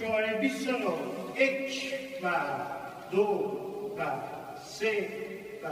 [0.00, 0.74] شماره 29
[1.36, 1.72] یک
[2.22, 2.30] و
[3.12, 3.22] دو
[3.98, 4.02] و
[4.66, 5.08] سه
[5.64, 5.68] و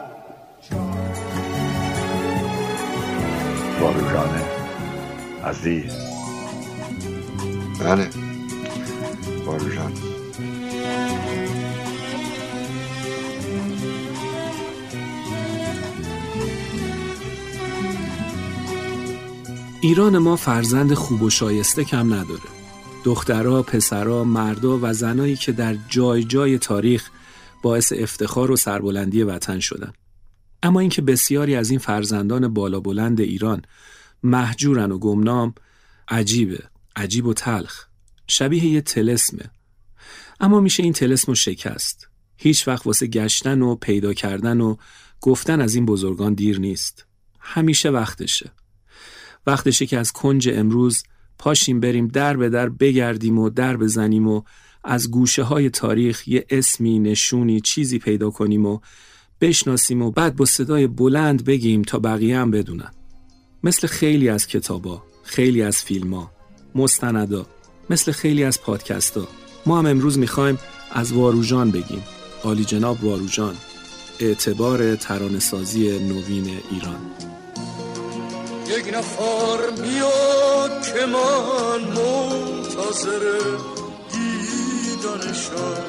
[0.62, 0.92] چهار.
[3.80, 4.28] بارو
[5.44, 5.96] عزیز.
[7.80, 8.08] بله.
[9.46, 9.92] بارو جان.
[19.80, 22.61] ایران ما فرزند خوب و شایسته کم نداره.
[23.04, 27.10] دخترها، پسرا، مردا و زنایی که در جای جای تاریخ
[27.62, 29.92] باعث افتخار و سربلندی وطن شدن.
[30.62, 33.62] اما اینکه بسیاری از این فرزندان بالا بلند ایران
[34.22, 35.54] محجورن و گمنام
[36.08, 36.58] عجیبه
[36.96, 37.86] عجیب و تلخ
[38.26, 39.50] شبیه یه تلسمه.
[40.40, 42.08] اما میشه این تلسم رو شکست.
[42.36, 44.76] هیچ وقت واسه گشتن و پیدا کردن و
[45.20, 47.06] گفتن از این بزرگان دیر نیست.
[47.40, 48.52] همیشه وقتشه.
[49.46, 51.02] وقتشه که از کنج امروز
[51.42, 54.42] پاشیم بریم در به در بگردیم و در بزنیم و
[54.84, 58.78] از گوشه های تاریخ یه اسمی نشونی چیزی پیدا کنیم و
[59.40, 62.90] بشناسیم و بعد با صدای بلند بگیم تا بقیه هم بدونن.
[63.64, 66.30] مثل خیلی از کتابا خیلی از فیلما
[66.74, 67.46] مستندا
[67.90, 69.28] مثل خیلی از پادکستا.
[69.66, 70.58] ما هم امروز می‌خوایم
[70.92, 72.02] از واروژان بگیم.
[72.44, 73.54] عالی جناب واروژان
[74.20, 77.00] اعتبار ترانسازی نوین ایران.
[78.78, 83.24] یک نفر میاد که من منتظر
[84.12, 85.82] دیدنشم.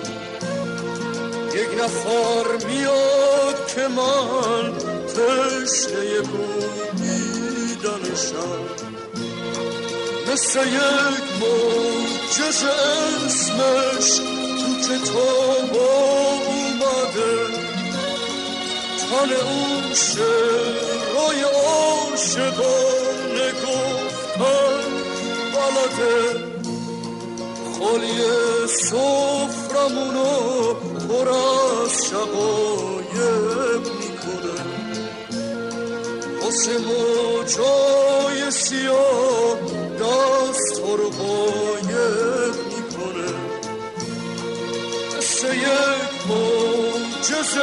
[1.53, 4.73] یک نفر میاد که من
[5.07, 7.73] تشنه بودیدنشم.
[10.31, 14.07] مثل یک موجز اسمش
[14.59, 15.73] تو کتاب
[16.47, 17.33] اومده.
[19.13, 24.83] تن اون شعرهای عاشقانه گفتن
[25.53, 26.17] بلده
[27.79, 28.19] خالی
[28.67, 30.33] سفرمونو
[30.73, 34.59] پر از شقایب می‌کنه.
[36.41, 39.57] واسه موجای سیاه
[39.99, 43.31] دست رو قایب می‌کنه.
[45.17, 46.11] مثل یک
[47.23, 47.57] موجز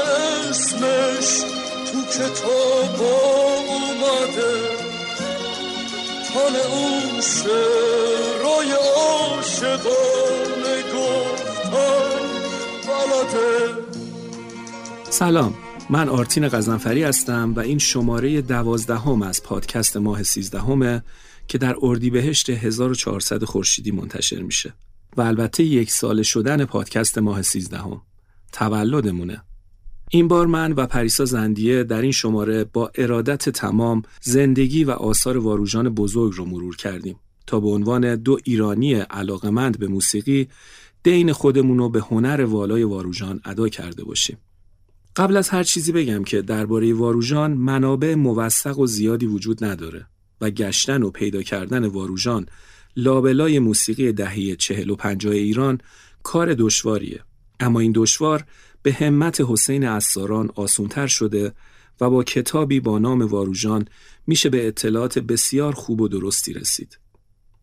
[0.51, 1.41] اسمش
[1.93, 3.01] تو کتاب
[3.69, 4.55] اومده.
[6.29, 12.27] تن اون شعرهای عاشقانه گفتن
[12.89, 13.75] بلده.
[15.11, 15.55] سلام
[15.91, 21.03] من آرتین قزنفری هستم و این شماره دوازدهم از پادکست ماه سیزدهمه
[21.49, 24.75] که در اردیبهشت 1400 خورشیدی منتشر میشه.
[25.17, 28.03] و البته یک سال شدن پادکست ماه سیزدهم.
[28.53, 29.43] تولدمونه.
[30.13, 35.39] این بار من و پریسا زندیه در این شماره با ارادت تمام زندگی و آثار
[35.39, 37.17] واروژان بزرگ رو مرور کردیم
[37.47, 40.49] تا به عنوان دو ایرانی علاقمند به موسیقی
[41.03, 44.39] دین خودمون رو به هنر والای واروژان ادا کرده باشیم.
[45.17, 50.07] قبل از هر چیزی بگم که درباره واروژان منابع موثق و زیادی وجود نداره
[50.41, 52.47] و گشتن و پیدا کردن واروژان
[52.97, 55.81] لابلای موسیقی دهه چهل و پنجاه ایران
[56.23, 57.21] کار دشواریه
[57.61, 58.45] اما این دشوار
[58.83, 61.53] به همت حسین اساران آسونتر شده
[62.01, 63.89] و با کتابی با نام واروژان
[64.27, 66.99] میشه به اطلاعات بسیار خوب و درستی رسید.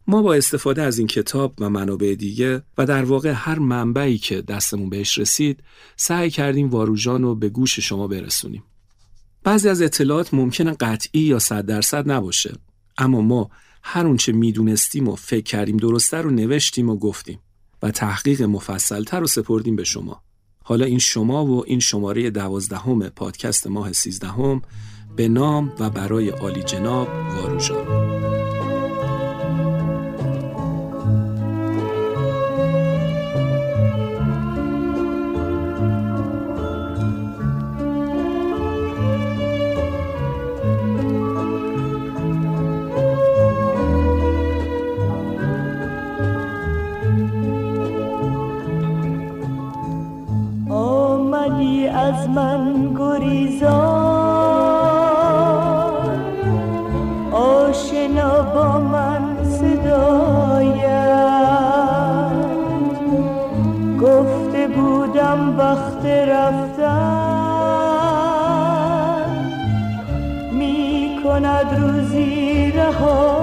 [0.08, 4.42] ما با استفاده از این کتاب و منابع دیگه و در واقع هر منبعی که
[4.42, 5.64] دستمون بهش رسید
[5.96, 8.64] سعی کردیم واروژان رو به گوش شما برسونیم.
[9.44, 12.54] بعضی از اطلاعات ممکنه قطعی یا صد درصد نباشه
[12.98, 13.50] اما ما
[13.84, 17.40] هر اونچه می‌دونستیم و فکر کردیم درسته رو نوشتیم و گفتیم
[17.84, 20.24] و تحقیق مفصلتر رو سپردیم به شما.
[20.68, 24.62] حالا این شما و این شماره دوازدهم پادکست ماه سیزدهم
[25.16, 28.37] به نام و برای عالی جناب واروژان.
[51.88, 53.78] از من گریزان
[57.32, 61.08] آشنا با من صدایت.
[64.02, 67.28] گفته بودم وقت رفتن.
[70.52, 73.37] می کند روزی رهایت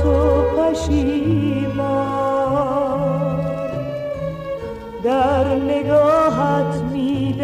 [0.00, 1.90] قدیمات و پشیمان.
[5.02, 7.36] در نگاهت می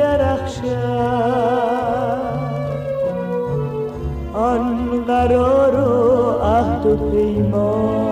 [4.34, 8.05] آن قرار و عهد و پیمان.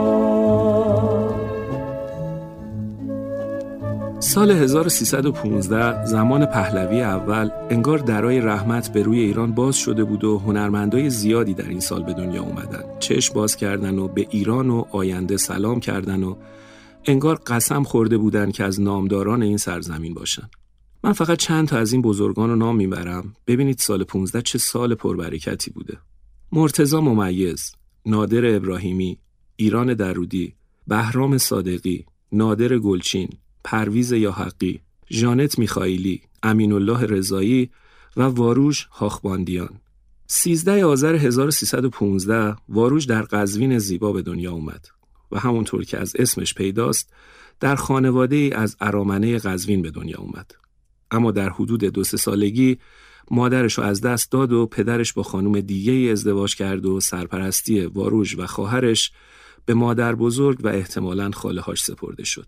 [4.34, 10.38] سال 1315 زمان پهلوی اول انگار درای رحمت به روی ایران باز شده بود و
[10.38, 12.82] هنرمندای زیادی در این سال به دنیا اومدن.
[13.00, 16.36] چشم باز کردن و به ایران و آینده سلام کردن و
[17.04, 20.50] انگار قسم خورده بودن که از نامداران این سرزمین باشن.
[21.04, 23.34] من فقط چند تا از این بزرگان رو نام می‌برم.
[23.46, 25.98] ببینید سال 15 چه سال پربرکتی بوده.
[26.52, 27.72] مرتزا ممیز
[28.06, 29.18] نادر ابراهیمی
[29.56, 30.54] ایران درودی
[30.86, 33.28] بهرام صادقی نادر گلچین
[33.64, 34.80] پرویز یاحقی
[35.10, 37.70] ژانت میخائیلی امین الله رضایی
[38.16, 39.80] و واروژ هاخباندیان
[40.26, 44.88] 13 آذر 1315 واروژ در قزوین زیبا به دنیا اومد
[45.32, 47.12] و همونطور که از اسمش پیداست
[47.60, 50.50] در خانواده ای از ارامنه قزوین به دنیا اومد
[51.10, 52.78] اما در حدود دو سه سالگی
[53.30, 58.38] مادرش رو از دست داد و پدرش با خانم دیگه ازدواج کرد و سرپرستی واروژ
[58.38, 59.12] و خواهرش
[59.66, 62.46] به مادر بزرگ و احتمالاً خاله هاش سپرده شد.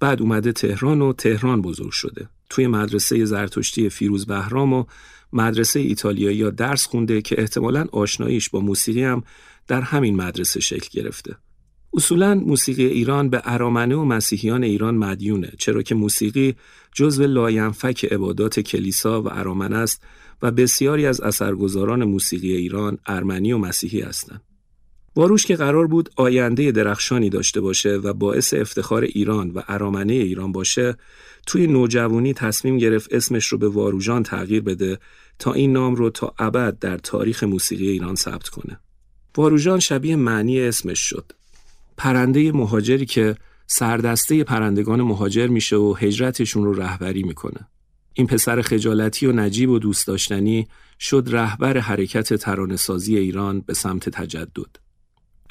[0.00, 2.28] بعد اومده تهران و تهران بزرگ شده.
[2.50, 4.84] توی مدرسه زرتشتی فیروز بهرام و
[5.32, 9.22] مدرسه ایتالیایی یا درس خونده که احتمالاً آشناییش با موسیقی هم
[9.68, 11.36] در همین مدرسه شکل گرفته.
[11.94, 16.54] اصولا موسیقی ایران به ارامنه و مسیحیان ایران مدیونه چرا که موسیقی
[16.94, 20.02] جزو لاینفک عبادات کلیسا و ارامنه است
[20.42, 24.40] و بسیاری از اثرگذاران موسیقی ایران ارمنی و مسیحی هستند.
[25.16, 30.52] واروش که قرار بود آینده درخشانی داشته باشه و باعث افتخار ایران و ارامنه ایران
[30.52, 30.96] باشه
[31.46, 34.98] توی نوجوانی تصمیم گرفت اسمش رو به واروژان تغییر بده
[35.38, 38.80] تا این نام رو تا ابد در تاریخ موسیقی ایران ثبت کنه.
[39.36, 41.32] واروژان شبیه معنی اسمش شد
[41.96, 43.36] پرنده مهاجری که
[43.66, 47.68] سردسته پرندگان مهاجر میشه و هجرتشون رو رهبری می‌کنه.
[48.14, 50.68] این پسر خجالتی و نجیب و دوست داشتنی
[51.00, 54.83] شد رهبر حرکت ترانه‌سازی ایران به سمت تجدد.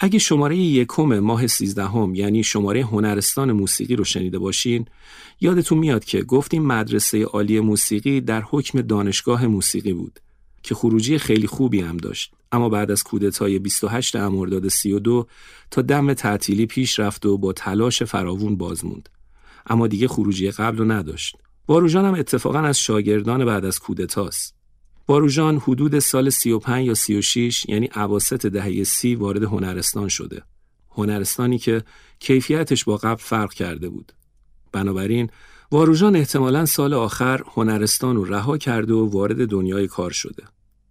[0.03, 4.85] اگه شماره یکم ماه سیزدهم یعنی شماره هنرستان موسیقی رو شنیده باشین
[5.41, 10.19] یادتون میاد که گفتیم مدرسه عالی موسیقی در حکم دانشگاه موسیقی بود
[10.63, 12.33] که خروجی خیلی خوبی هم داشت.
[12.51, 15.27] اما بعد از کودتای 28 مرداد 32
[15.71, 19.09] تا دم تعطیلی پیش رفت و با تلاش فراوون باز موند
[19.67, 21.37] اما دیگه خروجی قبل رو نداشت.
[21.67, 24.55] واروژان هم اتفاقا از شاگردان بعد از کودتاست.
[25.07, 30.43] واروژان حدود سال 35 یا 36 یعنی عواسط دهه سی وارد هنرستان شده.
[30.91, 31.83] هنرستانی که
[32.19, 34.13] کیفیتش با قبل فرق کرده بود.
[34.71, 35.29] بنابراین
[35.71, 40.43] واروژان احتمالا سال آخر هنرستان رو رها کرده و وارد دنیای کار شده.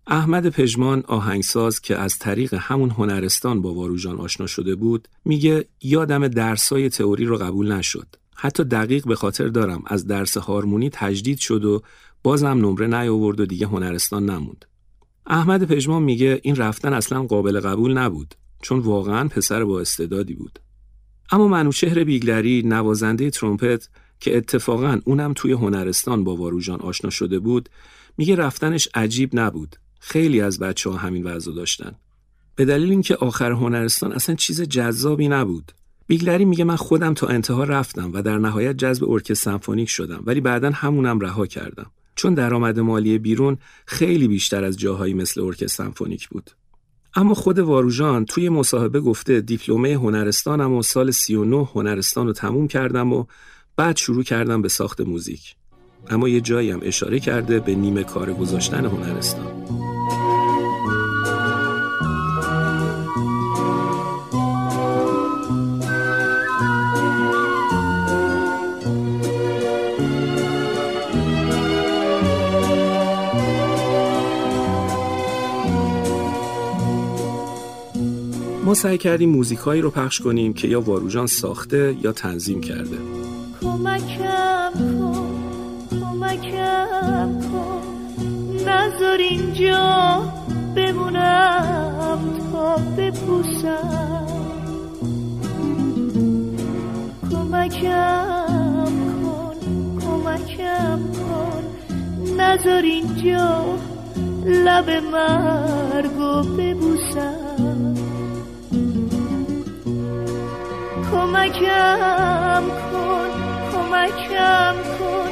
[0.07, 6.29] احمد پژمان آهنگساز که از طریق همون هنرستان با واروژان آشنا شده بود میگه یادم
[6.29, 8.07] درسای تئوری رو قبول نشد.
[8.35, 11.83] حتی دقیق به خاطر دارم از درس هارمونی تجدید شد و
[12.23, 14.65] بازم نمره نیاورد و دیگه هنرستان نموند.
[15.27, 20.59] احمد پژمان میگه این رفتن اصلا قابل قبول نبود چون واقعا پسر با استعدادی بود.
[21.31, 23.89] اما منوچهر بیگلری نوازنده ترومپت
[24.21, 27.69] که اتفاقا اونم توی هنرستان با واروژان آشنا شده بود
[28.19, 29.77] میگه رفتنش عجیب نبود.
[30.01, 31.95] خیلی از بچه ها همین وضع داشتن.
[32.57, 35.73] به دلیل اینکه آخر هنرستان اصلا چیز جذابی نبود.
[36.07, 40.41] بیگلری میگه من خودم تا انتها رفتم و در نهایت جذب ارکستر سمفونیک شدم ولی
[40.41, 41.91] بعدا همونم رها کردم.
[42.15, 46.51] چون درآمد مالی بیرون خیلی بیشتر از جاهایی مثل ارکستر سمفونیک بود.
[47.15, 53.13] اما خود واروژان توی مصاحبه گفته دیپلمه هنرستانم و سال 39 هنرستان رو تموم کردم
[53.13, 53.25] و
[53.77, 55.55] بعد شروع کردم به ساخت موزیک.
[56.11, 59.92] اما یه جایی هم اشاره کرده به نیمه کار گذاشتن هنرستان.
[78.75, 82.99] سعی کردیم موزیکایی رو پخش کنیم که یا واروژان ساخته یا تنظیم کرده.
[83.61, 85.27] کمکم کن
[85.91, 87.83] کمکم کن.
[88.69, 90.23] نظر اینجا
[90.77, 92.19] بمونم
[92.53, 94.27] تا بپوسم.
[97.31, 99.57] کمکم کن
[100.01, 101.63] کمکم کن.
[102.41, 103.65] نظر اینجا
[104.47, 108.02] لب مرگو ببوسم.
[111.43, 113.31] کمکم کن
[113.73, 115.31] کمکم کن.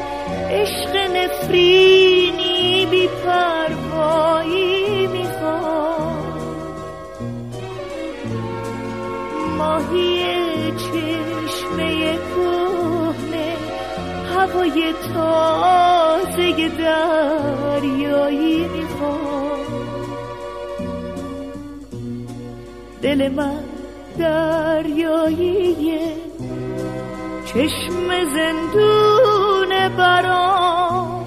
[0.50, 6.24] عشق نفرینی بی پروایی می‌خوام.
[9.58, 13.56] ماهی چشمه کهنه
[14.34, 19.60] هوای تازه دریایی می‌خوام.
[23.02, 23.69] دل من
[24.18, 26.00] دریاییه
[27.46, 31.24] چشم زندون برام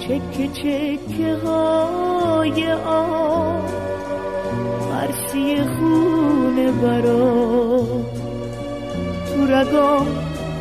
[0.00, 3.86] چکه چکه های آب
[4.96, 8.06] مرسی خونه برام.
[9.26, 10.06] تو رگام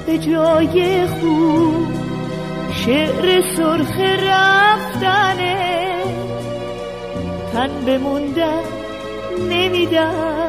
[0.05, 1.87] به جای خوب
[2.71, 5.55] شعر سرخ رفتنه.
[7.53, 8.63] تن بموندن
[9.49, 10.44] نمیدن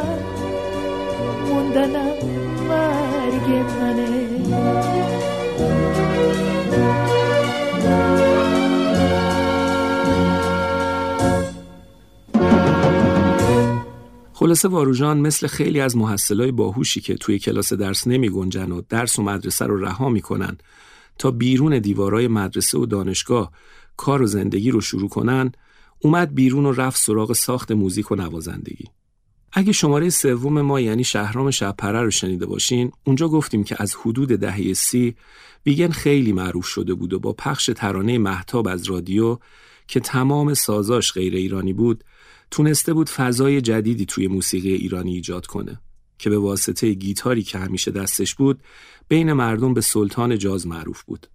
[2.69, 4.27] مرگ منه.
[14.33, 19.19] خلاصه واروژان مثل خیلی از محصلای باهوشی که توی کلاس درس نمی گنجن و درس
[19.19, 20.59] و مدرسه رو رها می‌کنن
[21.19, 23.53] تا بیرون دیوارای مدرسه و دانشگاه
[23.97, 25.53] کار و زندگی رو شروع کنن
[26.01, 28.85] اومد بیرون و رفت سراغ ساخت موزیک و نوازندگی.
[29.59, 34.29] اگه شماره سوم ما یعنی شهرام شبپره رو شنیده باشین اونجا گفتیم که از حدود
[34.29, 35.15] دهه سی
[35.63, 39.39] بیگن خیلی معروف شده بود و با پخش ترانه محتاب از رادیو
[39.89, 42.05] که تمام سازاش غیر ایرانی بود
[42.51, 45.81] تونسته بود فضای جدیدی توی موسیقی ایرانی ایجاد کنه
[46.19, 48.61] که به واسطه گیتاری که همیشه دستش بود
[49.09, 51.27] بین مردم به سلطان جاز معروف بود.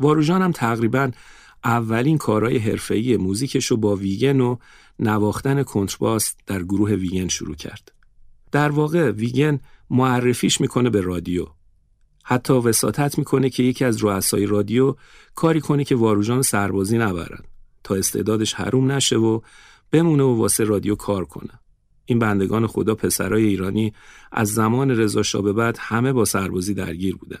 [0.00, 1.10] واروژان هم تقریبا
[1.64, 4.56] اولین کارهای حرفه‌ای موزیکش رو با ویگن و
[4.98, 7.92] نواختن کنترباس در گروه ویگن شروع کرد.
[8.52, 9.60] در واقع ویگن
[9.90, 11.46] معرفیش می‌کنه به رادیو.
[12.24, 14.94] حتی وساطت می‌کنه که یکی از رؤسای رادیو
[15.34, 17.44] کاری کنه که واروژان سربازی نبرن
[17.84, 19.40] تا استعدادش حروم نشه و
[19.90, 21.60] بمونه و واسه رادیو کار کنه.
[22.04, 23.94] این بندگان خدا پسرای ایرانی
[24.32, 27.40] از زمان رضا به بعد همه با سربازی درگیر بودن.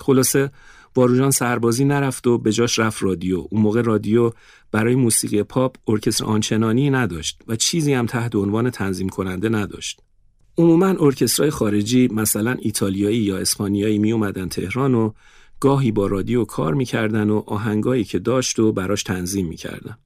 [0.00, 0.50] خلاصه
[0.96, 3.46] واروژان سربازی نرفت و به جاش رفت رادیو.
[3.50, 4.32] اون موقع رادیو
[4.72, 10.00] برای موسیقی پاپ ارکستر آنچنانی نداشت و چیزی هم تحت عنوان تنظیم کننده نداشت.
[10.58, 15.12] عموما ارکسترای خارجی مثلا ایتالیایی یا اسپانیایی می اومدن تهران و
[15.60, 19.98] گاهی با رادیو کار می‌کردن و آهنگایی که داشت و براش تنظیم می‌کردن.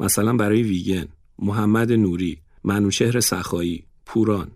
[0.00, 4.50] مثلا برای ویگن، محمد نوری، منوشهر سخایی، پوران.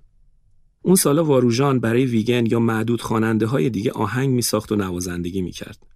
[0.83, 5.43] اون سالا واروژان برای ویگن یا معدود خواننده های دیگه آهنگ می ساخت و نوازندگی
[5.43, 5.87] می کرد.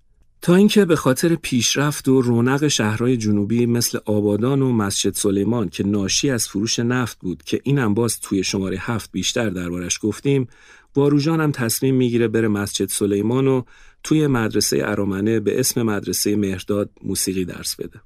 [0.43, 5.85] تا اینکه به خاطر پیشرفت و رونق شهرهای جنوبی مثل آبادان و مسجد سلیمان که
[5.85, 10.49] ناشی از فروش نفت بود که اینم باز توی شماره هفت بیشتر دربارش گفتیم
[10.97, 13.63] واروژان هم تصمیم می‌گیره بره مسجد سلیمان و
[14.03, 18.01] توی مدرسه ارامنه به اسم مدرسه مهرداد موسیقی درس بده.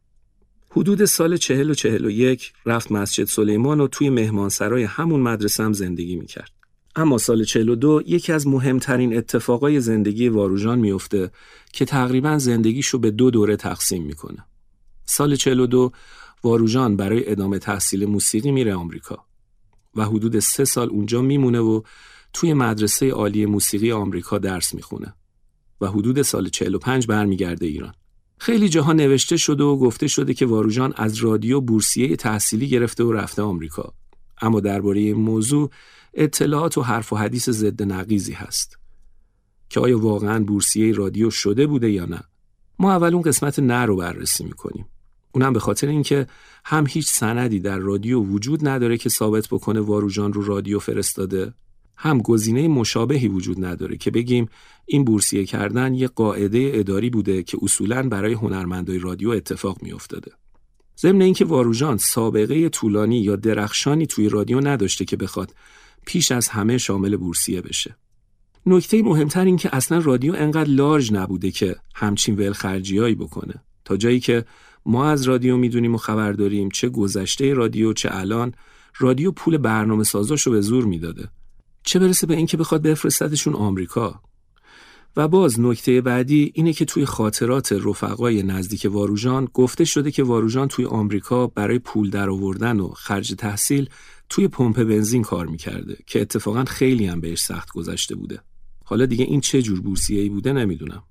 [0.70, 5.62] حدود سال چهل و چهل و یک رفت مسجد سلیمان و توی مهمانسرای همون مدرسه
[5.62, 6.57] هم زندگی می‌کرد.
[6.98, 11.30] اما سال 42 یکی از مهمترین اتفاقای زندگی واروژان میفته
[11.72, 14.44] که تقریبا زندگیشو به دو دوره تقسیم می‌کنه.
[15.04, 15.92] سال 42
[16.44, 19.24] واروژان برای ادامه تحصیل موسیقی میره آمریکا
[19.94, 21.82] و حدود سه سال اونجا میمونه و
[22.32, 25.14] توی مدرسه عالی موسیقی آمریکا درس می‌خونه
[25.80, 27.94] و حدود سال 45 برمیگرده ایران.
[28.38, 33.12] خیلی جاها نوشته شده و گفته شده که واروژان از رادیو بورسیه تحصیلی گرفته و
[33.12, 33.92] رفته آمریکا.
[34.40, 35.70] اما درباره این موضوع
[36.18, 38.78] اطلاعات و حرف و حدیث ضد نقیزی هست.
[39.68, 42.20] که آیا واقعا بورسیه رادیو شده بوده یا نه؟
[42.78, 44.86] ما اول اون قسمت نه رو بررسی می‌کنیم.
[45.32, 46.26] اونم به خاطر اینکه
[46.64, 51.54] هم هیچ سندی در رادیو وجود نداره که ثابت بکنه واروژان رو رادیو فرستاده
[51.96, 54.48] هم گزینه مشابهی وجود نداره که بگیم
[54.86, 60.32] این بورسیه کردن یه قاعده اداری بوده که اصولا برای هنرمندای رادیو اتفاق میافتاده.
[60.98, 65.54] ضمن اینکه واروژان سابقه طولانی یا درخشانی توی رادیو نداشته که بخواد
[66.06, 67.96] پیش از همه شامل بورسیه بشه.
[68.66, 73.54] نکته مهمتر این که اصلا رادیو انقدر لارج نبوده که همچین ولخرجیایی بکنه.
[73.84, 74.44] تا جایی که
[74.86, 78.54] ما از رادیو می‌دونیم و خبر داریم چه گذشته رادیو چه الان
[78.98, 81.28] رادیو پول برنامه سازاشو به زور می‌داده.
[81.82, 84.20] چه برسه به اینکه بخواد بفرستدشون آمریکا؟
[85.16, 90.68] و باز نکته بعدی اینه که توی خاطرات رفقای نزدیک واروژان گفته شده که واروژان
[90.68, 93.88] توی آمریکا برای پول درآوردن و خرج تحصیل
[94.28, 98.40] توی پمپ بنزین کار می‌کرده که اتفاقا خیلی هم بهش سخت گذشته بوده.
[98.84, 101.02] حالا دیگه این چه جور بورسیه‌ای بوده نمی‌دونم.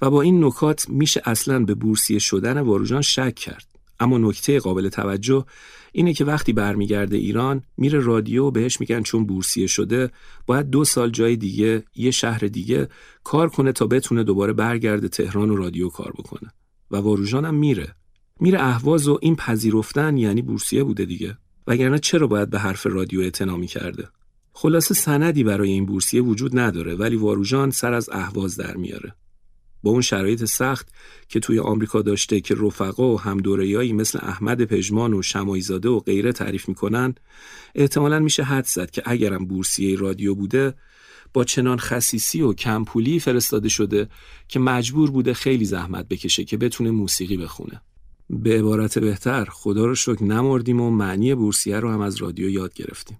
[0.00, 3.66] و با این نکات میشه اصلا به بورسیه شدن واروژان شک کرد.
[4.00, 5.44] اما نکته قابل توجه
[5.92, 10.10] اینه که وقتی برمیگرده ایران میره رادیو بهش میگن چون بورسیه شده
[10.46, 12.88] باید دو سال جای دیگه یه شهر دیگه
[13.24, 16.50] کار کنه تا بتونه دوباره برگرده تهران و رادیو کار بکنه
[16.90, 17.94] و واروژان هم میره
[18.40, 23.20] میره اهواز و این پذیرفتن یعنی بورسیه بوده دیگه وگرنه چرا باید به حرف رادیو
[23.20, 24.08] اعتنا کرده
[24.52, 29.14] خلاصه سندی برای این بورسیه وجود نداره ولی واروژان سر از اهواز در میاره.
[29.82, 30.88] با اون شرایط سخت
[31.28, 36.32] که توی آمریکا داشته که رفقا و همدورهایی مثل احمد پژمان و شمایزاده و غیره
[36.32, 37.14] تعریف می‌کنن
[37.74, 40.74] احتمالا میشه حد زد که اگرم بورسیه رادیو بوده
[41.32, 44.08] با چنان خصیصی و کمپولی فرستاده شده
[44.48, 47.80] که مجبور بوده خیلی زحمت بکشه که بتونه موسیقی بخونه.
[48.32, 52.74] به عبارت بهتر خدا رو شکر نمردیم و معنی بورسیه رو هم از رادیو یاد
[52.74, 53.18] گرفتیم.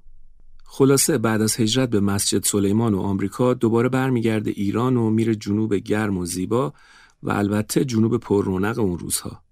[0.64, 5.74] خلاصه بعد از هجرت به مسجد سلیمان و آمریکا دوباره برمیگرده ایران و میره جنوب
[5.74, 6.72] گرم و زیبا
[7.22, 9.42] و البته جنوب پر رونق اون روزها.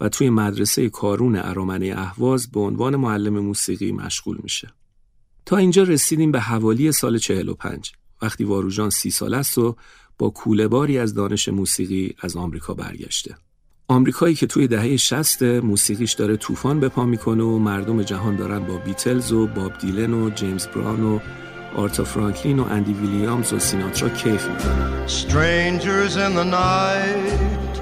[0.00, 4.72] و توی مدرسه کارون ارامنه اهواز به عنوان معلم موسیقی مشغول میشه.
[5.46, 7.92] تا اینجا رسیدیم به حوالی سال 45
[8.22, 9.76] وقتی واروژان سی سال است و
[10.18, 13.36] با کوله باری از دانش موسیقی از آمریکا برگشته.
[13.90, 18.58] آمریکایی که توی دهه 60 موسیقیش داره طوفان به پا می‌کنه و مردم جهان دارن
[18.58, 21.18] با بیتلز و باب دیلن و جیمز براون و
[21.76, 25.06] آرتا فرانکلین و اندی ویلیامز و سیناترا کیف می‌کنن.
[25.06, 27.74] Strangers in the night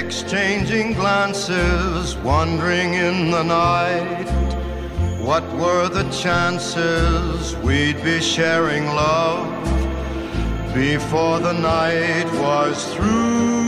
[0.00, 4.28] Exchanging glances Wandering in the night.
[5.28, 9.48] What were the chances We'd be sharing love
[10.74, 13.59] Before the night was through?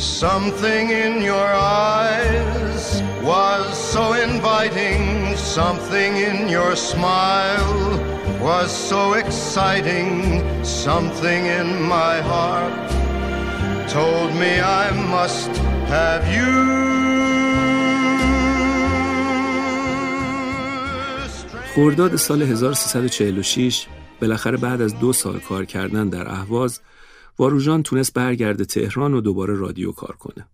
[0.00, 1.50] Something in your
[1.86, 5.36] eyes was so inviting.
[5.36, 7.76] Something in your smile
[8.40, 10.10] was so exciting.
[10.64, 12.90] Something in my heart
[13.88, 15.52] told me I must
[15.94, 16.76] have you.
[21.74, 23.86] خرداد سال 1346
[24.20, 26.80] بالاخره بعد از دو سال کار کردن در اهواز
[27.41, 30.45] واروژان تونست برگرده تهران و دوباره رادیو کار کنه.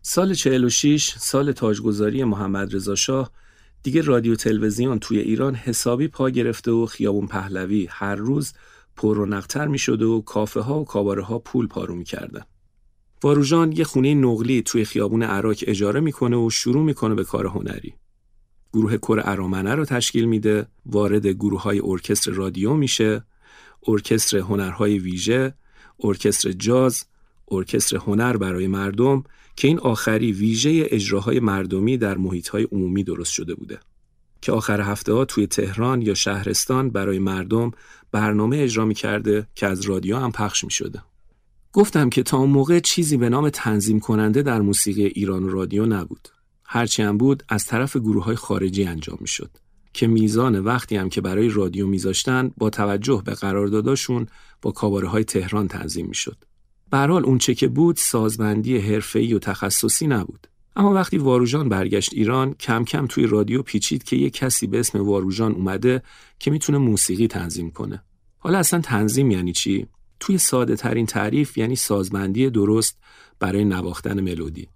[0.00, 3.30] سال 46 سال تاجگذاری محمد رضا شاه
[3.82, 8.52] دیگه رادیو تلویزیون توی ایران حسابی پا گرفته و خیابون پهلوی هر روز
[8.96, 12.42] پر و نقتر می شده و کافه ها و کاباره ها پول پارو می کردن.
[13.22, 17.94] واروژان یه خونه نقلی توی خیابون عراک اجاره می‌کنه و شروع می‌کنه به کار هنری.
[18.72, 23.24] گروه کر ارامنه رو تشکیل میده، وارد گروه های ارکستر رادیو میشه،
[23.88, 25.54] ارکستر هنرهای ویژه،
[26.02, 27.04] ارکستر جاز،
[27.50, 29.24] ارکستر هنر برای مردم
[29.56, 33.78] که این آخری ویژه اجراهای مردمی در محیطهای عمومی درست شده بوده
[34.42, 37.70] که آخر هفته ها توی تهران یا شهرستان برای مردم
[38.12, 41.02] برنامه اجرا می کرده که از رادیو هم پخش می شده.
[41.72, 46.28] گفتم که تا اون موقع چیزی به نام تنظیم کننده در موسیقی ایران رادیو نبود.
[46.64, 49.50] هرچی هم بود از طرف گروه های خارجی انجام می شد.
[49.92, 54.26] که میزان وقتی هم که برای رادیو میذاشتن با توجه به قرارداداشون
[54.62, 56.36] با کاباره های تهران تنظیم می‌شد.
[56.90, 60.46] به حال اون چه که بود سازبندی حرفه‌ای و تخصصی نبود.
[60.76, 65.00] اما وقتی واروژان برگشت ایران کم کم توی رادیو پیچید که یه کسی به اسم
[65.00, 66.02] واروژان اومده
[66.38, 68.02] که می‌تونه موسیقی تنظیم کنه.
[68.38, 69.86] حالا اصلا تنظیم یعنی چی؟
[70.20, 72.98] توی ساده ترین تعریف یعنی سازبندی درست
[73.40, 74.68] برای نواختن ملودی.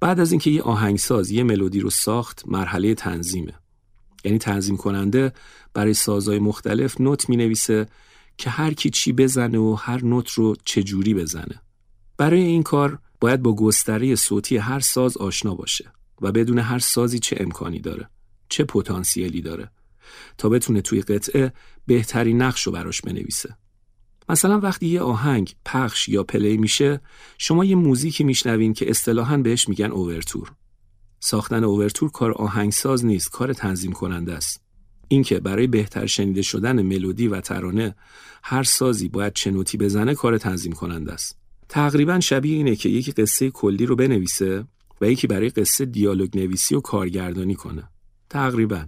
[0.00, 3.54] بعد از اینکه یه آهنگساز یه ملودی رو ساخت مرحله تنظیمه.
[4.24, 5.32] یعنی تنظیم کننده
[5.74, 7.86] برای سازهای مختلف نوت می نویسه
[8.38, 11.62] که هر کی چی بزنه و هر نوت رو چجوری بزنه.
[12.16, 17.18] برای این کار باید با گستره صوتی هر ساز آشنا باشه و بدون هر سازی
[17.18, 18.10] چه امکانی داره،
[18.48, 19.70] چه پتانسیلی داره
[20.38, 21.52] تا بتونه توی قطعه
[21.86, 23.56] بهترین نقش رو براش بنویسه.
[24.28, 27.00] مثلا وقتی یه آهنگ پخش یا پلی میشه
[27.38, 30.52] شما یه موزیکی میشنوین که اصطلاحاً بهش میگن اوورتور
[31.20, 34.60] ساختن اوورتور کار آهنگساز نیست کار تنظیم کننده است.
[35.08, 37.94] اینکه برای بهتر شنیده شدن ملودی و ترانه
[38.42, 41.38] هر سازی باید چه نوتی بزنه کار تنظیم کننده است.
[41.68, 44.64] تقریبا شبیه اینه که یکی قصه کلی رو بنویسه
[45.00, 47.88] و یکی برای قصه دیالوگ نویسی و کارگردانی کنه.
[48.30, 48.86] تقریبا.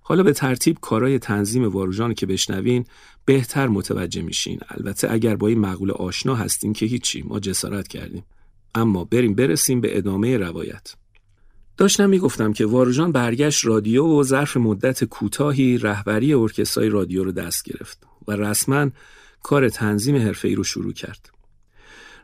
[0.00, 2.84] حالا به ترتیب کارای تنظیم واروژان که بشنوین
[3.24, 4.60] بهتر متوجه میشین.
[4.68, 8.24] البته اگر با این مقوله آشنا هستین که هیچی ما جسارت کردیم.
[8.74, 10.94] اما بریم برسیم به ادامه روایت.
[11.76, 17.64] داشتم می‌گفتم که واروژان برگشت رادیو و ظرف مدت کوتاهی رهبری ارکسترای رادیو رو دست
[17.64, 18.90] گرفت و رسما
[19.42, 21.30] کار تنظیم حرفه‌ای رو شروع کرد.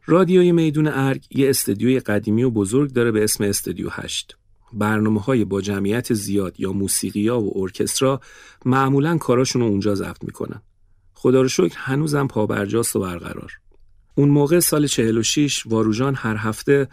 [0.06, 4.36] رادیوی میدون ارگ یه استدیوی قدیمی و بزرگ داره به اسم استدیو 8.
[4.72, 8.20] برنامه های با جمعیت زیاد یا موسیقیا و ارکسترا
[8.64, 10.62] معمولا کاراشون رو اونجا ضبط می‌کنن.
[11.14, 13.52] خدا رو شکر هنوزم پابرجاست و برقرار.
[14.14, 16.88] اون موقع سال 46 واروژان هر هفته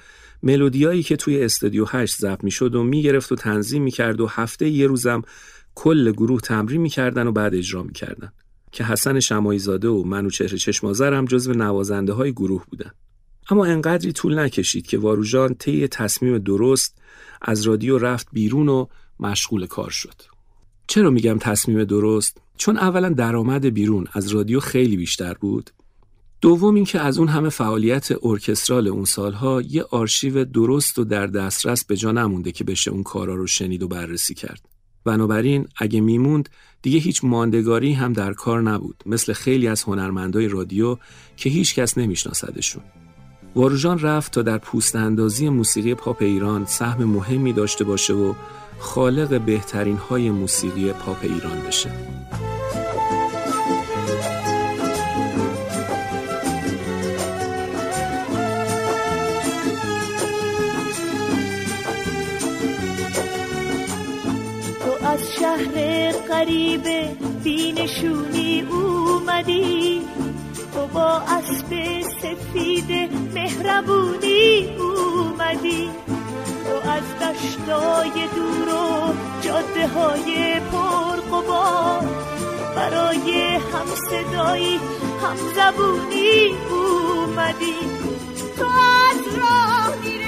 [0.46, 4.88] ملودیایی که توی استودیو 8 ضبط می‌شد و می‌گرفت و تنظیم می‌کرد و هفته یه
[4.88, 5.22] روزم
[5.76, 8.32] کل گروه تمرین می‌کردن و بعد اجرا می‌کردن
[8.72, 12.92] که حسن شمایزاده و منوچهر چشمازر هم جزو نوازنده های گروه بودن
[13.50, 16.98] اما انقدری طول نکشید که واروژان طی تصمیم درست
[17.42, 18.86] از رادیو رفت بیرون و
[19.20, 20.22] مشغول کار شد
[20.88, 25.70] چرا میگم تصمیم درست؟ چون اولا درآمد بیرون از رادیو خیلی بیشتر بود.
[26.46, 31.86] دوم اینکه از اون همه فعالیت ارکسترال اون سالها یه آرشیو درست و در دسترس
[31.86, 34.62] به جا نمونده که بشه اون کارا رو شنید و بررسی کرد.
[35.06, 36.50] بنابراین اگه میموند
[36.82, 40.98] دیگه هیچ ماندگاری هم در کار نبود مثل خیلی از هنرمندای رادیو
[41.38, 42.84] که هیچ کس نمیشناسدشون.
[43.56, 48.34] واروژان رفت تا در پوست اندازی موسیقی پاپ ایران سهم مهمی داشته باشه و
[48.80, 51.92] خالق بهترین های موسیقی پاپ ایران بشه.
[65.56, 66.84] شهر قریب
[67.44, 70.02] بینشونی اومدی
[70.74, 75.90] تو با اسب سفید مهربونی اومدی
[76.66, 82.04] تو از دشتای دور و جاده های پرقبار
[82.76, 84.80] برای هم صدایی
[85.22, 87.76] هم زبونی اومدی
[88.58, 90.25] تو از راه می‌رسی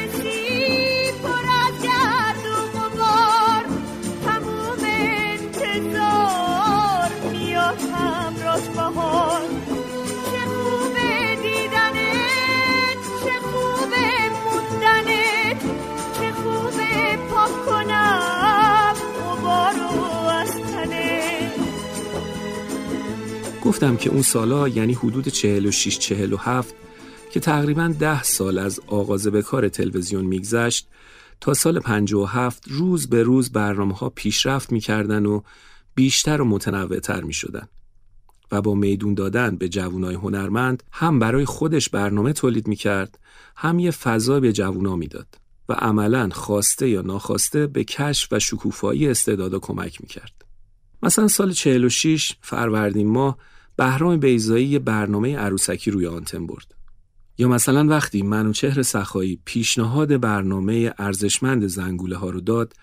[23.68, 26.76] گفتم که اون سالا یعنی حدود 46 47
[27.32, 30.88] که تقریبا ده سال از آغاز به کار تلویزیون میگذشت
[31.42, 35.42] تا سال 57 روز به روز برنامه ها پیشرفت می‌کردن و
[35.96, 37.68] بیشتر و متنوعتر می شدن.
[38.52, 43.20] و با میدون دادن به جوانای هنرمند هم برای خودش برنامه تولید می کرد
[43.56, 45.28] هم یه فضا به جوونا می‌داد
[45.70, 50.46] و عملا خواسته یا ناخواسته به کشف و شکوفایی استعدادا کمک می کرد.
[51.04, 53.38] مثلا سال 46 فروردین ماه
[53.78, 56.76] بهرام بیزایی یه برنامه عروسکی روی آنتن برد.
[57.38, 62.74] یا مثلا وقتی منوچهر سخایی پیشنهاد برنامه ارزشمند زنگوله ها رو داد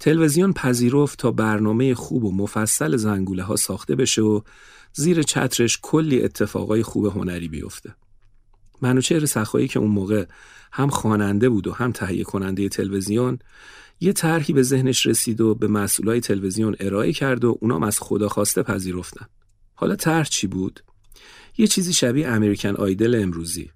[0.00, 4.40] تلویزیون پذیرفت تا برنامه خوب و مفصل زنگوله ها ساخته بشه و
[4.92, 7.94] زیر چترش کلی اتفاقای خوب هنری بیفته.
[8.82, 10.24] منوچهر سخایی که اون موقع
[10.72, 13.38] هم خواننده بود و هم تهیه کننده تلویزیون
[14.00, 18.28] یه طرحی به ذهنش رسید و به مسئولای تلویزیون ارائه کرد و اونام از خدا
[18.28, 19.26] خواسته پذیرفتن.
[19.80, 20.82] حالا طرح چی بود؟
[21.58, 23.70] یه چیزی شبیه امریکن آیدل امروزی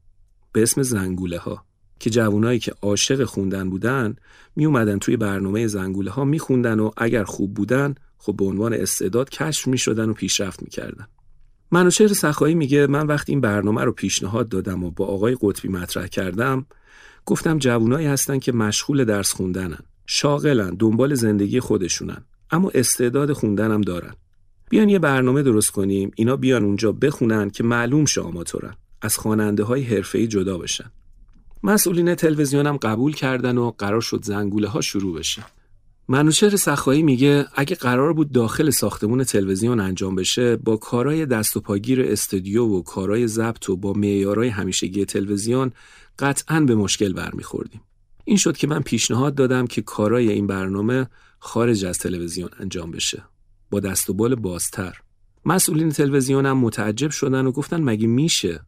[0.52, 1.64] به اسم زنگوله ها
[1.98, 4.16] که جوانایی که عاشق خوندن بودن
[4.56, 8.74] می اومدن توی برنامه زنگوله ها می خوندن و اگر خوب بودن خب به عنوان
[8.74, 11.06] استعداد کشف می شدن و پیشرفت می کردن.
[11.70, 16.06] منوچهر سخایی میگه من وقتی این برنامه رو پیشنهاد دادم و با آقای قطبی مطرح
[16.06, 16.66] کردم
[17.26, 24.14] گفتم جوانایی هستن که مشغول درس خوندنن شاغلن دنبال زندگی خودشونن اما استعداد خوندنم دارن
[24.70, 28.74] بیان یه برنامه درست کنیم اینا بیان اونجا بخونن که معلوم شه آماتورن.
[29.02, 30.90] از خواننده های حرفه‌ای جدا بشن.
[31.62, 35.44] مسئولین تلویزیونم قبول کردن و قرار شد زنگوله ها شروع بشه.
[36.08, 41.60] منوچهر سخایی میگه اگه قرار بود داخل ساختمون تلویزیون انجام بشه با کارای دست و
[41.60, 45.72] پاگیر استودیو و کارای ضبط و با معیارای همیشگی تلویزیون
[46.18, 47.80] قطعا به مشکل برمیخوردیم.
[48.24, 51.06] این شد که من پیشنهاد دادم که کارای این برنامه
[51.38, 53.22] خارج از تلویزیون انجام بشه.
[53.74, 54.98] با دست و بال بازتر.
[55.44, 58.60] مسئولین تلویزیونم متعجب شدن و گفتن مگه میشه؟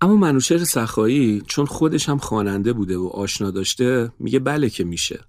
[0.00, 5.20] اما منوچهر سخایی چون خودش هم خواننده بوده و آشنا داشته میگه بله که میشه.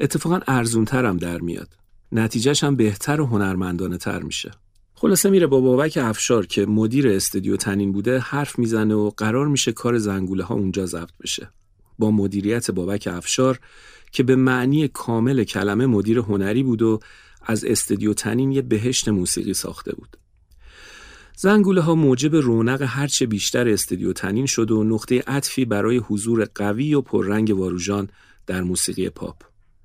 [0.00, 1.68] اتفاقا ارزونتر هم در میاد.
[2.12, 4.50] نتیجهش هم بهتر و هنرمندانه تر میشه.
[4.94, 9.72] خلاصه میره با بابک افشار که مدیر استودیو تنین بوده حرف می‌زنه و قرار میشه
[9.72, 11.50] کار زنگوله ها اونجا ضبط بشه.
[11.98, 13.60] با مدیریت بابک افشار
[14.12, 17.00] که به معنی کامل کلمه مدیر هنری بود و
[17.46, 20.16] از استودیو تنین یه بهشت موسیقی ساخته بود
[21.36, 26.94] زنگوله ها موجب رونق هرچه بیشتر استودیو تنین شد و نقطه عطفی برای حضور قوی
[26.94, 28.08] و پررنگ واروژان
[28.46, 29.36] در موسیقی پاپ.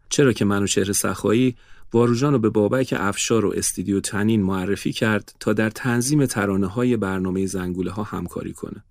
[0.09, 1.55] چرا که منوچهر سخایی
[1.93, 6.97] واروژان رو به بابک افشار و استودیو تنین معرفی کرد تا در تنظیم ترانه های
[6.97, 8.83] برنامه زنگوله ها همکاری کنه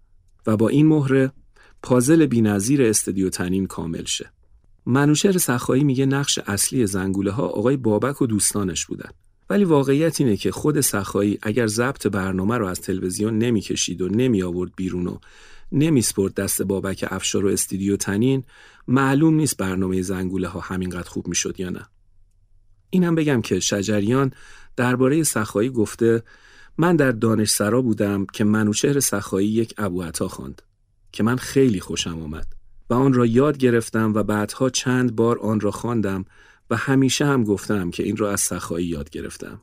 [0.47, 1.33] و با این مهره
[1.83, 4.31] پازل بینظیر استودیو تنین کامل شه.
[4.87, 9.11] منوچهر سخایی میگه نقش اصلی زنگوله ها آقای بابک و دوستانش بودن.
[9.51, 14.43] ولی واقعیت اینه که خود سخایی اگر ضبط برنامه رو از تلویزیون نمی‌کشید و نمی
[14.43, 15.19] آورد بیرون و
[15.73, 18.45] نمیسپرد دست بابک افشار و استودیو تنین
[18.89, 21.87] معلوم نیست برنامه زنگوله ها همینقدر خوب می‌شد یا نه.
[22.91, 24.33] اینم بگم که شجریان
[24.77, 26.23] درباره سخایی گفته
[26.79, 30.63] من در دانشسرا بودم که منوچهر سخایی یک ابو عطا خواند
[31.13, 32.56] که من خیلی خوشم آمد
[32.91, 36.25] و آن را یاد گرفتم و بعدها چند بار آن را خواندم
[36.71, 39.61] و همیشه هم گفتم که این رو از سخایی یاد گرفتم.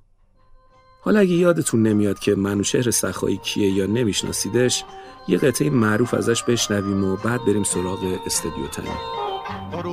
[1.01, 4.83] حالا اگه یادتون نمیاد که منوشهر سخایی کیه یا نمیشناسیدش
[5.27, 8.89] یه قطعه معروف ازش بشنویم و بعد بریم سراغ استودیو تنی.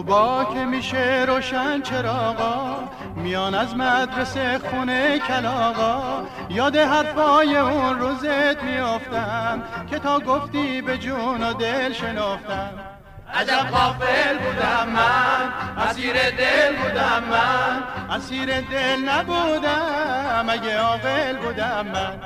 [0.02, 2.78] با که میشه روشن چراغا
[3.16, 6.26] میان از مدرسه خونه کلاغا.
[6.50, 12.89] یاد حرفای اون روزت میافتم که تا گفتی به جون و دل شنافتم
[13.34, 17.82] عجب غافل بودم من اسیر دل بودم من
[18.16, 22.20] اسیر دل نبودم اگه عاقل بودم من.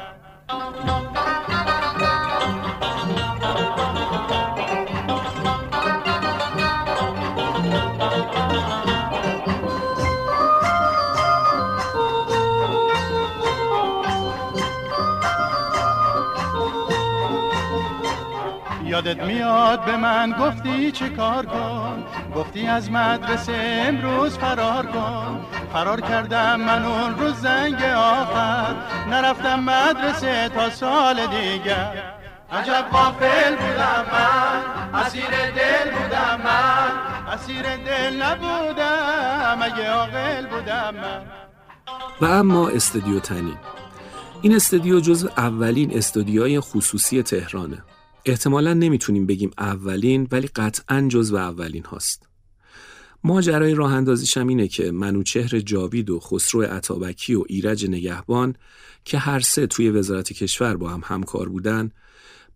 [18.95, 22.05] یادت میاد به من گفتی چه کار کن؟
[22.37, 25.41] گفتی از مدرسه امروز فرار کن.
[25.73, 28.75] فرار کردم من اون روز زنگ آخر.
[29.11, 32.03] نرفتم مدرسه تا سال دیگر.
[32.53, 37.33] عجب غافل بودم من اسیر دل بودم من.
[37.33, 41.23] اسیر دل نبودم اگه عاقل بودم من.
[42.21, 43.57] و اما استودیو تنین.
[44.43, 47.83] این استودیو جزو اولین استودیوهای خصوصی تهرانه.
[48.27, 52.27] احتمالا نمی‌تونیم بگیم اولین ولی قطعا جزو اولین هاست
[53.25, 58.55] ماجرای راه اندازیشم اینه که منوچهر جاوید و خسرو عطابکی و ایرج نگهبان
[59.05, 61.91] که هر سه توی وزارت کشور با هم همکار بودن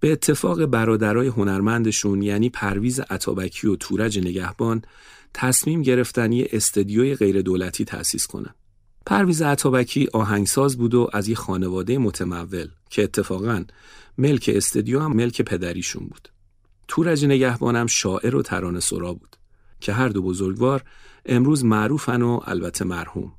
[0.01, 4.83] به اتفاق برادرای هنرمندشون یعنی پرویز عطابکی و تورج نگهبان
[5.35, 8.55] تصمیم گرفتن یه استدیوی غیر دولتی تأسیس کنن.
[9.09, 13.65] پرویز عطابکی آهنگساز بود و از یه خانواده متمول که اتفاقا
[14.19, 16.29] ملک استدیو هم ملک پدریشون بود.
[16.89, 19.37] تورج نگهبانم شاعر و ترانه سرا بود
[19.81, 20.83] که هر دو بزرگوار
[21.27, 23.33] امروز معروفن و البته مرحوم.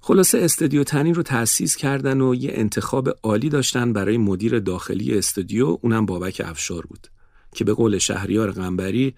[0.00, 5.78] خلاصه استودیو تنین رو تأسیس کردن و یه انتخاب عالی داشتن برای مدیر داخلی استودیو
[5.82, 7.06] اونم بابک افشار بود
[7.54, 9.14] که به قول شهریار غنبری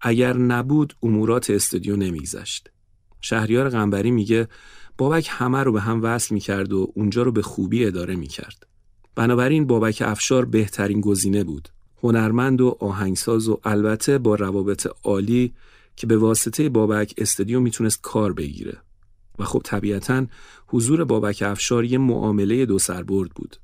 [0.00, 2.70] اگر نبود امورات استودیو نمیگذشت.
[3.20, 4.48] شهریار غنبری میگه
[4.98, 8.66] بابک همه رو به هم وصل می‌کرد و اونجا رو به خوبی اداره می‌کرد.
[9.14, 11.68] بنابراین بابک افشار بهترین گزینه بود.
[12.02, 15.52] هنرمند و آهنگساز و البته با روابط عالی
[15.96, 18.78] که به واسطه بابک استودیو می‌تونست کار بگیره.
[19.38, 20.26] و خب طبیعتا
[20.66, 23.56] حضور بابک افشار یه معامله دو سربرد بود.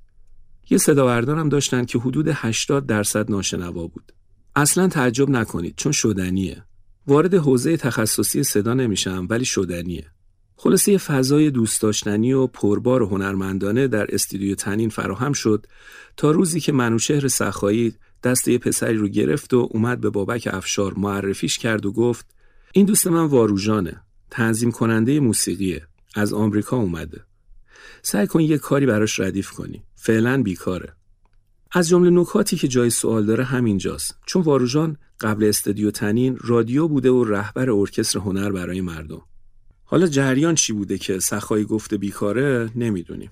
[0.70, 4.12] یه صداوردان هم داشتن که حدود 80 درصد ناشنوا بود.
[4.56, 6.64] اصلا تعجب نکنید چون شدنیه.
[7.06, 10.06] وارد حوزه تخصصی صدا نمیشم ولی شدنیه.
[10.56, 15.66] خلاصه یه فضای دوست داشتنی و پربار و هنرمندانه در استودیو تنین فراهم شد
[16.16, 20.94] تا روزی که منوشهر سخایی دست یه پسری رو گرفت و اومد به بابک افشار
[20.94, 22.26] معرفیش کرد و گفت
[22.72, 27.24] این دوست من واروژانه تنظیم کننده موسیقیه از آمریکا اومده.
[28.02, 29.82] سعی کن یه کاری براش ردیف کنی.
[29.94, 30.92] فعلا بیکاره.
[31.72, 34.18] از جمله نکاتی که جای سوال داره همینجاست.
[34.26, 39.22] چون واروژان قبل استودیو تنین رادیو بوده و رهبر ارکستر هنر برای مردم.
[39.85, 43.31] حالا جریان چی بوده که سخایی گفته بیکاره نمی‌دونیم.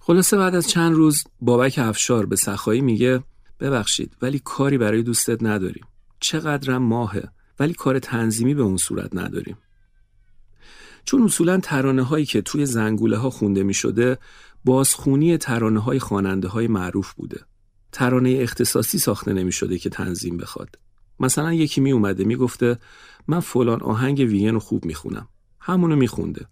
[0.00, 3.24] خلاصه بعد از چند روز بابک افشار به سخایی میگه
[3.60, 5.84] ببخشید ولی کاری برای دوستت نداریم.
[6.20, 7.28] چقدرم ماهه
[7.60, 9.58] ولی کار تنظیمی به اون صورت نداریم.
[11.04, 14.18] چون اصولا ترانه هایی که توی زنگوله ها خونده می شده
[14.64, 17.40] بازخونی ترانه های خواننده های معروف بوده.
[17.92, 20.78] ترانه اختصاصی ساخته نمی شده که تنظیم بخواد.
[21.20, 22.78] مثلا یکی می اومده می گفته
[23.28, 25.28] من فلان آهنگ وین رو خوب می خونم
[25.60, 26.46] همونو می خونده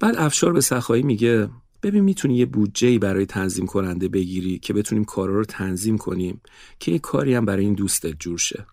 [0.00, 1.48] بعد افشار به سخایی میگه
[1.82, 6.40] ببین می‌تونی یه بودجه برای تنظیم کننده بگیری که بتونیم کارا رو تنظیم کنیم
[6.78, 8.66] که یه کاری هم برای این دوستت جور شه.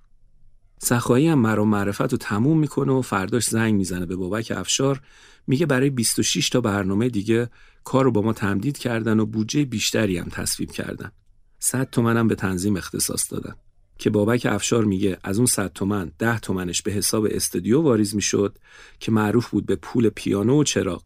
[0.81, 5.01] سخایی هم مرا معرفت رو تموم می‌کنه و فرداش زنگ می‌زنه به بابک افشار
[5.47, 7.49] میگه برای 26 تا برنامه دیگه
[7.83, 11.11] کار رو با ما تمدید کردن و بودجه بیشتری هم تصویب کردن.
[11.59, 13.55] 100 تومنم به تنظیم اختصاص دادن.
[13.97, 18.57] که بابک افشار میگه از اون 100 تومن 10 تومنش به حساب استودیو واریز می‌شد
[18.99, 21.03] که معروف بود به پول پیانو و چراغ.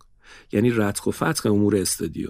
[0.51, 2.29] یعنی رتق و فتق امور استودیو.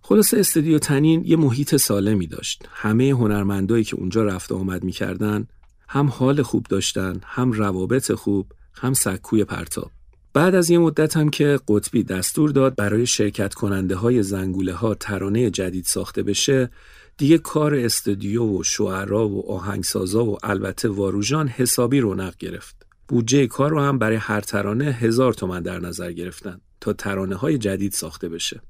[0.00, 2.68] خلاصه استودیو تنین یه محیط سالمی داشت.
[2.72, 5.46] همه هنرمندایی که اونجا رفت آمد می‌کردن
[5.88, 9.90] هم حال خوب داشتن هم روابط خوب هم سکوی پرتاب.
[10.34, 14.94] بعد از یه مدت هم که قطبی دستور داد برای شرکت کننده های زنگوله ها
[14.94, 16.70] ترانه جدید ساخته بشه
[17.16, 23.70] دیگه کار استودیو و شعرا و آهنگسازا و البته واروژان حسابی رونق گرفت بودجه کار
[23.70, 28.28] رو هم برای هر ترانه هزار تومن در نظر گرفتن تا ترانه های جدید ساخته
[28.28, 28.60] بشه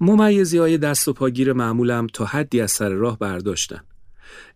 [0.00, 3.80] ممیزی های دست و پاگیر معمولم تا حدی از سر راه برداشتن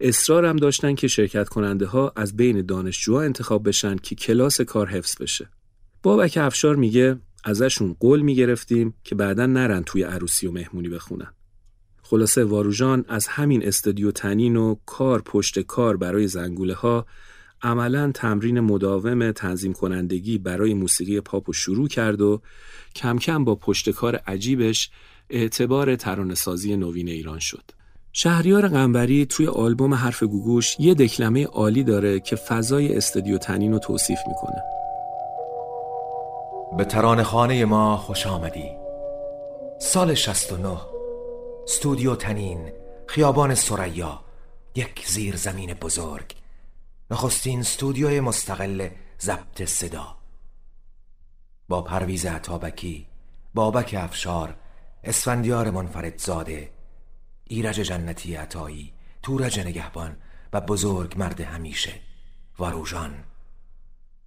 [0.01, 5.23] اصرارم داشتن که شرکت کننده ها از بین دانشجوها انتخاب بشن که کلاس کار حفظ
[5.23, 5.49] بشه.
[6.03, 11.35] بابک افشار میگه ازشون قول می‌گرفتیم که بعدا نرن توی عروسی و مهمونی بخونن.
[12.13, 17.07] خلاصه واروژان از همین استودیو تنین و کار پشت کار برای زنگوله ها
[17.63, 22.41] عملا تمرین مداوم تنظیم کنندگی برای موسیقی پاپ شروع کرد و
[22.97, 24.91] کم کم با پشت کار عجیبش
[25.31, 27.65] اعتبار ترانه‌سازی نوین ایران شد.
[28.13, 33.79] شهریار قنبری توی آلبوم حرف گوگوش یه دکلمه عالی داره که فضای استودیو تنین رو
[33.79, 34.63] توصیف می‌کنه.
[36.79, 38.71] به ترانه خانه ما خوش آمدی
[39.79, 40.92] سال 69
[41.65, 42.73] استودیو تنین
[43.07, 44.25] خیابان سریا
[44.75, 46.35] یک زیر زمین بزرگ.
[47.11, 48.89] نخستین استودیوی مستقل
[49.21, 50.17] ضبط صدا.
[51.69, 53.07] با پرویز عطابکی
[53.55, 54.57] بابک افشار
[55.05, 56.73] اسفندیار منفرد زاده
[57.45, 60.17] ایرج جنتی عطایی تورج نگهبان
[60.53, 61.93] و بزرگ مرد همیشه
[62.59, 63.25] واروژان.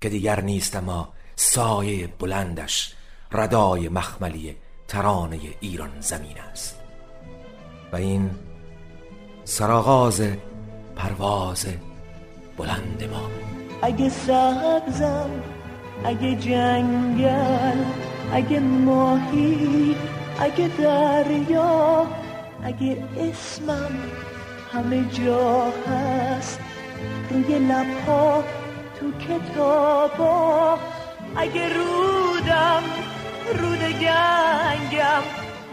[0.02, 2.96] که دیگر نیست اما سایه بلندش
[3.32, 6.85] ردای مخملی ترانه ایران زمین است.
[7.96, 8.30] این
[9.44, 10.22] سراغاز
[10.96, 11.66] پرواز
[12.58, 13.30] بلند ما.
[13.82, 15.30] اگه سبزم
[16.06, 17.78] اگه جنگل
[18.34, 19.96] اگه ماهی
[20.40, 22.08] اگه دریا
[22.64, 23.92] اگه اسمم
[24.74, 26.60] همه جا هست.
[27.30, 28.44] روی لبها
[29.00, 30.78] تو کتابا.
[31.36, 32.84] اگه رودم
[33.54, 35.24] رود گنگم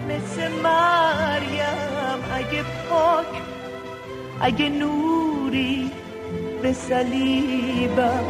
[0.08, 2.01] مثل مریم.
[2.32, 3.26] اگه پاک
[4.40, 5.90] اگه نوری
[6.62, 8.24] به صلیبم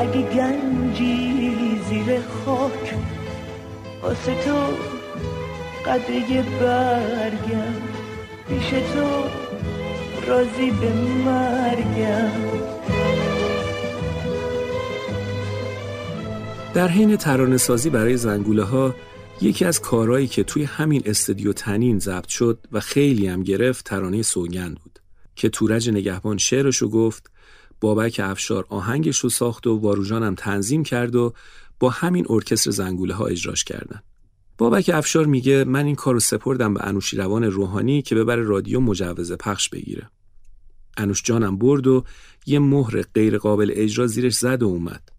[0.00, 2.94] اگه گنجی زیر خاک
[4.02, 4.56] واسه تو
[5.86, 7.74] قدره برگم.
[8.48, 9.06] پیش تو
[10.26, 10.92] رازی به
[11.24, 12.30] مرگم.
[16.74, 18.94] در حین ترانه سازی برای زنگوله ها
[19.40, 24.22] یکی از کارهایی که توی همین استودیو تنین ضبط شد و خیلی هم گرفت ترانه
[24.22, 24.98] سوگند بود
[25.34, 27.30] که تورج نگهبان شعرشو گفت
[27.80, 31.32] بابک افشار آهنگش رو ساخت و واروژان هم تنظیم کرد و
[31.80, 34.02] با همین ارکستر زنگوله ها اجراش کردن.
[34.58, 36.80] بابک افشار میگه من این کارو سپردم به
[37.12, 40.10] روان روحانی که ببره رادیو مجوز پخش بگیره.
[40.96, 42.04] انوش جانم برد و
[42.46, 45.15] یه مهر غیر قابل اجرا زیرش زد و اومد.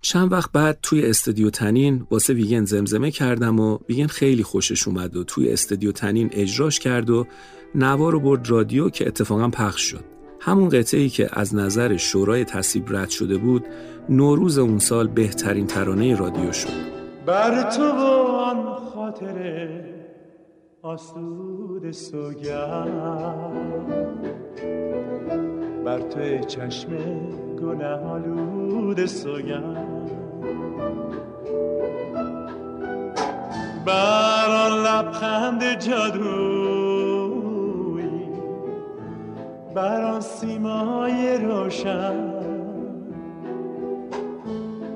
[0.00, 5.16] چند وقت بعد توی استودیو تنین واسه ویگن زمزمه کردم و ویگن خیلی خوشش اومد
[5.16, 7.26] و توی استودیو تنین اجراش کرد و
[7.74, 10.04] نوار رو برد رادیو که اتفاقا پخش شد.
[10.40, 13.64] همون قطعه ای که از نظر شورای تصیب رد شده بود
[14.08, 16.68] نوروز اون سال بهترین ترانه رادیو شد.
[17.26, 19.84] بر تو آن خاطره
[20.82, 21.82] آسود
[25.84, 26.88] بر تو چشم
[27.62, 29.74] گناه آلود سوگم
[33.86, 37.30] بر آن لبخند جادویی
[39.74, 42.30] بر آن سیمای روشن.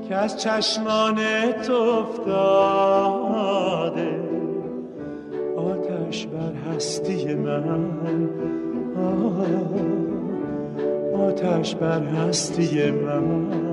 [0.09, 1.19] که از چشمان
[1.67, 3.15] تو افتاده
[5.57, 7.91] آتش بر هستی من.
[8.97, 10.14] آه.
[11.15, 13.65] آتش بر هستی من.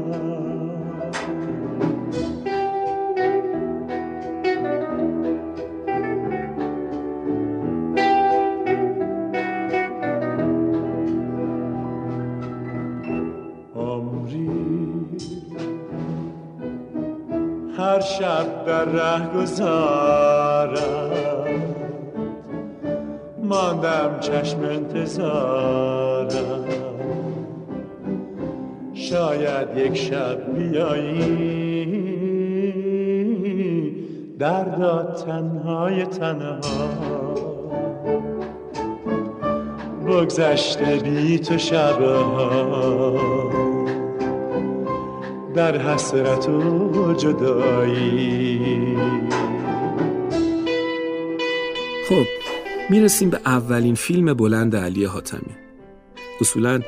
[17.78, 21.12] هر شب در ره گذارم.
[23.44, 26.61] ماندم چشم انتظارم.
[29.12, 31.86] شاید یک شب بیایی.
[34.40, 36.62] دردا تنهای تنها.
[40.08, 43.20] بگذشته بی تو شبها.
[45.56, 48.98] در حسرت و جدایی.
[52.10, 52.26] خب
[52.90, 55.56] می‌رسیم به اولین فیلم بلند علی حاتمی.
[56.42, 56.82] اصولا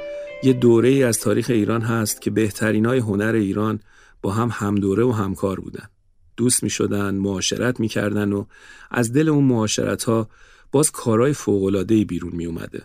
[0.43, 3.79] یه دوره ای از تاریخ ایران هست که بهترین های هنر ایران
[4.21, 5.89] با هم همدوره و همکار بودن.
[6.37, 8.45] دوست می شدن، معاشرت می کردن و
[8.91, 10.29] از دل اون معاشرت ها
[10.71, 12.83] باز کارهای فوقلادهی بیرون می اومده.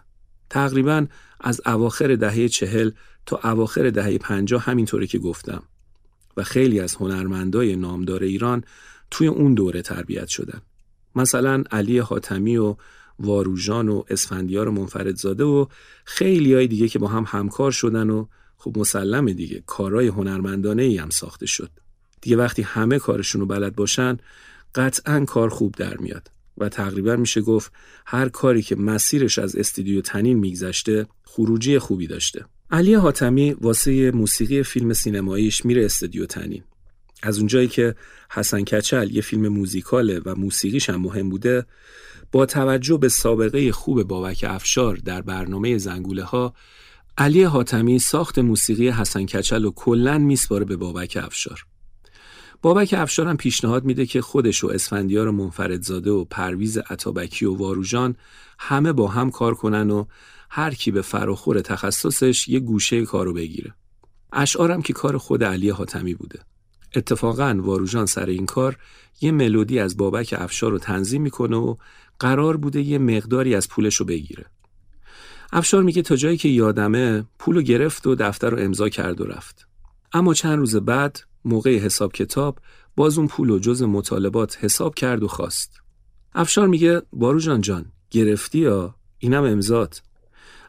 [0.51, 1.07] تقریبا
[1.41, 2.91] از اواخر دهه چهل
[3.27, 5.63] تا اواخر دهه پنجاه همینطوره که گفتم
[6.37, 8.65] و خیلی از هنرمندای نامدار ایران
[9.11, 10.61] توی اون دوره تربیت شدن.
[11.15, 12.77] مثلا علی حاتمی و
[13.19, 15.67] واروژان و اسفندیار منفردزاده و
[16.05, 19.63] خیلی های دیگه که با هم همکار شدن و خب مسلمه دیگه.
[19.67, 21.71] کارهای هنرمندانه ای هم ساخته شد.
[22.21, 24.19] دیگه وقتی همه کارشون رو بلد باشن
[24.75, 26.31] قطعا کار خوب در میاد.
[26.59, 27.73] و تقریبا میشه گفت
[28.07, 32.45] هر کاری که مسیرش از استودیو تنین میگذشته خروجی خوبی داشته.
[32.71, 36.63] علی حاتمی واسه موسیقی فیلم سینماییش میره استودیو تنین.
[37.23, 37.95] از اونجایی که
[38.31, 41.67] حسن کچل یه فیلم موزیکاله و موسیقیش هم مهم بوده
[42.33, 46.55] با توجه به سابقه خوب بابک افشار در برنامه زنگوله ها
[47.19, 51.65] علی حاتمی ساخت موسیقی حسن کچل و کلا میسپاره به بابک افشار
[52.63, 58.17] بابک افشارم پیشنهاد میده که خودش و اسفندیار منفردزاده و پرویز عطابکی و واروژان
[58.59, 60.05] همه با هم کار کنن و
[60.51, 63.75] هر کی به فراخور تخصصش یه گوشه کارو بگیره.
[64.33, 66.39] اشعارم که کار خود علی حاتمی بوده.
[66.97, 68.77] اتفاقا واروژان سر این کار
[69.21, 71.77] یه ملودی از بابک افشار رو تنظیم می‌کنه و
[72.19, 74.45] قرار بوده یه مقداری از پولش رو بگیره.
[75.53, 79.69] افشار میگه تا جایی که یادمه پولو گرفت و دفتر رو امضا کرد و رفت.
[80.13, 82.59] اما چند روز بعد موقع حساب کتاب
[82.97, 85.81] باز اون پول و جز مطالبات حساب کرد و خواست.
[86.35, 90.03] افشار میگه واروژان جان گرفتی یا اینم امضات.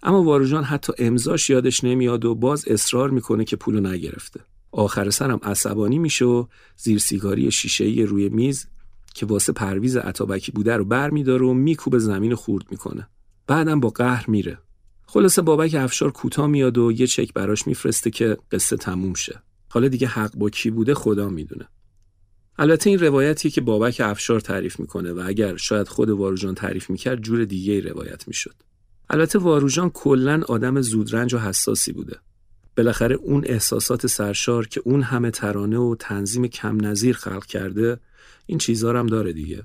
[0.03, 4.39] اما واروژان حتی امضاش یادش نمیاد و باز اصرار می‌کنه که پولو نگرفته.
[4.71, 6.45] آخر سرم عصبانی میشه و
[6.77, 8.67] زیر سیگاری شیشه‌ای روی میز
[9.15, 13.07] که واسه پرویز عطابکی بوده رو بر میداره و میکوبه زمین خورد می‌کنه.
[13.47, 14.57] بعدم با قهر میره.
[15.05, 19.41] خلاصه بابک افشار کوتاه میاد و یه چک براش میفرسته که قصه تموم شه.
[19.69, 21.67] حالا دیگه حق با کی بوده خدا می‌دونه.
[22.57, 27.21] البته این روایتی که بابک افشار تعریف می‌کنه و اگر شاید خود واروژان تعریف می‌کرد
[27.21, 28.55] جور دیگه ای روایت می‌شد.
[29.09, 32.17] البته واروژان کلا آدم زودرنج و حساسی بوده.
[32.77, 37.99] بالاخره اون احساسات سرشار که اون همه ترانه و تنظیم کم نظیر خلق کرده
[38.49, 39.63] این چیزا هم داره دیگه.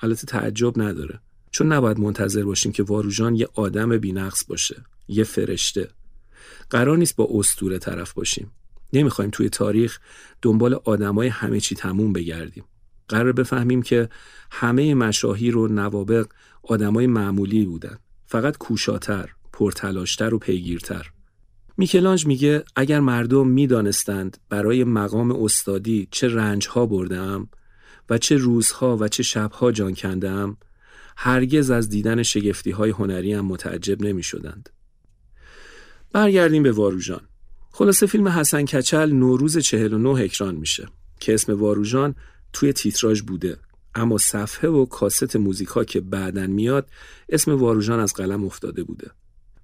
[0.00, 1.20] البته تعجب نداره.
[1.50, 4.84] چون نباید منتظر باشیم که واروژان یه آدم بینقص باشه.
[5.08, 5.88] یه فرشته.
[6.70, 8.50] قرار نیست با استوره طرف باشیم.
[8.92, 9.98] نمی‌خوایم توی تاریخ
[10.42, 12.64] دنبال آدمای همه چی تموم بگردیم.
[13.08, 14.08] قرار بفهمیم که
[14.50, 16.26] همه مشاهیر و نوابق
[16.62, 17.98] آدمای معمولی بودن.
[18.26, 21.10] فقط کوشاتر، پرتلاشتر و پیگیرتر.
[21.76, 27.48] میکلانج میگه اگر مردم می‌دانستند برای مقام استادی چه رنجها بردم
[28.10, 30.56] و چه روزها و چه شبها جان کندم
[31.16, 34.68] هرگز از دیدن شگفتی های هنری هم متعجب نمی شدند.
[36.12, 37.20] برگردیم به واروژان.
[37.70, 40.88] خلاصه فیلم حسن کچل نوروز 49 اکران میشه
[41.20, 42.14] که اسم واروژان
[42.52, 43.56] توی تیتراژ بوده
[43.94, 46.88] اما صفحه و کاست موزیکا که بعدن میاد
[47.28, 49.10] اسم واروژان از قلم افتاده بوده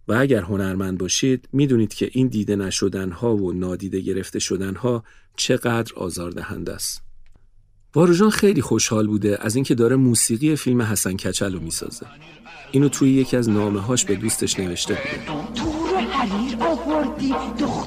[0.08, 5.04] و اگر هنرمند باشید می‌دونید که این دیده نشدن ها و نادیده گرفته شدن ها
[5.36, 7.02] چقدر آزاردهنده است
[7.94, 12.06] واروژان خیلی خوشحال بوده از اینکه داره موسیقی فیلم حسن کچل رو می‌سازه.
[12.70, 15.40] اینو توی یکی از نامه هاش به دوستش نوشته بوده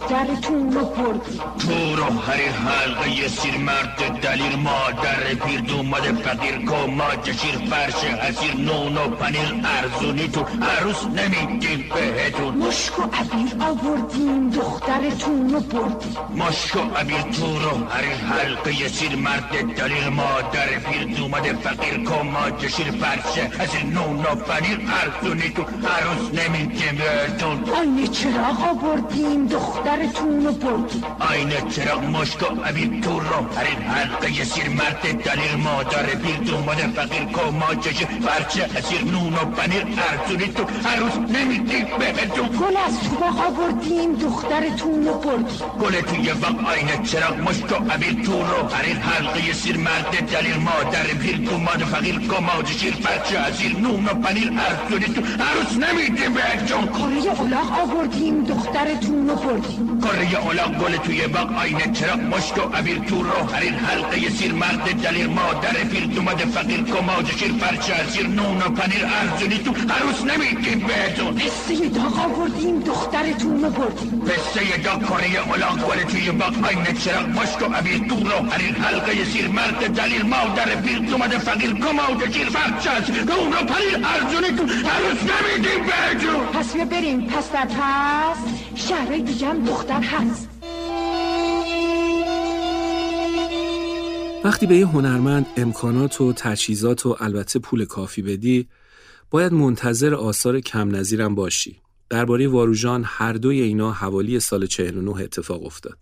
[0.03, 7.31] دخترتون رو بردی تو رو حریر حلقه سیر مرد دلیر مادر پیر دومد فقیر کماد
[7.31, 12.57] شیر فرش حسیر نون و پنیر ارزونی تو عروس نمیدیم بهتون.
[12.57, 19.15] مشک و عبیر آوردیم دخترتون رو بردی مشک و عبیر تو رو حریر حلقه سیر
[19.15, 25.61] مرد دلیر مادر پیر دومد فقیر کماد شیر فرش حسیر نون و پنیر ارزونی تو
[25.61, 27.63] عروس نمیدیم بهتون.
[28.07, 29.47] چراغ آوردیم
[29.93, 35.01] دخترتون رو بردیم آینه چراغ مشک و عبیب تو رو هر این حلقه سیر مرد
[35.01, 40.95] دلیل مادر پیر دومد فقیر کما چش برچه اسیر نون و پنیر ارزونی تو هر
[40.95, 47.03] روز نمیدیم بهتون گل از تو باق آوردیم دخترتون رو بردیم گل توی باق آینه
[47.03, 51.83] چراغ مشک و عبیب تو رو هر این حلقه سیر مرد دلیل مادر پیر دومد
[51.83, 57.39] فقیر کما چشیر برچه اسیر نون و پنیر ارزونی تو هر روز نمیدیم بهتون کره
[57.39, 62.99] اولاغ آوردیم بردیم دخترتون بردیم کره اولاق گل توی باغ آینه چرا مشک و عبیر
[62.99, 68.27] تو رو هرین حلقه سیر مرد دلیر مادر پیر دومد فقیر کماج شیر پرچه سیر
[68.27, 74.21] نون و پنیر ارزونی تو عروس نمیدیم بهتون پسته داغ آوردیم دخترتون رو بردیم.
[74.21, 78.75] پسته داغ کره اولاق گل توی باغ آینه چرا مشک و عبیر تو رو هرین
[78.75, 84.07] حلقه سیر مرد دلیر مادر پیر دومد فقیر کماج شیر پرچه سیر نون و پنیر
[84.13, 87.27] ارزونی تو عروس نمیدیم بهتون پس بریم.
[87.27, 90.49] پس در هست شهرهای دیگه هم دختر هست.
[94.43, 98.67] وقتی به یه هنرمند امکانات و تجهیزات و البته پول کافی بدی
[99.29, 101.81] باید منتظر آثار کم نظیرم باشی.
[102.09, 105.97] درباره واروژان هر دوی اینا حوالی سال 49 اتفاق افتاد.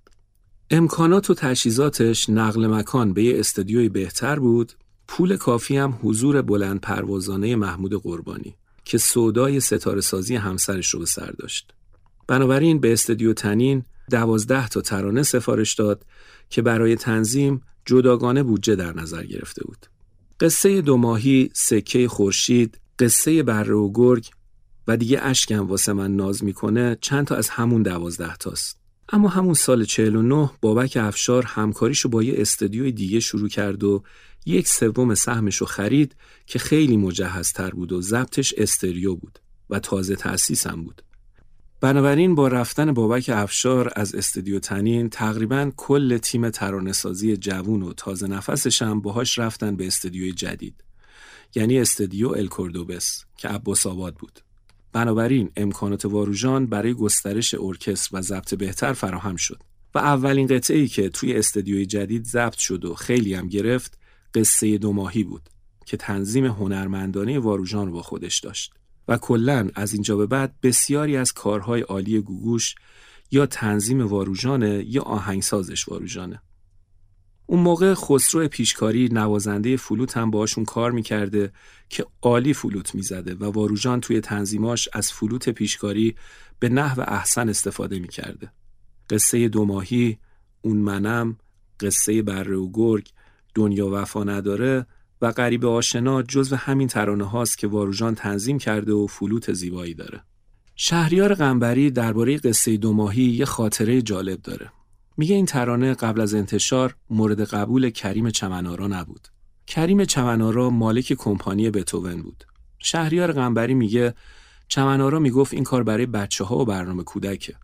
[0.72, 4.74] امکانات و تجهیزاتش نقل مکان به یه استودیوی بهتر بود
[5.08, 8.56] پول کافی هم حضور بلند پروازانه محمود قربانی
[8.86, 11.74] که سودای ستاره سازی همسرش رو به سر داشت.
[12.32, 16.06] بنابراین به استودیو تنین دوازده تا ترانه سفارش داد
[16.50, 19.86] که برای تنظیم جداگانه بودجه در نظر گرفته بود.
[20.40, 24.30] قصه دو ماهی، سکه خورشید، قصه بره و گرگ
[24.88, 28.80] و دیگه اشکم واسه من ناز می‌کنه چند تا از همون دوازده تاست.
[29.10, 34.04] اما همون سال 49 بابک افشار همکاریشو با یه استدیوی دیگه شروع کرد و
[34.46, 36.16] یک سوم سهمشو خرید
[36.46, 41.02] که خیلی مجهزتر بود و ضبطش استریو بود و تازه تأسیس هم بود.
[41.82, 48.28] بنابراین با رفتن بابک افشار از استودیو تنین تقریبا کل تیم ترانه‌سازی جوون و تازه
[48.28, 50.84] نفسش هم باهاش رفتن به استودیوی جدید.
[51.56, 54.40] یعنی استودیو الکوردوبس که عباس آباد بود.
[54.94, 59.64] بنابراین امکانات واروژان برای گسترش ارکستر و ضبط بهتر فراهم شد
[59.96, 64.00] و اولین قطعه که توی استودیوی جدید ضبط شد و خیلی هم گرفت
[64.34, 65.50] قصه دو ماهی بود
[65.86, 68.74] که تنظیم هنرمندانه واروژان رو با خودش داشت.
[69.08, 72.76] و کلا از اینجا به بعد بسیاری از کارهای عالی گوگوش
[73.32, 76.42] یا تنظیم واروژانه یا آهنگسازش واروژانه
[77.46, 81.52] اون موقع خسرو پیشکاری نوازنده فلوت هم باشون کار می‌کرده
[81.90, 86.16] که عالی فلوت می‌زده و واروژان توی تنظیماش از فلوت پیشکاری
[86.60, 88.52] به نحو احسن استفاده می‌کرده.
[89.10, 90.18] قصه دو ماهی،
[90.62, 91.38] اون منم،
[91.80, 93.10] قصه بره و گرگ،
[93.56, 94.86] دنیا وفا نداره
[95.22, 100.24] و غریب آشنا جزو همین ترانه هاست که واروژان تنظیم کرده و فلوت زیبایی داره.
[100.76, 104.72] شهریار قنبری درباره قصه دو ماهی یه خاطره جالب داره.
[105.18, 109.28] میگه این ترانه قبل از انتشار مورد قبول کریم چمنارا نبود.
[109.68, 112.44] کریم چمنارا مالک کمپانی بتوون بود.
[112.80, 114.14] شهریار قنبری میگه
[114.68, 117.56] چمنارا می‌گفت این کار برای بچه ها و برنامه کودکه.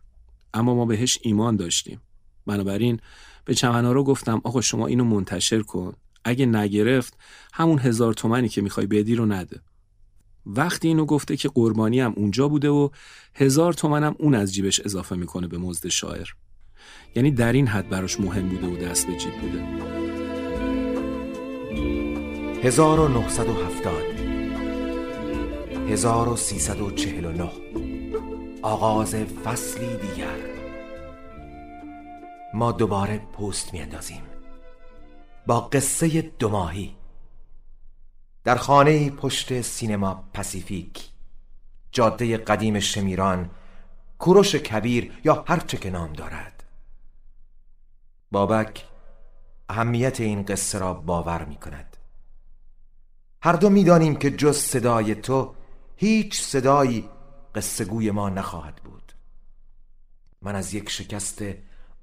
[0.54, 2.00] اما ما بهش ایمان داشتیم.
[2.46, 3.00] بنابراین
[3.44, 5.94] به چمنارا گفتم آقا شما اینو منتشر کن.
[6.28, 7.14] اگه نگرفت
[7.52, 9.60] همون هزار تومنی که می‌خوای بدی رو نده.
[10.46, 12.88] وقتی اینو گفته که قربانی هم اونجا بوده و
[13.34, 16.28] هزار تومنم اون از جیبش اضافه می‌کنه به مزد شاعر.
[17.14, 19.64] یعنی در این حد براش مهم بوده و دست به جیب بوده.
[22.62, 23.92] 1970
[25.88, 27.50] 1349
[28.62, 30.36] آغاز فصلی دیگر.
[32.54, 34.27] ما دوباره پست میاندازیم.
[35.48, 36.96] با قصه دو ماهی.
[38.44, 41.08] در خانه پشت سینما پاسیفیک
[41.92, 43.50] جاده قدیم شمیران
[44.18, 46.64] کوروش کبیر یا هر چه که نام دارد.
[48.30, 48.84] بابک
[49.68, 51.96] اهمیت این قصه را باور می کند
[53.42, 55.54] هر دو می دانیم که جز صدای تو
[55.96, 57.08] هیچ صدایی
[57.54, 59.12] قصه گوی ما نخواهد بود.
[60.42, 61.42] من از یک شکست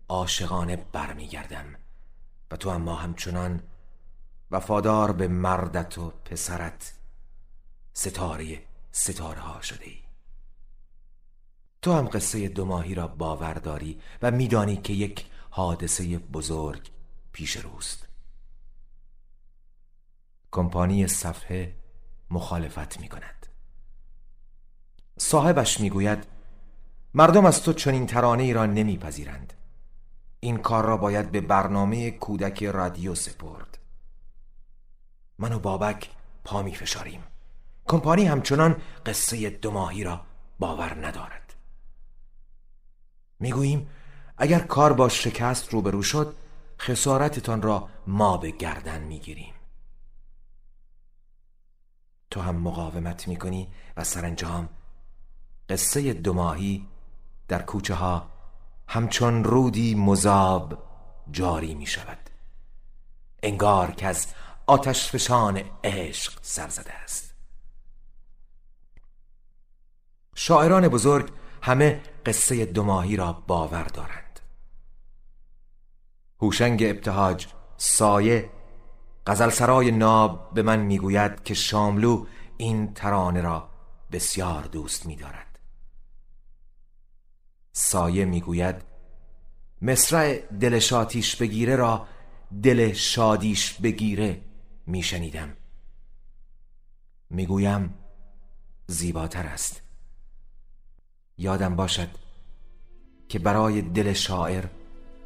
[0.10, 1.85] عاشقانه برمیگردم.
[2.56, 3.64] تو اما همچنان
[4.52, 6.94] وفادار به مردت و پسرت
[7.94, 9.98] ستاره ستاره ها شده ای.
[11.82, 16.90] تو هم قصه دو ماهی را باور داری و میدانی که یک حادثه بزرگ
[17.32, 18.08] پیش روست.
[20.52, 21.76] کمپانی صفحه
[22.32, 23.48] مخالفت می کند
[25.18, 26.28] صاحبش می گوید
[27.14, 29.54] مردم از تو چنین ترانه ای را نمیپذیرند.
[30.46, 33.78] این کار را باید به برنامه کودک رادیو سپرد.
[35.40, 36.10] من و بابک
[36.44, 37.24] پا می فشاریم
[37.86, 40.22] کمپانی همچنان قصه دو ماهی را
[40.60, 41.54] باور ندارد.
[43.40, 43.90] می‌گوییم
[44.38, 46.36] اگر کار با شکست روبرو شد
[46.80, 49.54] خسارتتان را ما به گردن می‌گیریم.
[52.32, 53.68] تو هم مقاومت می‌کنی
[53.98, 54.70] و سرانجام
[55.70, 56.88] قصه دو ماهی
[57.48, 58.35] در کوچه ها
[58.88, 60.84] همچون رودی مذاب
[61.32, 62.30] جاری می شود
[63.44, 64.28] انگار که از
[64.68, 67.34] آتش فشان عشق سر زده است.
[70.36, 71.32] شاعران بزرگ
[71.62, 74.40] همه قصه دو ماهی را باور دارند.
[76.42, 78.50] هوشنگ ابتهاج سایه
[79.28, 82.26] غزل سرای ناب به من می‌گوید که شاملو
[82.58, 83.70] این ترانه را
[84.12, 85.45] بسیار دوست میدارد.
[87.78, 88.76] سایه می‌گوید
[89.82, 92.08] مصرع دل شاتیش بگیره را
[92.64, 94.42] دل شادیش بگیره
[94.86, 95.54] میشنیدم.
[97.30, 97.94] می‌گویم
[98.88, 99.82] زیباتر است.
[101.38, 102.08] یادم باشد
[103.30, 104.66] که برای دل شاعر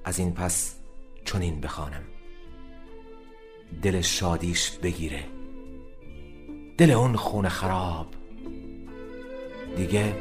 [0.04, 0.76] از این پس
[1.26, 2.04] چنین بخوانم.
[3.82, 5.24] دل شادیش بگیره.
[6.78, 8.08] دل اون خون خراب.
[9.78, 10.16] دیگه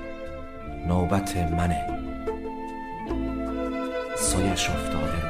[0.86, 2.07] نوبت منه.
[4.20, 5.28] سویش افتاده رو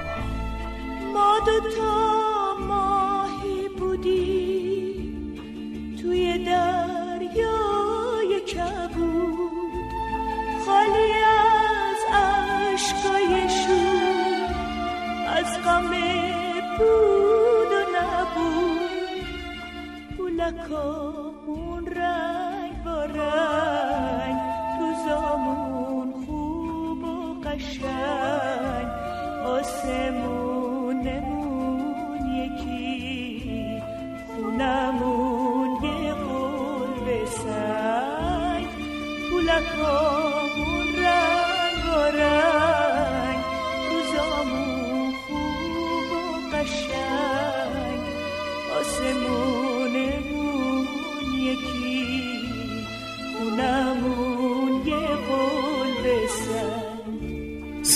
[1.12, 5.14] ما دوتا ماهی بودی
[6.02, 9.88] توی دریای کبود.
[10.66, 14.48] خالی از عشقای شور
[15.28, 15.90] از غم
[16.78, 19.26] بود و نبود.
[20.16, 24.37] پولکامون رنگ با رنگ
[27.58, 28.88] قشنگ
[29.44, 30.74] آسمونمون
[32.34, 33.82] یکی
[34.26, 38.66] خونمون یه قلب سنگ
[39.30, 40.27] پولکامون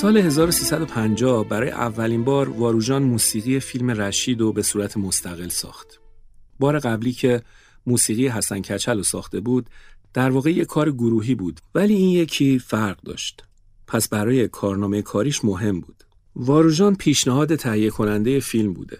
[0.02, 6.00] سال 1350 برای اولین بار واروژان موسیقی فیلم رشید رو به صورت مستقل ساخت.
[6.58, 7.42] بار قبلی که
[7.86, 9.70] موسیقی حسن کچل رو ساخته بود
[10.14, 13.44] در واقع یک کار گروهی بود ولی این یکی فرق داشت.
[13.86, 16.04] پس برای کارنامه کاریش مهم بود.
[16.36, 18.98] واروژان پیشنهاد تهیه کننده فیلم بوده.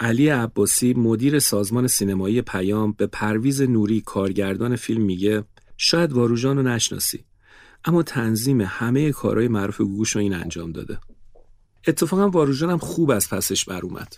[0.00, 5.44] علی عباسی مدیر سازمان سینمایی پیام به پرویز نوری کارگردان فیلم میگه
[5.76, 7.24] شاید واروژان رو نشناسی
[7.84, 10.98] اما تنظیم همه کارهای معروف گوگوش این انجام داده.
[11.86, 14.16] اتفاقا واروژان هم خوب از پسش بر اومد.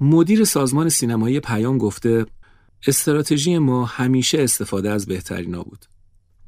[0.00, 2.26] مدیر سازمان سینمایی پیام گفته
[2.86, 5.86] استراتژی ما همیشه استفاده از بهترینا بود.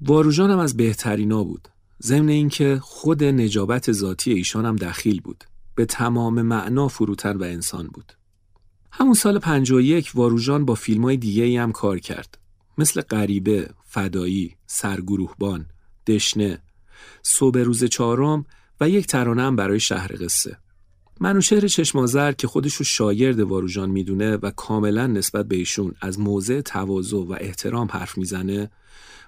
[0.01, 1.69] واروژان هم از بهترینا بود.
[2.03, 5.45] ضمن اینکه خود نجابت ذاتی ایشان هم دخیل بود.
[5.75, 8.13] به تمام معنا فروتن و انسان بود.
[8.93, 12.39] همون سال 51 واروژان با فیلم های دیگه ای هم کار کرد.
[12.79, 15.67] مثل غریبه، فدایی، سرگروهبان،
[16.09, 16.63] دشنه،
[17.23, 18.47] صبح روز چهارم
[18.81, 20.59] و یک ترانه برای شهر قصه.
[21.21, 27.17] منوشهر چشمازر که خودشو شاگرد واروژان می‌دونه و کاملا نسبت به ایشون از موضع تواضع
[27.17, 28.71] و احترام حرف می‌زنه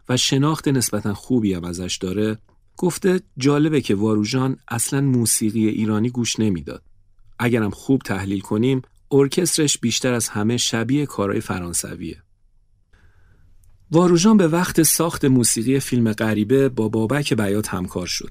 [0.08, 2.38] و شناخت نسبتا خوبی هم ازش داره
[2.76, 6.82] گفته جالبه که واروژان اصلا موسیقی ایرانی گوش نمی‌داد.
[7.38, 12.22] اگرم خوب تحلیل کنیم ارکسترش بیشتر از همه شبیه کارهای فرانسویه.
[13.92, 18.30] واروژان به وقت ساخت موسیقی فیلم غریبه با بابک بیات همکار شد.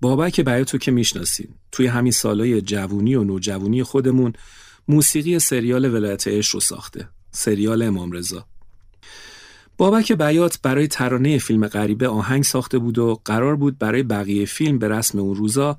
[0.00, 1.54] بابک بیات رو که می‌شناسید.
[1.72, 4.32] توی همین سالهای جوونی و نوجوونی خودمون
[4.88, 7.08] موسیقی سریال ولایت عشق رو ساخته.
[7.30, 8.46] سریال امام رضا.
[9.76, 14.78] بابک بیات برای ترانه فیلم غریبه آهنگ ساخته بود و قرار بود برای بقیه فیلم
[14.78, 15.78] به رسم اون روزا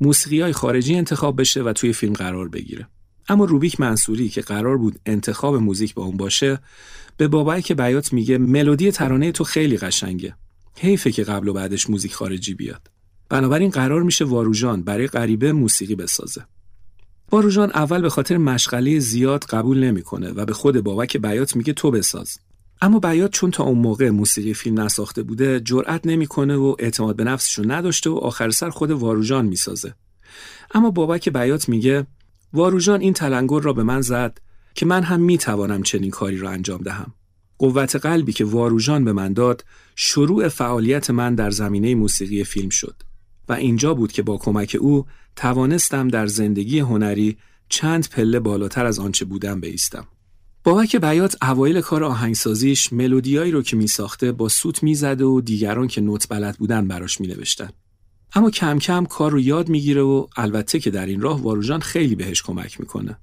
[0.00, 2.88] موسیقی های خارجی انتخاب بشه و توی فیلم قرار بگیره.
[3.28, 6.58] اما روبیک منصوری که قرار بود انتخاب موزیک با اون باشه
[7.16, 10.34] به بابک بیات میگه ملودی ترانه تو خیلی قشنگه.
[10.78, 12.90] حیفه که قبل و بعدش موزیک خارجی بیاد.
[13.28, 16.44] بنابراین قرار میشه واروژان برای غریبه موسیقی بسازه.
[17.32, 21.90] واروژان اول به خاطر مشغله زیاد قبول نمی‌کنه و به خود بابک بیات میگه تو
[21.90, 22.38] بساز.
[22.82, 27.24] اما بیات چون تا اون موقع موسیقی فیلم نساخته بوده جرأت نمی‌کنه و اعتماد به
[27.24, 29.94] نفسشو نداشته و آخر سر خود واروژان می‌سازه.
[30.74, 32.06] اما بابک بیات میگه
[32.56, 34.38] واروژان این تلنگر را به من زد
[34.74, 37.12] که من هم می توانم چنین کاری را انجام دهم.
[37.58, 39.64] قوت قلبی که واروژان به من داد
[39.96, 42.94] شروع فعالیت من در زمینه موسیقی فیلم شد
[43.48, 47.36] و اینجا بود که با کمک او توانستم در زندگی هنری
[47.68, 50.06] چند پله بالاتر از آنچه بودم بیستم.
[50.64, 55.88] بابک بیات اوایل کار آهنگسازیش ملودیایی رو که می ساخته با سوت می‌زده و دیگران
[55.88, 57.70] که نوت بلد بودن براش می نوشتن.
[58.34, 62.14] اما کم کم کار رو یاد می‌گیره و البته که در این راه واروژان خیلی
[62.14, 63.18] بهش کمک می‌کنه.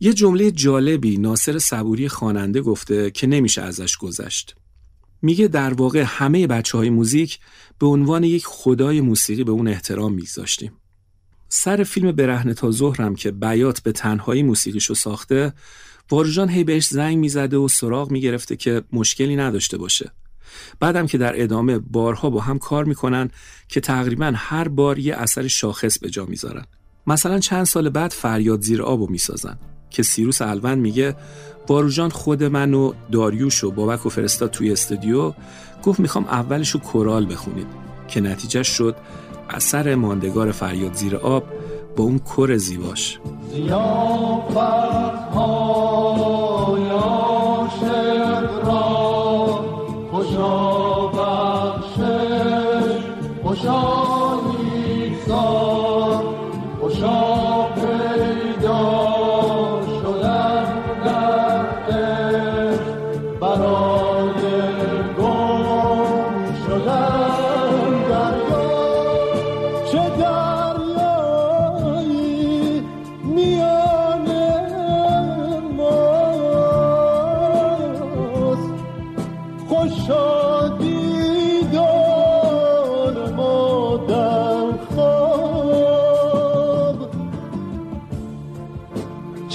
[0.00, 4.56] یه جمله جالبی ناصر صبوری خواننده گفته که نمیشه ازش گذشت.
[5.22, 7.38] میگه در واقع همه بچه های موزیک
[7.78, 10.72] به عنوان یک خدای موسیقی به اون احترام میگذاشتیم.
[11.48, 15.52] سر فیلم برهنه تا ظهرم که بیات به تنهایی موسیقیشو ساخته
[16.10, 20.12] واروژان هی بهش زنگ می‌زده و سراغ می‌گرفته که مشکلی نداشته باشه.
[20.80, 23.30] بعدم که در ادامه بارها با هم کار می‌کنن
[23.68, 26.64] که تقریبا هر بار یه اثر شاخص به جا می‌ذارن.
[27.06, 29.58] مثلا چند سال بعد فریاد زیر آبو می‌سازن.
[29.90, 31.16] که سیروس الوند میگه
[31.68, 35.32] واروژان خود من و داریوش و بابک و فرستاد توی استودیو
[35.82, 37.66] گفت می‌خوام اولش رو کورال بخونید
[38.08, 38.96] که نتیجه شد
[39.50, 41.44] اثر ماندگار فریاد زیر آب
[41.96, 43.18] با اون کر زیباش
[50.36, 50.75] 저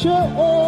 [0.01, 0.61] چه امیدی به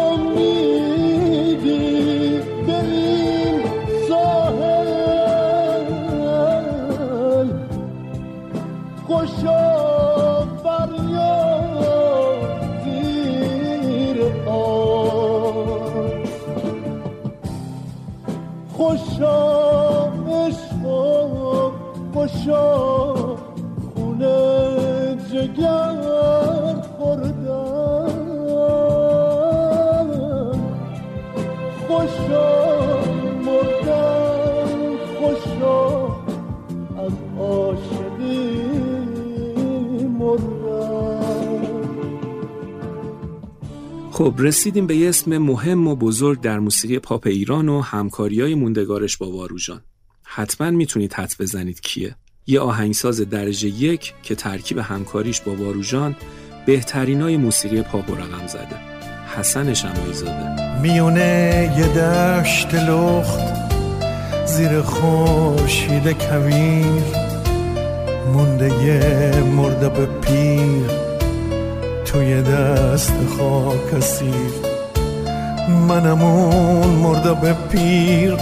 [23.94, 24.36] خونه
[25.32, 28.14] جگر خوردم
[31.88, 33.04] خوشا
[33.44, 36.06] مردم خوشا
[36.98, 38.64] از عاشقی
[44.14, 48.54] خب رسیدیم به یه اسم مهم و بزرگ در موسیقی پاپ ایران و همکاری های
[48.54, 49.80] موندگارش با واروژان
[50.24, 52.16] حتما می‌تونید حد بزنید کیه؟
[52.46, 56.16] یه آهنگساز درجه یک که ترکیب همکاریش با واروژان
[56.66, 58.14] بهترین های موسیقی پاپ و
[58.46, 58.94] زده.
[59.36, 63.40] حسن شمایی زاده میونه یه دشت لخت
[64.46, 67.04] زیر خورشید کویر
[68.32, 70.90] مونده یه مرده پیر
[72.04, 74.74] توی دست خاک اسیر.
[75.88, 78.34] منم اون مرده پیر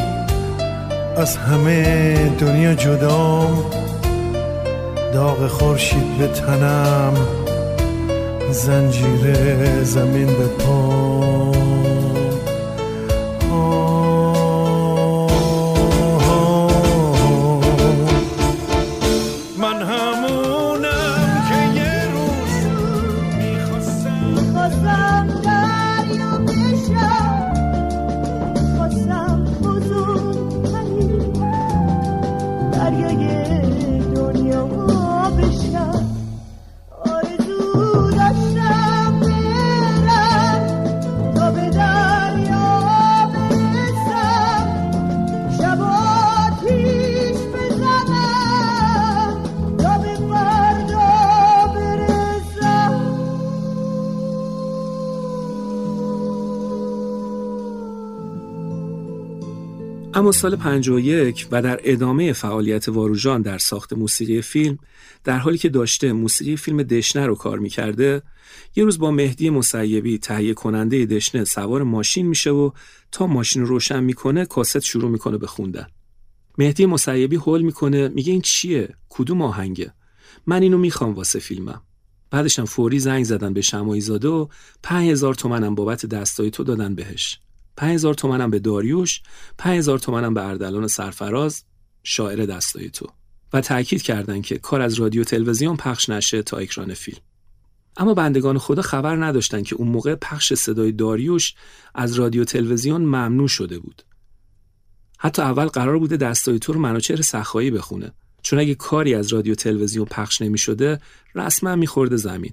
[1.16, 3.81] از همه دنیا جدام.
[5.12, 7.14] داغ خورشید به تنم
[8.50, 9.34] زنجیر
[9.82, 12.11] زمین به پام
[60.32, 64.78] سال 51 و در ادامه فعالیت واروژان در ساخت موسیقی فیلم
[65.24, 68.22] در حالی که داشته موسیقی فیلم دشنه رو کار می‌کرده
[68.76, 72.70] یه روز با مهدی مسیبی تهیه کننده دشنه سوار ماشین میشه و
[73.12, 75.86] تا ماشین رو روشن می‌کنه کاست شروع می‌کنه به خوندن.
[76.58, 79.92] مهدی مسیبی هول می‌کنه میگه این چیه؟ کدوم آهنگه؟
[80.46, 81.82] من اینو می‌خوام واسه فیلمم.
[82.30, 84.46] بعدشم فوری زنگ زدن به شمایی زاده و
[84.82, 87.40] 5000 تومنم بابت دستای تو دادن بهش.
[87.76, 89.22] 5000 تومنم به داریوش
[89.58, 91.64] 5000 تومنم به اردلان سرفراز
[92.02, 93.06] شاعر دستای تو.
[93.52, 97.20] و تأکید کردند که کار از رادیو تلویزیون پخش نشه تا اکران فیلم.
[97.96, 101.54] اما بندگان خدا خبر نداشتن که اون موقع پخش صدای داریوش
[101.94, 104.02] از رادیو تلویزیون ممنوع شده بود.
[105.18, 108.12] حتی اول قرار بوده دستای تو رو منوچهر سخایی بخونه.
[108.42, 111.00] چون اگه کاری از رادیو تلویزیون پخش نمی شده
[111.34, 112.52] رسما میخورده زمین.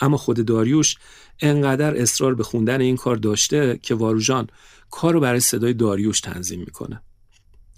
[0.00, 0.96] اما خود داریوش
[1.40, 4.48] انقدر اصرار به خوندن این کار داشته که واروژان
[4.90, 7.02] کار رو برای صدای داریوش تنظیم می‌کنه.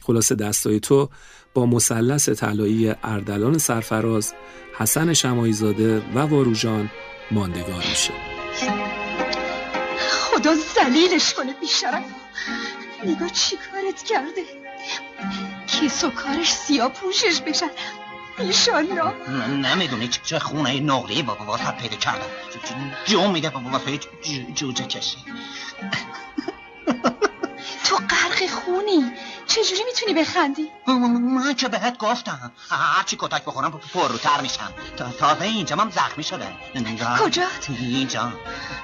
[0.03, 1.11] خلاصه دستای تو
[1.55, 4.33] با مثلث طلایی اردلان سرفراز
[4.79, 6.91] حسن شمایزاده و واروژان
[7.31, 8.13] ماندگار میشه.
[10.11, 12.05] خدا زلیلش کنه بیشرف.
[13.05, 14.43] نگاه چی کارت کرده؟
[15.67, 17.71] کیس و کارش سیاه پوشش بشن
[18.39, 19.13] ایشالله
[19.49, 22.27] نمی‌دونی چه خونه نقلی با واسط پیدا کردم.
[23.07, 23.99] جو میده واسه
[24.55, 25.17] جوجه کشی.
[27.85, 29.13] تو غرق خونی.
[29.47, 32.53] چجوری می‌تونی بخندی؟ من که بهت گفتم.
[32.71, 34.73] هرچی کتک بخورم پروتر میشم.
[34.97, 36.47] تا تازه اینجا هم زخمی شده.
[37.21, 38.33] کجا؟ اینجا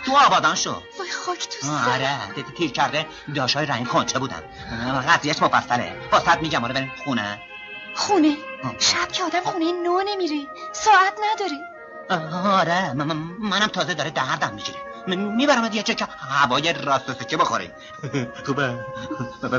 [0.07, 0.83] تو آبادان شو.
[0.99, 1.91] وای خاک تو سر.
[1.91, 2.19] آره.
[2.57, 4.43] تیر کرده داشای رنگ کنچه بودن.
[5.09, 5.97] قضیهش مفصله.
[6.13, 7.41] واسط میگم آره بریم خونه.
[7.95, 8.37] خونه.
[8.79, 10.47] شب که آدم خونه نو نمیره.
[10.73, 11.59] ساعت نداره.
[12.45, 12.93] آره.
[12.93, 14.79] من- من- منم تازه داره دردم می‌گیره.
[15.37, 17.71] می‌برم یه چک هوای راست و سکه بخوریم
[18.47, 18.85] خوبه.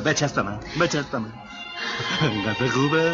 [0.06, 1.32] بچست من بچست من
[2.48, 3.12] قصه خوبه.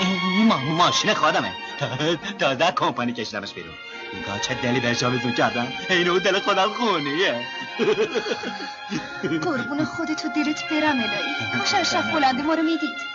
[0.00, 1.52] این ما ماشین خودمه
[2.40, 3.74] تازه کمپانی کشیدمش بیرون.
[4.22, 7.46] نگاه چه دلی بهش آویزون کردم اینو دل خودم خونیه.
[9.44, 11.58] قربون خودتو دیرت برم الهی.
[11.58, 13.14] کاش اشرف بلنده ما رو می‌دید.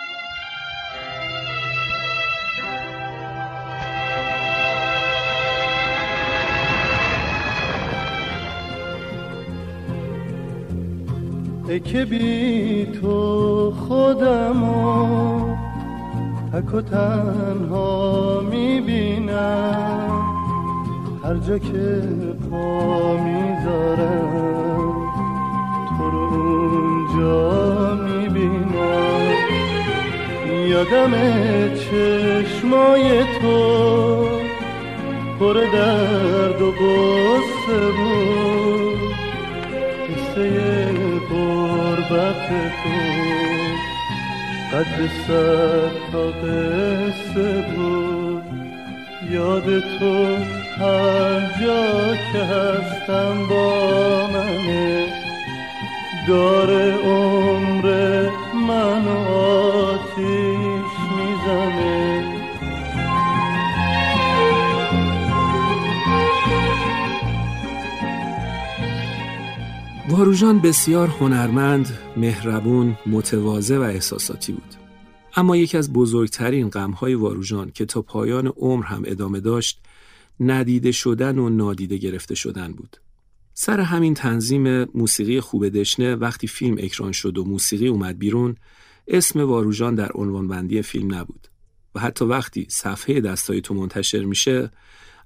[11.70, 15.56] ای که بی تو خودمو
[16.54, 20.22] تک و تنها می‌بینم.
[21.24, 22.02] هر جا که
[22.52, 24.96] پا می‌ذارم
[25.98, 29.34] تو رو اونجا می‌بینم.
[30.70, 31.14] یادم
[31.76, 33.60] چشمای تو
[35.40, 38.89] پر درد و غصه بود.
[40.40, 42.50] قصه قربت
[42.84, 43.00] تو.
[44.78, 48.44] قد صد تا قصه بود.
[49.32, 50.36] یاد تو
[50.80, 55.06] هر جا که هستم با منه.
[56.28, 58.28] داره عمر
[58.68, 62.19] منو آتیش می‌زنه.
[70.20, 74.76] واروژان بسیار هنرمند، مهربون، متواضع و احساساتی بود.
[75.36, 79.82] اما یکی از بزرگترین غمهای واروژان که تا پایان عمر هم ادامه داشت،
[80.40, 82.98] ندیده شدن و نادیده گرفته شدن بود.
[83.54, 88.56] سر همین تنظیم موسیقی خوب دشنه وقتی فیلم اکران شد و موسیقی اومد بیرون،
[89.08, 91.48] اسم واروژان در عنوانبندی فیلم نبود.
[91.96, 94.72] و حتی وقتی صفحه دستای تو منتشر میشه،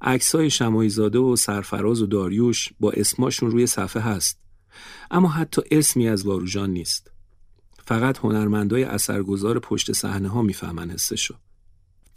[0.01, 4.43] عکسای شمایزاده و سرفراز و داریوش با اسماشون روی صفحه هست.
[5.11, 7.11] اما حتی اسمی از واروژان نیست.
[7.85, 11.35] فقط هنرمندای اثرگذار پشت صحنه ها می‌فهمن حسشو.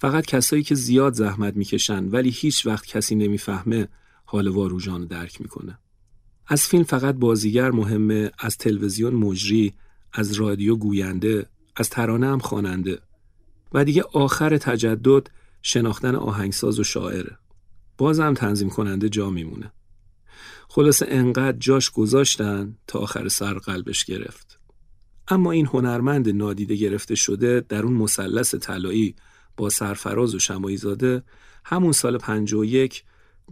[0.00, 3.88] فقط کسایی که زیاد زحمت می‌کشن ولی هیچ وقت کسی نمی‌فهمه
[4.24, 5.78] حال واروژان رو درک می‌کنه.
[6.46, 9.74] از فیلم فقط بازیگر مهمه، از تلویزیون مجری،
[10.12, 11.46] از رادیو گوینده،
[11.76, 12.98] از ترانه هم خواننده.
[13.72, 15.30] و دیگه آخر تجدد
[15.62, 17.38] شناختن آهنگساز و شاعره.
[17.98, 19.72] بازم تنظیم کننده جا میمونه.
[20.68, 24.58] خلاصه انقدر جاش گذاشتن تا آخر سر قلبش گرفت.
[25.28, 29.14] اما این هنرمند نادیده گرفته شده در اون مثلث طلایی
[29.56, 31.22] با سرفراز و شمایی زاده
[31.64, 33.04] همون سال 51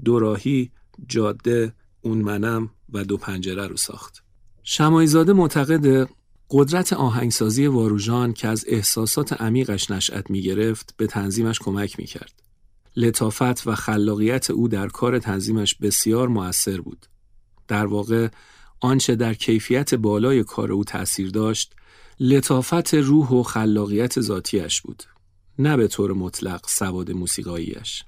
[0.04, 0.70] دوراهی
[1.08, 4.24] جاده اون منم و دو پنجره رو ساخت.
[4.62, 6.08] شمایزاده معتقد
[6.50, 12.42] قدرت آهنگسازی واروژان که از احساسات عمیقش نشأت می گرفت به تنظیمش کمک می کرد.
[12.96, 17.06] لطافت و خلاقیت او در کار تنظیمش بسیار مؤثر بود.
[17.68, 18.28] در واقع
[18.80, 21.74] آنچه در کیفیت بالای کار او تأثیر داشت
[22.20, 25.02] لطافت روح و خلاقیت ذاتیش بود
[25.58, 28.04] نه به طور مطلق سواد موسیقاییش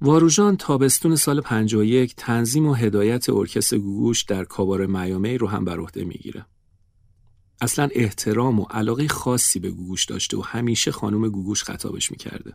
[0.00, 5.78] واروژان تابستون سال 51 تنظیم و هدایت ارکستر گوگوش در کابار میامی رو هم بر
[5.78, 6.46] عهده می‌گیره.
[7.60, 12.52] اصلا احترام و علاقه خاصی به گوگوش داشته و همیشه خانم گوگوش خطابش می‌کرده.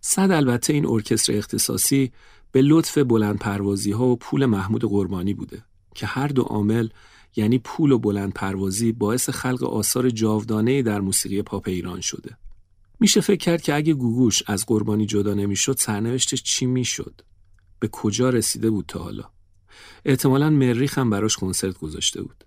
[0.00, 2.12] صد البته این ارکستر اختصاصی
[2.52, 6.88] به لطف بلند پروازی ها و پول محمود قربانی بوده که هر دو عامل
[7.36, 12.36] یعنی پول و بلند پروازی باعث خلق آثار جاودانه در موسیقی پاپ ایران شده.
[13.00, 17.20] میشه فکر کرد که اگه گوگوش از قربانی جدا نمی‌شد سرنوشتش چی می‌شد؟
[17.78, 19.24] به کجا رسیده بود تا حالا؟
[20.04, 22.44] احتمالا مریخ هم براش کنسرت گذاشته بود.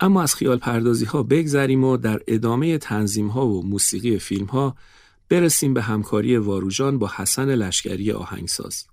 [0.00, 4.76] اما از خیال پردازی ها بگذریم و در ادامه تنظیم ها و موسیقی فیلم ها
[5.30, 8.84] برسیم به همکاری واروژان با حسن لشکری آهنگساز.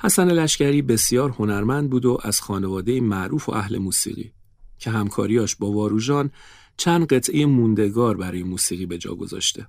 [0.00, 4.32] حسن لشکری بسیار هنرمند بود و از خانواده معروف و اهل موسیقی
[4.78, 6.30] که همکاریاش با واروژان
[6.76, 9.66] چند قطعه موندگار برای موسیقی به جا گذاشته.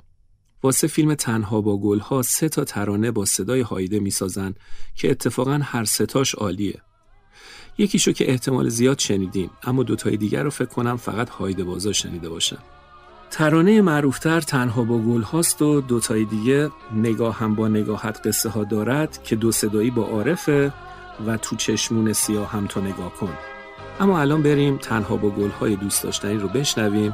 [0.64, 4.54] واسه فیلم تنها با گلها سه تا ترانه با صدای هایده می‌سازن
[4.96, 6.82] که اتفاقا هر ستاش عالیه.
[7.78, 12.30] یکیشو که احتمال زیاد شنیدین اما دوتای دیگر رو فکر کنم فقط هایده بازا شنیده
[12.30, 12.58] باشن.
[13.32, 18.64] ترانه معروفتر تنها با گل هاست و دوتای دیگه نگاه هم با نگاهت قصه ها
[18.64, 20.74] دارد که دو صدایی با عارفه
[21.28, 23.34] و تو چشمون سیاه هم تو نگاه کن.
[24.00, 27.14] اما الان بریم تنها با گل های دوست داشتنی رو بشنویم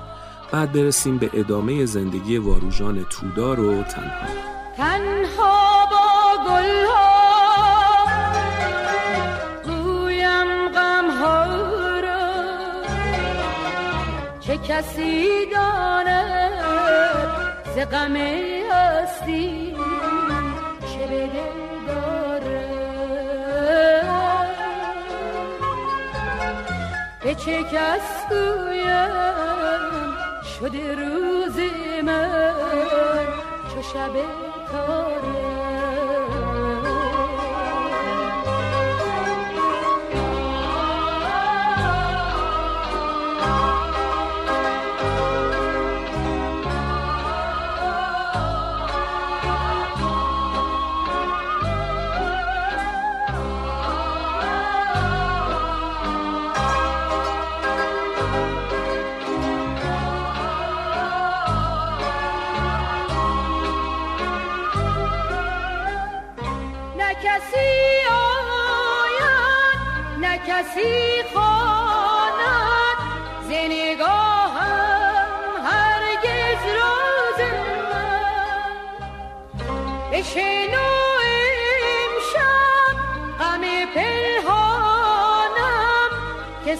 [0.51, 4.27] بعد برسیم به ادامه زندگی واروژان تودار و تنها.
[4.77, 7.06] تنها با گل
[14.67, 15.45] چه کسی
[17.75, 19.75] ز غم هستی
[20.81, 21.29] چه به
[21.87, 22.67] داره؟
[27.23, 29.91] به چه کس گویم
[30.59, 31.57] شده روز
[32.03, 32.53] من؟
[33.73, 34.13] چو شب
[34.71, 35.56] تاره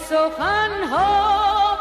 [0.08, 1.78] که سخنها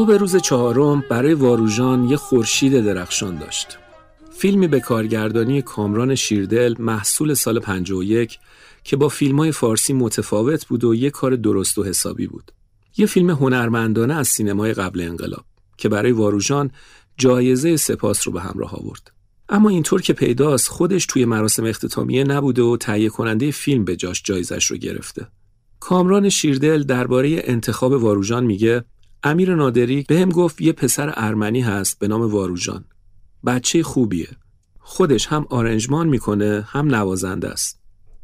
[0.00, 3.78] صبح روز چهارم برای واروژان یه خورشید درخشان داشت.
[4.30, 8.38] فیلمی به کارگردانی کامران شیردل محصول سال 51
[8.84, 12.52] که با فیلم های فارسی متفاوت بود و یه کار درست و حسابی بود.
[12.96, 15.44] یه فیلم هنرمندانه از سینمای قبل انقلاب
[15.76, 16.70] که برای واروژان
[17.18, 19.10] جایزه سپاس رو به همراه آورد.
[19.48, 24.22] اما اینطور که پیداست خودش توی مراسم اختتامیه نبوده و تهیه کننده فیلم به جاش
[24.24, 25.26] جایزش رو گرفته.
[25.80, 28.84] کامران شیردل درباره انتخاب واروژان میگه
[29.22, 32.84] امیر نادری بهم گفت یه پسر ارمنی هست به نام واروژان.
[33.46, 34.28] بچه خوبیه.
[34.78, 37.80] خودش هم آرنجمان می‌کنه هم نوازنده است.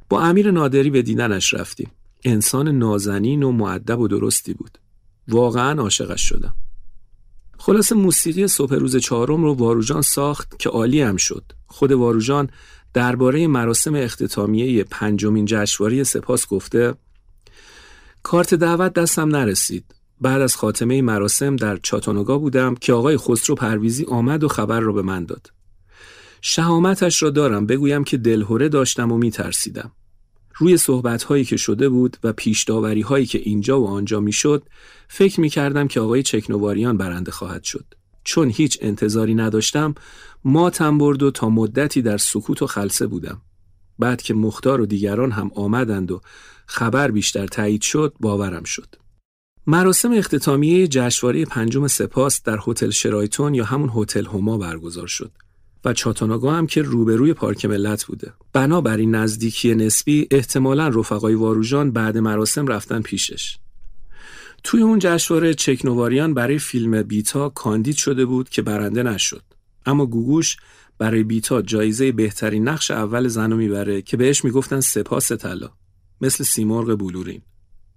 [0.09, 1.91] با امیر نادری به دیدنش رفتیم.
[2.25, 4.79] انسان نازنین و معدب و درستی بود.
[5.29, 6.55] واقعا عاشقش شدم.
[7.59, 11.53] خلاص موسیقی صبح روز چهارم رو واروژان ساخت که عالی هم شد.
[11.67, 12.49] خود واروژان
[12.95, 16.95] درباره مراسم اختتامیه پنجمین جشنواره سپاس گفته
[18.23, 19.96] کارت دعوت دستم نرسید.
[20.21, 24.93] بعد از خاتمه مراسم در چاتانوگا بودم که آقای خسرو پرویزی آمد و خبر را
[24.93, 25.53] به من داد.
[26.41, 29.93] شهامتش را دارم بگویم که دلهوره داشتم و میترسیدم.
[30.59, 34.63] روی صحبت هایی که شده بود و پیش داوری هایی که اینجا و آنجا می‌شد
[35.09, 37.85] فکر می کردم که آقای چکنواریان برنده خواهد شد.
[38.25, 39.95] چون هیچ انتظاری نداشتم
[40.45, 43.43] ماتم برد و تا مدتی در سکوت و خلصه بودم.
[43.99, 46.21] بعد که مختار و دیگران هم آمدند و
[46.67, 48.97] خبر بیشتر تایید شد باورم شد.
[49.69, 55.33] مراسم اختتامیه جشنواره پنجم سپاس در هتل شرایتون یا همون هتل هما برگزار شد
[55.85, 58.33] و چاتاناگا هم که روبروی پارک ملت بوده.
[58.53, 63.59] بنابراین نزدیکی نسبی احتمالا رفقای واروژان بعد مراسم رفتن پیشش.
[64.65, 69.43] توی اون جشنواره چکنواریان برای فیلم بیتا کاندید شده بود که برنده نشد.
[69.87, 70.57] اما گوگوش
[70.99, 75.71] برای بیتا جایزه بهترین نقش اول زنو می‌بره که بهش می‌گفتن سپاس طلا
[76.21, 77.43] مثل سیمرغ بلورین.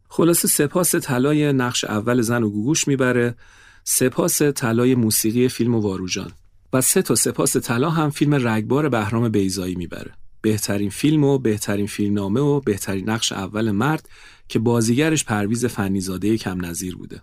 [0.10, 3.36] خلاصه سپاس طلای نقش اول زن و گوگوش می‌بره.
[3.84, 6.32] سپاس طلای موسیقی فیلم و واروژان
[6.74, 10.12] و سه تا سپاس طلا هم فیلم رگبار بهرام بیزایی می‌بره.
[10.41, 14.10] بهترین فیلم و بهترین فیلمنامه و بهترین نقش اول مرد
[14.47, 17.22] که بازیگرش پرویز فنیزاده کم نظیر بوده.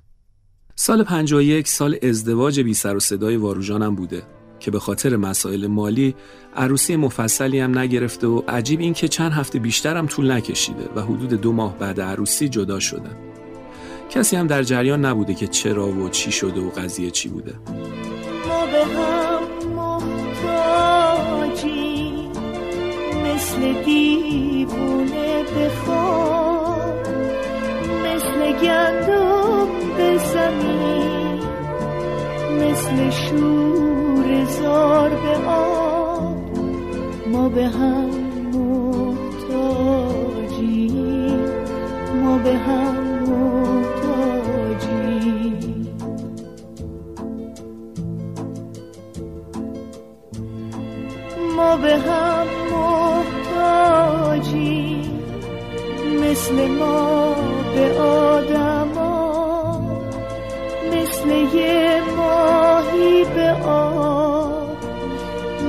[0.75, 4.36] سال 51 سال ازدواج بی سر و صدای واروژانم بوده.
[4.61, 6.15] که به خاطر مسائل مالی
[6.57, 11.01] عروسی مفصلی هم نگرفته و عجیب این که چند هفته بیشتر هم طول نکشیده و
[11.01, 13.17] حدود دو ماه بعد عروسی جدا شدن
[14.11, 17.55] کسی هم در جریان نبوده که چرا و چی شده و قضیه چی بوده.
[18.49, 19.43] ما به هم
[20.47, 21.57] محتاجی
[23.25, 27.07] مثل دیوونه بخواب
[28.05, 31.41] مثل گندم به زمین.
[32.61, 34.06] مثل شور.
[34.45, 36.37] زار به آب
[37.33, 38.11] ما به هم
[38.55, 40.07] محتاجی
[42.23, 42.95] ما به هم
[43.29, 44.27] محتاجی
[51.57, 52.47] ما به هم
[53.53, 54.57] محتاجی
[56.23, 57.35] مثل ما
[57.75, 59.26] به آدما
[61.27, 64.77] مثل یه ماهی به آب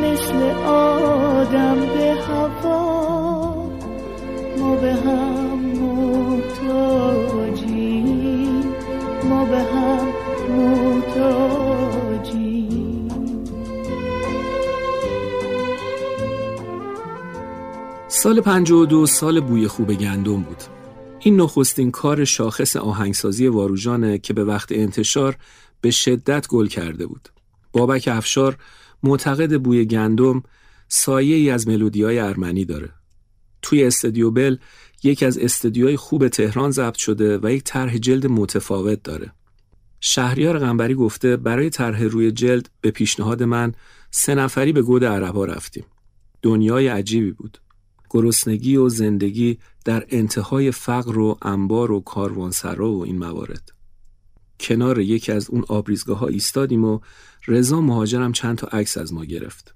[0.04, 3.54] مثل آدم به هوا
[4.60, 5.60] ما به هم
[6.30, 7.44] محتاجی
[9.30, 10.08] ما به هم
[10.58, 11.48] محتاجی
[18.08, 20.77] سال 52 سال بوی خوب گندم بود.
[21.20, 25.38] این نخستین کار شاخص آهنگسازی واروژانه که به وقت انتشار
[25.82, 27.30] به شدت گل کرده بود.
[27.72, 28.58] بابک افشار
[29.04, 30.44] معتقد بوی گندم
[30.88, 32.90] سایه ای از ملودی های ارمنی داره.
[33.62, 34.58] توی استودیو بل
[35.04, 39.32] یکی از استودیوهای خوب تهران ضبط شده و یک طرح جلد متفاوت داره.
[40.00, 43.74] شهریار غنبری گفته برای طرح روی جلد به پیشنهاد من
[44.12, 45.86] سه نفری به گود عربا رفتیم.
[46.42, 47.58] دنیای عجیبی بود.
[48.10, 53.72] گرسنگی و زندگی در انتهای فقر و انبار و کاروانسرا و این موارد.
[54.60, 57.00] کنار یکی از اون آبریزگاه ها ایستادیم و
[57.48, 59.74] رضا مهاجرم چند تا عکس از ما گرفت.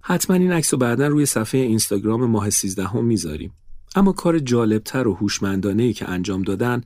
[0.00, 3.52] حتما این عکس رو بعدا روی صفحه اینستاگرام ماه 13 هم می‌ذاریم.
[3.96, 6.82] اما کار جالبتر و هوشمندانه که انجام دادن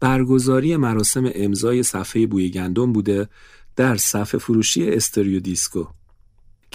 [0.00, 3.28] برگزاری مراسم امضای صفحه بوی گندم بوده
[3.76, 5.84] در صفحه فروشی استریو دیسکو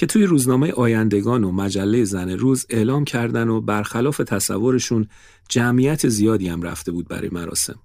[0.01, 5.07] که توی روزنامه آیندگان و مجله زن روز اعلام کردن و برخلاف تصورشون
[5.49, 7.79] جمعیت زیادی هم رفته بود برای مراسم.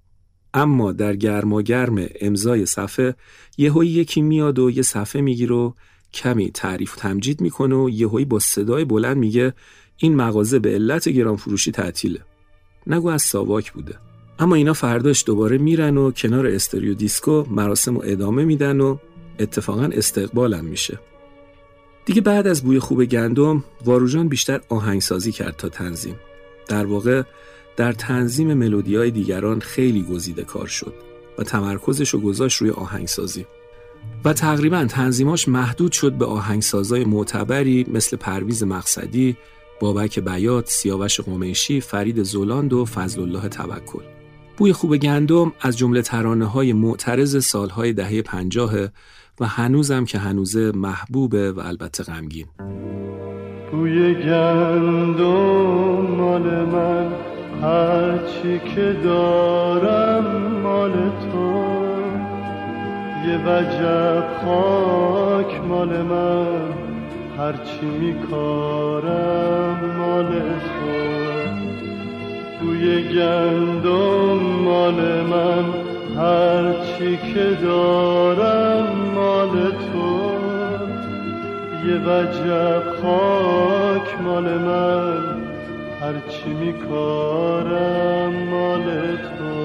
[0.54, 3.14] اما در گرما گرم امضای صفحه
[3.58, 5.72] یهویی یکی میاد و یه صفحه می‌گیره و
[6.12, 9.54] کمی تعریف و تمجید می‌کنه و یهویی با صدای بلند میگه
[9.96, 12.20] این مغازه به علت گران فروشی تعطیله.
[12.86, 13.94] نگو از ساواک بوده.
[14.38, 18.96] اما اینا فرداش دوباره میرن و کنار استریو دیسکو مراسم و ادامه میدن و
[19.38, 20.98] اتفاقا استقبالم میشه
[22.06, 26.16] دیگه بعد از بوی خوب گندم واروژان بیشتر آهنگسازی کرد تا تنظیم
[26.68, 27.22] در واقع
[27.76, 30.94] در تنظیم ملودی های دیگران خیلی گزیده کار شد
[31.38, 33.46] و تمرکزش رو گذاشت روی آهنگسازی
[34.24, 39.36] و تقریبا تنظیماش محدود شد به آهنگسازای معتبری مثل پرویز مقصدی،
[39.80, 44.02] بابک بیات، سیاوش قمیشی، فرید زولاند و فضل الله توکل.
[44.56, 48.72] بوی خوب گندم از جمله ترانه های معترض سالهای دهه پنجاه
[49.40, 52.46] و هنوزم که هنوزه محبوبه و البته غمگین.
[53.72, 57.12] بوی گندم مال من
[57.62, 60.24] هرچی که دارم
[60.62, 61.66] مال تو
[63.28, 66.46] یه وجب خاک مال من
[67.38, 70.30] هرچی میکارم مال
[70.62, 70.96] تو
[72.60, 75.64] بوی گندم مال من
[76.16, 80.30] هرچی که دارم مال تو
[81.86, 85.22] یه وجب خاک مال من.
[86.00, 89.56] هرچی میکارم مال تو.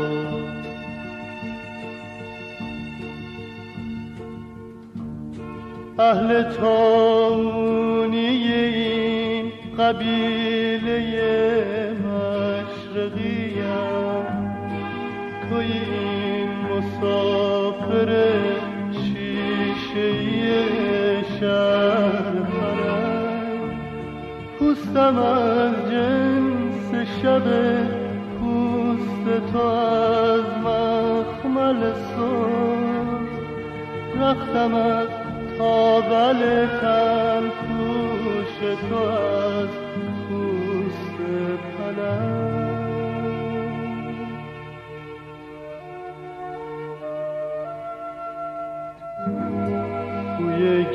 [5.99, 10.99] اهل تونی این قبیله
[12.05, 13.51] مشرقیم
[15.49, 16.30] توی
[16.81, 18.09] مسافر
[18.91, 20.13] شیشه
[21.39, 23.69] شهر منم
[24.59, 27.43] پوستم از جنس شب
[28.39, 32.71] پوست تو از مخمل سر
[34.21, 35.07] رختم از
[35.57, 38.55] تابل تن پوش
[38.89, 39.69] تو از
[40.29, 41.17] پوست
[41.77, 42.40] پلنگ.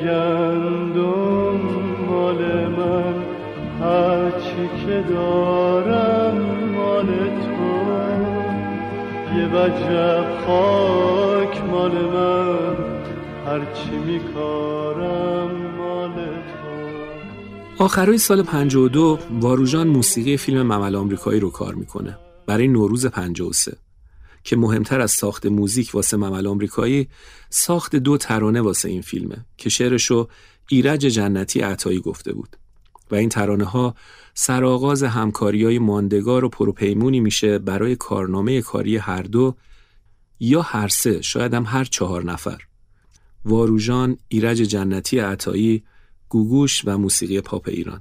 [0.03, 1.61] گندم
[2.09, 3.14] مال من
[3.81, 6.37] هرچی که دارم
[6.77, 7.67] مال تو.
[9.38, 12.76] یه وجب خاک مال من
[13.47, 17.84] هرچی میکارم مال تو.
[17.84, 22.18] آخرای سال 52 واروژان موسیقی فیلم ممل آمریکایی رو کار می‌کنه.
[22.47, 23.86] برای نوروز 53
[24.47, 27.09] که مهمتر از ساخت موزیک واسه ممل آمریکایی
[27.51, 30.29] ساخت دو ترانه واسه این فیلمه که شعرشو
[30.68, 32.57] ایرج جنتی عطایی گفته بود.
[33.11, 33.95] و این ترانه ها
[34.35, 39.55] سرآغاز همکاری های ماندگار و پروپیمونی میشه برای کارنامه کاری هر دو
[40.41, 42.63] یا هر سه شاید هم هر چهار نفر.
[43.45, 45.83] واروژان، ایرج جنتی عطایی،
[46.29, 48.01] گوگوش و موسیقی پاپ ایران.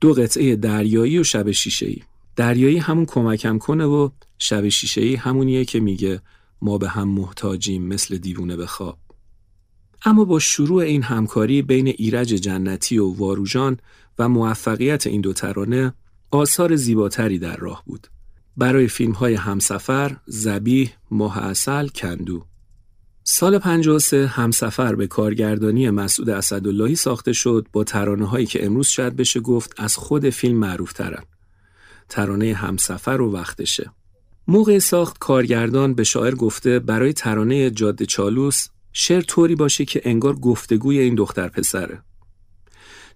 [0.00, 1.98] دو قطعه دریایی و شب شیشه‌ای.
[2.36, 4.08] دریایی همون کمکم کنه و
[4.42, 6.20] شب شیشه‌ای همونیه که میگه
[6.62, 8.98] ما به هم محتاجیم مثل دیوونه به خواب
[10.04, 13.76] اما با شروع این همکاری بین ایرج جنتی و واروژان
[14.18, 15.94] و موفقیت این دو ترانه
[16.30, 18.06] آثار زیباتری در راه بود
[18.56, 22.44] برای فیلم های همسفر، زبیه، ماه اصل، کندو
[23.24, 29.16] سال 53 همسفر به کارگردانی مسعود اسداللهی ساخته شد با ترانه هایی که امروز شاید
[29.16, 31.24] بشه گفت از خود فیلم معروف ترن.
[32.08, 33.92] ترانه همسفر و وقتشه.
[34.48, 40.36] موقع ساخت کارگردان به شاعر گفته برای ترانه جاده چالوس شعر طوری باشه که انگار
[40.36, 42.02] گفتگوی این دختر پسره.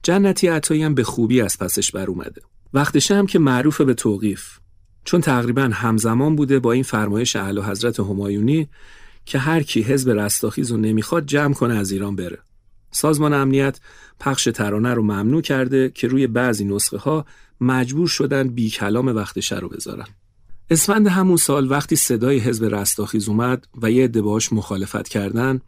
[0.02, 2.42] جنتی عطایی هم به خوبی از پسش بر اومده.
[2.74, 4.58] وقتشه هم که معروف به توقیف
[5.04, 8.68] چون تقریبا همزمان بوده با این فرمایش اعلی حضرت همایونی
[9.24, 12.38] که هر کی حزب رستاخیز رو نمی‌خواد جمع کنه از ایران بره.
[12.90, 13.80] سازمان امنیت
[14.20, 17.26] پخش ترانه رو ممنوع کرده که روی بعضی نسخه ها
[17.60, 20.06] مجبور شدن بی کلام وقتشه رو بذارن.
[20.70, 25.60] اسفند همون سال وقتی صدای حزب رستاخیز اومد و یه عده باهاش مخالفت کردن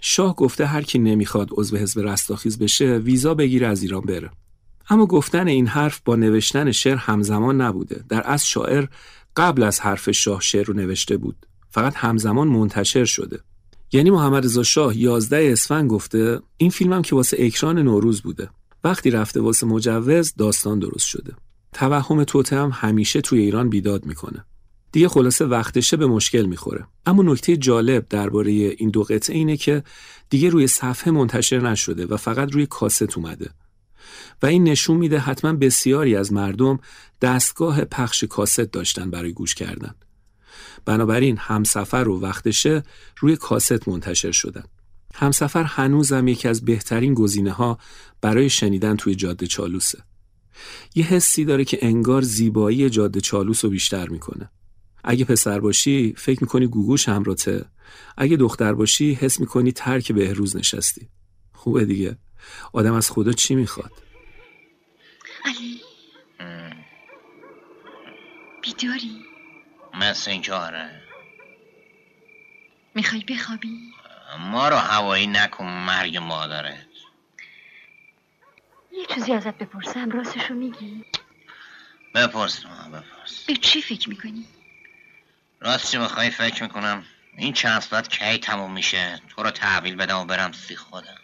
[0.00, 4.30] شاه گفته هر کی نمی‌خواد عضو حزب رستاخیز بشه ویزا بگیره از ایران بره.
[4.90, 8.04] اما گفتن این حرف با نوشتن شعر همزمان نبوده.
[8.08, 8.86] در اصل شاعر
[9.36, 11.46] قبل از حرف شاه شعر رو نوشته بود.
[11.70, 13.40] فقط همزمان منتشر شده.
[13.92, 18.48] یعنی محمد رضا شاه 11 اسفند گفته این فیلمم که واسه اکران نوروز بوده.
[18.84, 21.32] وقتی رفته واسه مجوز داستان درست شده.
[21.72, 24.44] توهم توته هم همیشه توی ایران بیداد می‌کنه.
[24.92, 26.86] دیگه خلاصه وقتشه به مشکل می‌خوره.
[27.06, 29.82] اما نکته جالب درباره این دو قطعه اینه که
[30.30, 33.50] دیگه روی صفحه منتشر نشده و فقط روی کاست اومده.
[34.42, 36.78] و این نشون میده حتما بسیاری از مردم
[37.22, 39.94] دستگاه پخش کاست داشتن برای گوش کردن.
[40.84, 42.82] بنابراین همسفر و وقتشه
[43.18, 44.64] روی کاست منتشر شدن.
[45.14, 47.78] همسفر هنوزم یکی از بهترین گزینه ها
[48.20, 49.98] برای شنیدن توی جاده چالوسه.
[50.94, 54.50] یه حسی داره که انگار زیبایی جاده چالوس رو بیشتر می‌کنه.
[55.04, 57.64] اگه پسر باشی فکر می‌کنی گوگوش همراته.
[58.16, 61.08] اگه دختر باشی حس می‌کنی ترک بهروز نشستی.
[61.52, 62.18] خوبه دیگه.
[62.72, 63.92] آدم از خدا چی می‌خواد؟
[65.44, 65.80] علی.
[68.62, 69.24] بیداری؟
[70.00, 70.90] مثل اینکه آره
[72.94, 73.78] می‌خوای بخوابی؟
[74.52, 76.89] ما رو هوایی نکن مرگ مادرت
[78.92, 81.04] یه چیزی ازت بپرسم راستشو میگی؟
[82.14, 83.44] بپرس ما بپرس.
[83.46, 84.44] به چی فکر می‌کنی؟
[85.60, 87.04] راستش بخوای فکر می‌کنم
[87.36, 91.18] این چند ساعت کی تموم میشه؟ تو رو تحویل بدم و برم سی خودم.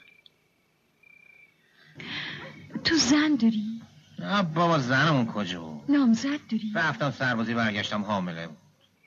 [2.85, 3.81] تو زن داری؟
[4.19, 8.59] نه بابا زنمون کجا بود؟ نامزد داری؟ رفتم سربازی برگشتم حامله بود.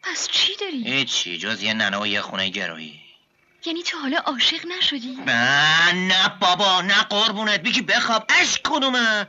[0.03, 2.99] پس چی داری؟ هیچی جز یه ننه و یه خونه گرویی
[3.65, 7.63] یعنی تو حالا عاشق نشدی؟ نه نه بابا نه قربونت.
[7.63, 8.25] بگی بخواب.
[8.29, 9.27] اش کدومه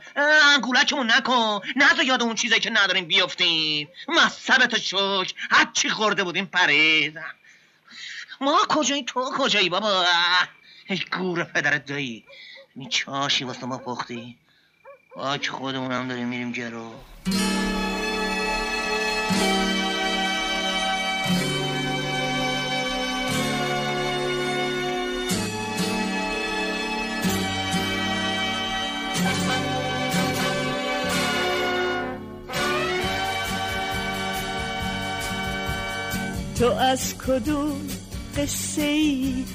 [0.55, 1.59] انگولکمون نکن.
[1.75, 5.33] نه یاد اون چیزایی که نداریم بیافتیم مصبت شک.
[5.49, 7.19] هرچی خورده بودیم پرید.
[8.41, 10.05] ما کجایی؟ تو کجایی بابا؟
[10.87, 12.25] ای گور پدرت دایی.
[12.75, 14.37] این چاشی واسه ما پختی.
[15.15, 16.93] باک خودمون هم داریم میریم جلو
[36.81, 37.81] از کدوم
[38.37, 39.45] قصه ای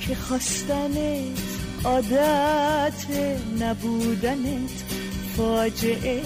[0.00, 1.38] که خواستنت
[1.84, 3.06] عادت
[3.60, 4.84] نبودنت
[5.36, 6.22] فاجعه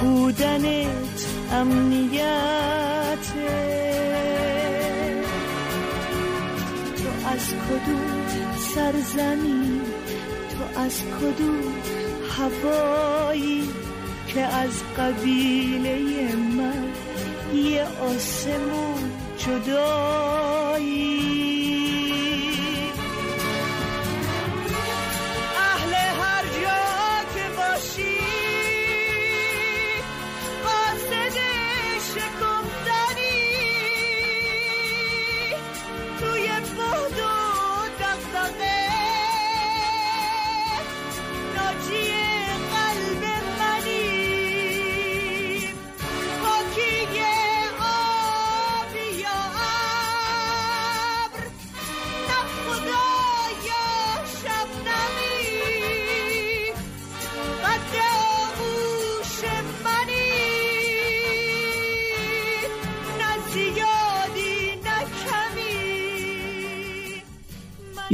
[0.00, 3.24] بودنت امنیت.
[6.96, 8.26] تو از کدوم
[8.74, 9.80] سرزمین
[10.50, 11.74] تو از کدوم
[12.38, 13.68] هوایی
[14.26, 16.84] که از قبیله من
[17.54, 19.13] یه آسمون
[19.46, 21.13] جدایی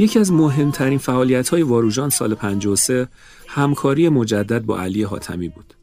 [0.01, 3.07] یکی از مهمترین فعالیت های واروژان سال 53
[3.47, 5.73] همکاری مجدد با علی حاتمی بود.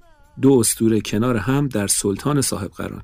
[0.43, 3.03] دو استوره کنار هم در سلطان صاحب قران.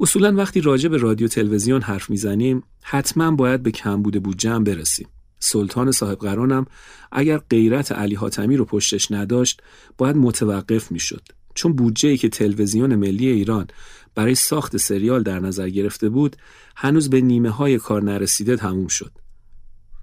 [0.00, 5.08] اصولا وقتی راجع به رادیو تلویزیون حرف می‌زنیم حتما باید به کمبود بودجه برسیم.
[5.38, 6.66] سلطان صاحب قرانم
[7.12, 9.62] اگر غیرت علی حاتمی رو پشتش نداشت
[9.98, 11.22] باید متوقف می‌شد
[11.54, 13.66] چون بودجه ای که تلویزیون ملی ایران
[14.14, 16.36] برای ساخت سریال در نظر گرفته بود
[16.76, 19.21] هنوز به نیمه های کار نرسیده تموم شد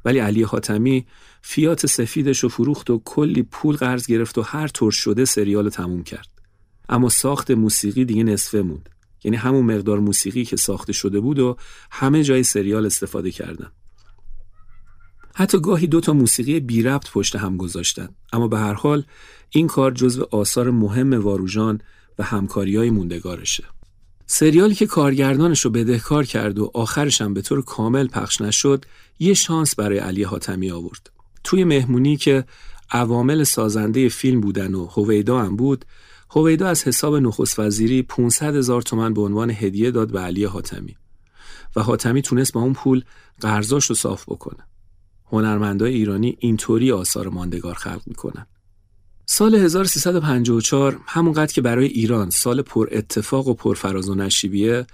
[0.05, 1.05] ولی علی حاتمی
[1.41, 5.69] فیات سفیدش رو فروخت و کلی پول قرض گرفت و هر طور شده سریال رو
[5.69, 6.29] تموم کرد.
[6.89, 8.89] اما ساخت موسیقی دیگه نصفه موند.
[9.23, 11.57] یعنی همون مقدار موسیقی که ساخته شده بود و
[11.91, 13.71] همه جای سریال استفاده کردن.
[15.35, 18.09] حتی گاهی دو تا موسیقی بی ربط پشت هم گذاشتن.
[18.33, 19.03] اما به هر حال
[19.49, 21.81] این کار جزو آثار مهم واروژان
[22.19, 23.63] و همکاری های موندگارشه.
[24.25, 28.85] سریالی که کارگردانش رو بدهکار کرد و آخرش هم به طور کامل پخش نشد
[29.19, 31.09] یه شانس برای علی حاتمی آورد.
[31.43, 32.45] توی مهمونی که
[32.91, 35.85] عوامل سازنده فیلم بودن و هویدا هم بود
[36.31, 40.97] هویدا از حساب نخست وزیری 500 هزار تومن به عنوان هدیه داد به علی حاتمی
[41.75, 43.03] و حاتمی تونست با اون پول
[43.39, 44.67] قرضاش رو صاف بکنه.
[45.31, 48.45] هنرمندای ایرانی اینطوری آثار ماندگار خلق می‌کنن.
[49.25, 54.87] سال 1354 همونقدر که برای ایران سال پر اتفاق و پر فراز و نشیبیه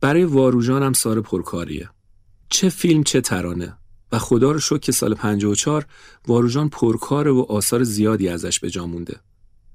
[0.00, 1.90] برای واروژان هم سال پرکاریه.
[2.54, 3.76] چه فیلم چه ترانه.
[4.12, 5.86] و خدا رو شکر که سال 54
[6.26, 9.20] واروژان پرکاره و آثار زیادی ازش به جا مونده.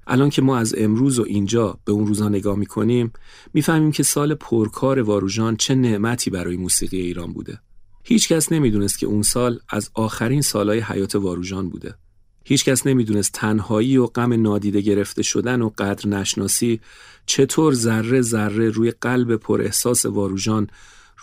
[0.06, 3.12] الان که ما از امروز و اینجا به اون روزها نگاه می‌کنیم
[3.54, 7.60] می‌فهمیم که سال پرکار واروژان چه نعمتی برای موسیقی ایران بوده.
[8.04, 11.94] هیچ کس نمی‌دونست که اون سال از آخرین سالهای حیات واروژان بوده.
[12.44, 16.80] هیچ کس نمی‌دونست تنهایی و غم نادیده گرفته شدن و قدر نشناسی
[17.26, 20.66] چطور ذره ذره روی قلب پر احساس واروژان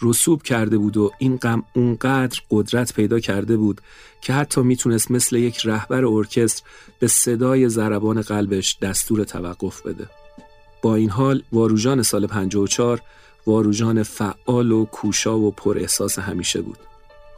[0.02, 3.82] رسوب کرده بود و این غم اونقدر قدرت پیدا کرده بود
[4.22, 6.64] که حتی می‌تونست مثل یک رهبر ارکستر
[7.00, 10.08] به صدای ضربان قلبش دستور توقف بده.
[10.82, 13.02] با این حال واروژان سال 54
[13.48, 16.78] واروژان فعال و کوشا و پر احساس همیشه بود.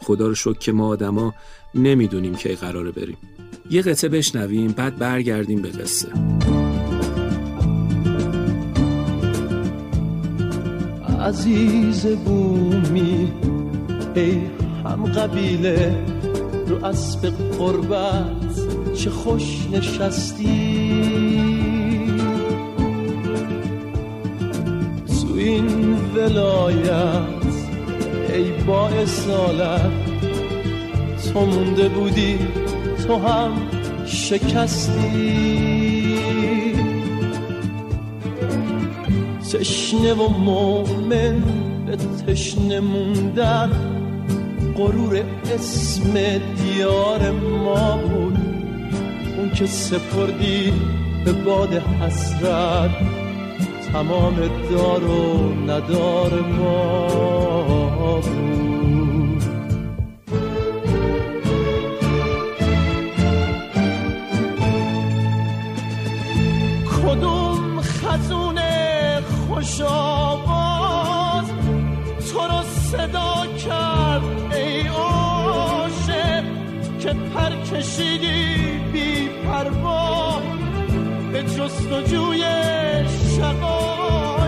[0.01, 1.33] خدا رو شکر که ما آدما
[1.75, 3.17] نمی‌دونیم کی قراره بریم.
[3.69, 6.07] یه قطعه بشنویم بعد برگردیم به قصه.
[11.19, 13.31] عزیز بومی
[14.15, 14.37] ای
[14.85, 15.95] هم قبیله
[16.67, 20.99] رو اسب قربت چه خوش نشستی.
[25.07, 27.23] تو این ولایت
[28.33, 29.91] ای با اصالت
[31.33, 32.39] تو مونده بودی
[33.07, 33.51] تو هم
[34.05, 35.49] شکستی.
[39.53, 41.41] تشنه و مؤمن
[41.85, 41.97] به
[42.27, 43.71] تشنه موندن
[44.77, 45.23] غرور
[45.53, 46.13] اسم
[46.63, 48.37] دیار ما بود.
[49.37, 50.73] اون که سپردی
[51.25, 52.89] به باد حسرت
[53.93, 54.35] تمام
[54.71, 59.43] دار و ندار ما بود.
[67.03, 68.58] کدوم خزون
[69.59, 71.45] خوش آواز
[72.31, 74.23] تو رو صدا کرد
[74.55, 76.43] ای عاشق
[76.99, 80.41] که پر کشیدی بی پروا.
[81.31, 82.43] به جستجوی
[83.37, 84.47] شقایق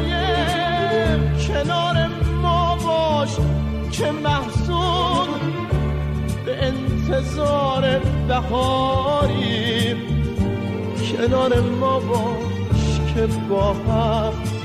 [1.48, 2.08] کنار
[2.42, 3.36] ما باش
[3.92, 5.28] که محزون
[6.46, 9.96] به انتظار بهاری
[11.12, 14.61] کنار ما باش که با هم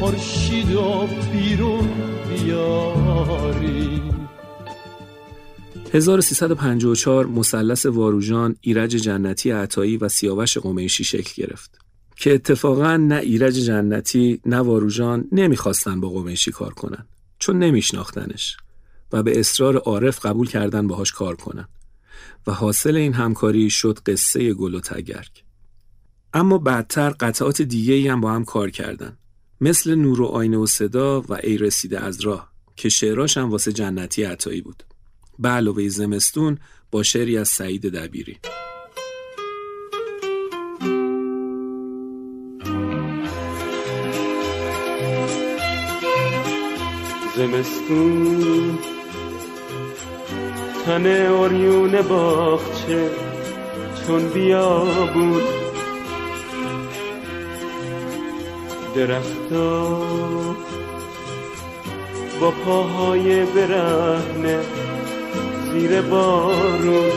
[0.00, 1.88] خورشید و بیرون
[2.28, 4.02] بیاری
[5.92, 11.78] 1354 مثلث واروژان، ایرج جنتی عطایی و سیاوش قمیشی شکل گرفت.
[12.16, 17.06] که اتفاقا نه ایرج جنتی نه واروژان نمی‌خواستن با قمیشی کار کنن
[17.38, 18.56] چون نمیشناختنش
[19.12, 21.68] و به اصرار عارف قبول کردن باهاش کار کنن
[22.46, 25.44] و حاصل این همکاری شد قصه گل و تگرگ.
[26.34, 29.16] اما بعدتر قطعات دیگه هم با هم کار کردن
[29.60, 33.72] مثل نور و آینه و صدا و ای رسیده از راه که شعراش هم واسه
[33.72, 34.82] جنتی عطایی بود.
[35.38, 36.58] به علاوه زمستون
[36.90, 38.38] با شعری از سعید دبیری
[47.36, 48.78] زمستون
[50.84, 53.10] تن اوریون باغچه
[54.06, 55.42] چون بیابون
[58.96, 60.00] درختا
[62.40, 64.60] با پاهای برهنه
[65.72, 67.10] زیر بارون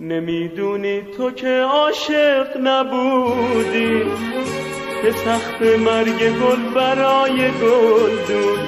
[0.00, 4.02] نمی‌دونی تو که عاشق نبودی.
[5.02, 8.58] که سخت مرگ گل برای گلدون.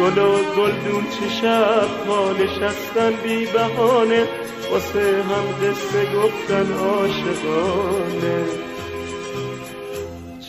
[0.00, 4.28] گل و گلدون چه شب ها نشستن بی بهانه.
[4.70, 8.63] واسه هم قصه گفتن عاشقانه.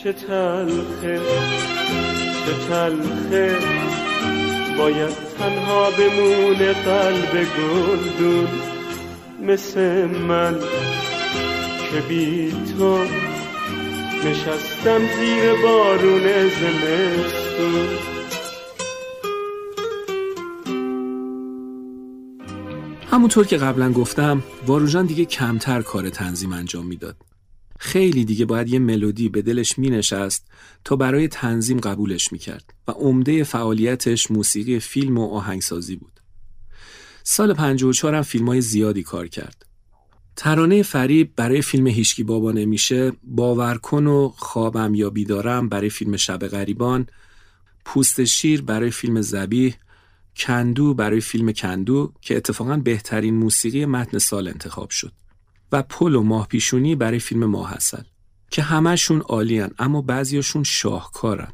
[0.06, 1.20] چه تلخه
[2.46, 3.56] چه تلخه.
[4.78, 8.48] باید تنها بمونه قلب گلدون
[9.42, 10.54] مثل من
[11.90, 12.98] که بی تو
[14.24, 17.88] نشستم زیر بارون زمستون.
[23.10, 27.16] همونطور که قبلا گفتم واروژان دیگه کمتر کار تنظیم انجام می‌داد.
[27.78, 30.46] خیلی دیگه باید یه ملودی به دلش می نشست
[30.84, 36.20] تا برای تنظیم قبولش می کرد و عمده فعالیتش موسیقی فیلم و آهنگسازی بود.
[37.22, 39.66] سال 54 هم فیلم های زیادی کار کرد.
[40.36, 46.38] ترانه فریب برای فیلم هیشکی بابا نمیشه، باورکن و خوابم یا بیدارم برای فیلم شب
[46.38, 47.06] غریبان،
[47.84, 49.74] پوست شیر برای فیلم زبیح،
[50.36, 55.12] کندو برای فیلم کندو که اتفاقا بهترین موسیقی متن سال انتخاب شد.
[55.72, 58.04] و پل و ماه پیشونی برای فیلم ماه هستن
[58.50, 61.52] که همهشون عالیان اما بعضیاشون شاهکارن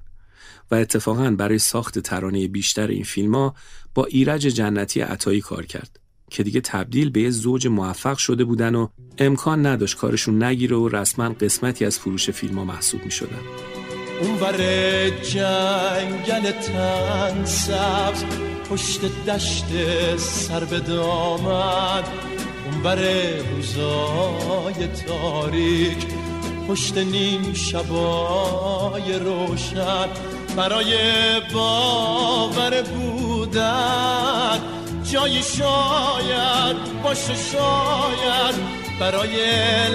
[0.70, 3.54] و اتفاقا برای ساخت ترانه بیشتر این فیلم ها
[3.94, 5.98] با ایرج جنتی عطایی کار کرد
[6.30, 10.88] که دیگه تبدیل به یه زوج موفق شده بودن و امکان نداشت کارشون نگیره و
[10.88, 13.40] رسما قسمتی از فروش فیلم ها محسوب می شدن.
[14.22, 14.38] اون
[15.22, 18.24] جنگل تن سبز
[18.70, 19.66] پشت دشت
[20.16, 22.04] سر به دامد
[22.82, 23.02] اونور
[23.54, 26.06] روزای تاریک.
[26.68, 30.08] پشت نیم شبای روشن.
[30.56, 30.94] برای
[31.54, 34.58] باور بودن.
[35.12, 38.54] جایی شاید باشه شاید.
[39.00, 39.36] برای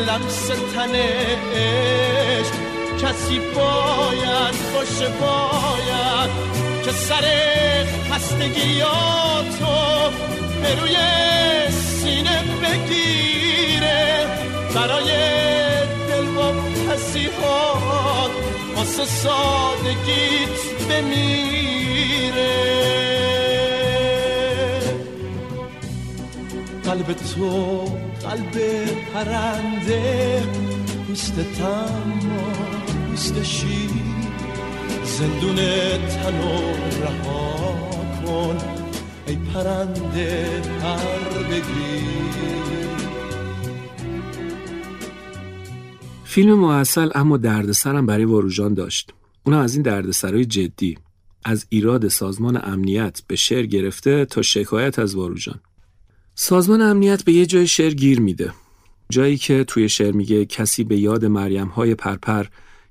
[0.08, 2.48] لمس تنش
[3.02, 6.30] کسی باید باشه باید.
[6.86, 7.26] که سر
[8.12, 9.66] خستگیاتو
[10.62, 10.98] به روی
[12.08, 14.28] سینه بگیره.
[14.76, 15.10] برای
[16.10, 16.52] دل با
[16.88, 18.32] پسیحات
[18.76, 20.56] واسه سادگیت
[20.90, 22.58] بمیره.
[26.84, 27.86] قلب تو
[28.28, 28.56] قلب
[29.14, 30.44] پرنده
[31.08, 32.52] پوست تما
[33.10, 33.90] پوست شیر.
[35.04, 35.56] زندون
[36.08, 36.58] تنو
[37.02, 37.76] رها
[38.26, 38.87] کن.
[39.28, 42.28] ای پرنده پر بگیر
[46.26, 49.14] فیلم معسل اما دردسرم برای واروژان داشت.
[49.46, 50.98] اونم از این دردسرای جدی.
[51.46, 55.60] از ایراد سازمان امنیت به شعر گرفته تا شکایت از واروژان.
[56.36, 58.54] سازمان امنیت به یه جای شعر گیر میده.
[59.10, 62.46] جایی که توی شعر میگه کسی به یاد مریم های پرپر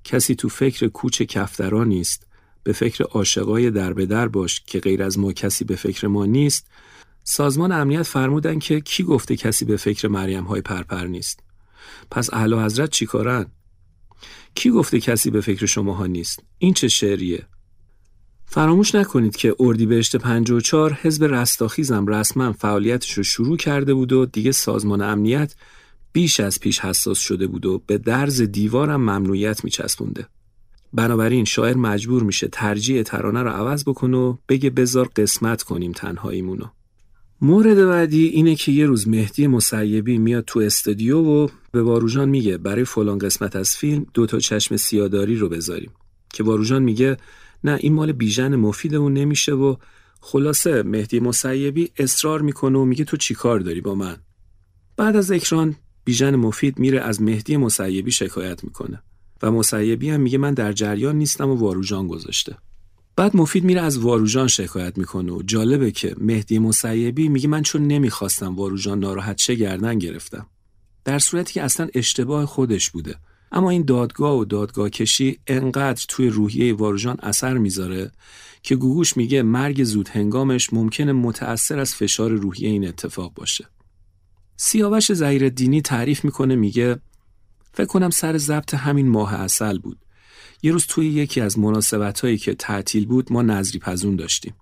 [0.04, 2.25] کسی تو فکر کوچ کفترا نیست
[2.66, 6.26] به فکر عاشقای در به در باش که غیر از ما کسی به فکر ما
[6.26, 6.66] نیست
[7.24, 11.40] سازمان امنیت فرمودن که کی گفته کسی به فکر مریم های پرپر نیست.
[12.10, 13.46] پس اعلی حضرت چیکارن
[14.54, 17.46] کی گفته کسی به فکر شماها نیست؟ این چه شعریه؟
[18.46, 24.52] فراموش نکنید که اردیبهشت 54 حزب رستاخیزم رسما فعالیتش رو شروع کرده بود و دیگه
[24.52, 25.54] سازمان امنیت
[26.12, 30.26] بیش از پیش حساس شده بود و به درز دیوارم ممنوعیت میچسبونده.
[30.96, 36.64] بنابراین شاعر مجبور میشه ترجیح ترانه رو عوض بکنه و بگه بزار قسمت کنیم تنهاییمونو.
[37.40, 42.58] مورد بعدی اینه که یه روز مهدی مسیبی میاد تو استودیو و به واروژان میگه
[42.58, 45.90] برای فلان قسمت از فیلم دو تا چشم سیاداری رو بذاریم.
[46.32, 47.16] که واروژان میگه
[47.64, 49.76] نه این مال بیژن مفیدمون نمیشه و
[50.20, 54.16] خلاصه مهدی مسیبی اصرار می‌کنه و میگه تو چیکار داری با من؟
[54.96, 59.02] بعد از اکران بیژن مفید میره از مهدی مسیبی شکایت می‌کنه.
[59.42, 62.56] و مسیبی هم میگه من در جریان نیستم و واروژان گذاشته.
[63.16, 67.86] بعد مفید میره از واروژان شکایت می‌کنه و جالبه که مهدی مسیبی میگه من چون
[67.86, 70.46] نمی‌خواستم واروژان ناراحت چه گردن گرفتم.
[71.04, 73.14] در صورتی که اصلا اشتباه خودش بوده.
[73.52, 78.10] اما این دادگاه و دادگاه کشی انقدر توی روحیه واروژان اثر می‌ذاره
[78.62, 83.66] که گوگوش میگه مرگ زود هنگامش ممکنه متأثر از فشار روحی این اتفاق باشه.
[84.56, 86.98] سیاوش زهیر دینی تعریف می‌کنه میگه
[87.76, 89.98] فکر کنم سر ضبط همین ماه اصل بود.
[90.62, 94.54] یه روز توی یکی از مناسبت هایی که تعطیل بود ما نظری پزون داشتیم.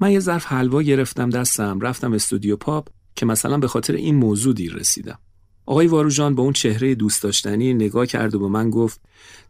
[0.00, 4.54] من یه ظرف حلوا گرفتم دستم رفتم استودیو پاپ که مثلا به خاطر این موضوع
[4.54, 5.18] دیر رسیدم.
[5.66, 9.00] آقای واروژان با اون چهره دوست داشتنی نگاه کرد و به من گفت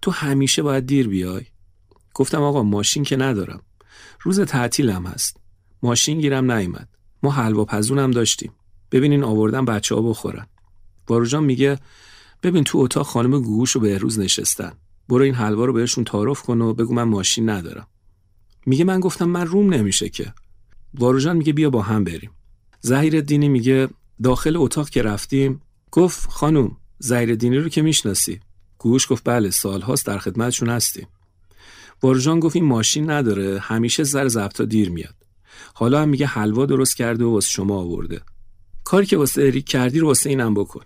[0.02, 1.42] تو همیشه باید دیر بیای
[2.14, 3.62] گفتم آقا ماشین که ندارم
[4.22, 5.36] روز تعطیلم هست
[5.82, 6.88] ماشین گیرم نیومد
[7.22, 8.52] ما حلوا پزونم داشتیم
[8.92, 10.46] ببینین آوردن بچه ها بخورن
[11.08, 11.78] واروژان میگه
[12.42, 14.72] ببین تو اتاق خانم گوگوش و بهروز نشستن.
[15.08, 17.86] برو این حلوا رو بهشون تعارف کن و بگو من ماشین ندارم.
[18.66, 20.34] میگه من گفتم من روم نمیشه که.
[20.94, 22.30] واروژان میگه بیا با هم بریم.
[22.80, 23.88] زهیر دینی میگه
[24.22, 25.62] داخل اتاق که رفتیم.
[25.90, 28.40] گفت خانم زهیر دینی رو که می‌شناسی.
[28.78, 31.08] گوش گفت بله سالهاست در خدمتشون هستیم.
[32.02, 35.14] واروژان گفت این ماشین نداره همیشه زر زبطا دیر میاد.
[35.74, 38.20] حالا هم میگه حلوا درست کرده و واسه شما آورده.
[38.84, 40.84] کاری که واسه اریک کردی رو واسه اینم بکن.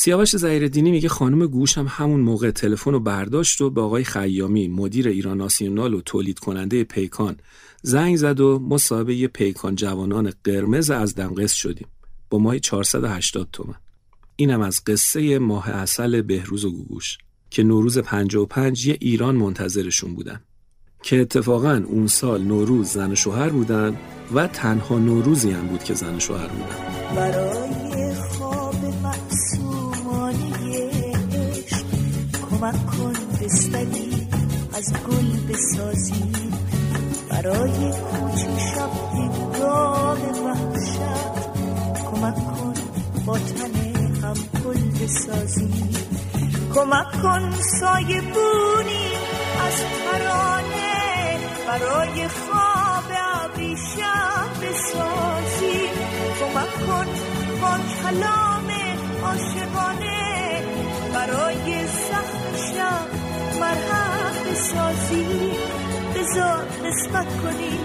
[0.00, 4.68] سیاوش دینی میگه خانم گوش هم همون موقع تلفن رو برداشت و به آقای خیامی
[4.68, 7.36] مدیر ایران ناسیونال و تولید کننده پیکان
[7.82, 11.86] زنگ زد و مصاحبه یه پیکان جوانان قرمز از دمقس شدیم.
[12.30, 13.74] با ماهی 480 تومن.
[14.36, 17.18] اینم از قصه ماه اصل بهروز و گوگوش
[17.50, 20.40] که نوروز 55 یه ایران منتظرشون بودن.
[21.02, 23.96] که اتفاقا اون سال نوروز زن و شوهر بودن
[24.34, 27.14] و تنها نوروزی هم بود که زن و شوهر بودن.
[27.16, 27.87] برای
[34.78, 36.32] از گل بسازی.
[37.30, 41.00] برای کوچه شب دیدگاه وحشت
[42.10, 42.74] کمک کن
[43.26, 43.74] با تن
[44.22, 45.70] هم پل بسازی.
[46.74, 47.50] کمک کن
[47.80, 49.08] سایه بونی
[49.66, 53.10] از ترانه برای خواب
[53.44, 55.80] ابریشم بسازی.
[56.40, 57.06] کمک کن
[57.60, 58.68] با کلام
[59.22, 60.62] عاشقانه
[61.14, 61.88] برای
[63.60, 65.52] مرهم بسازی
[66.14, 67.78] بذار قسمت کنی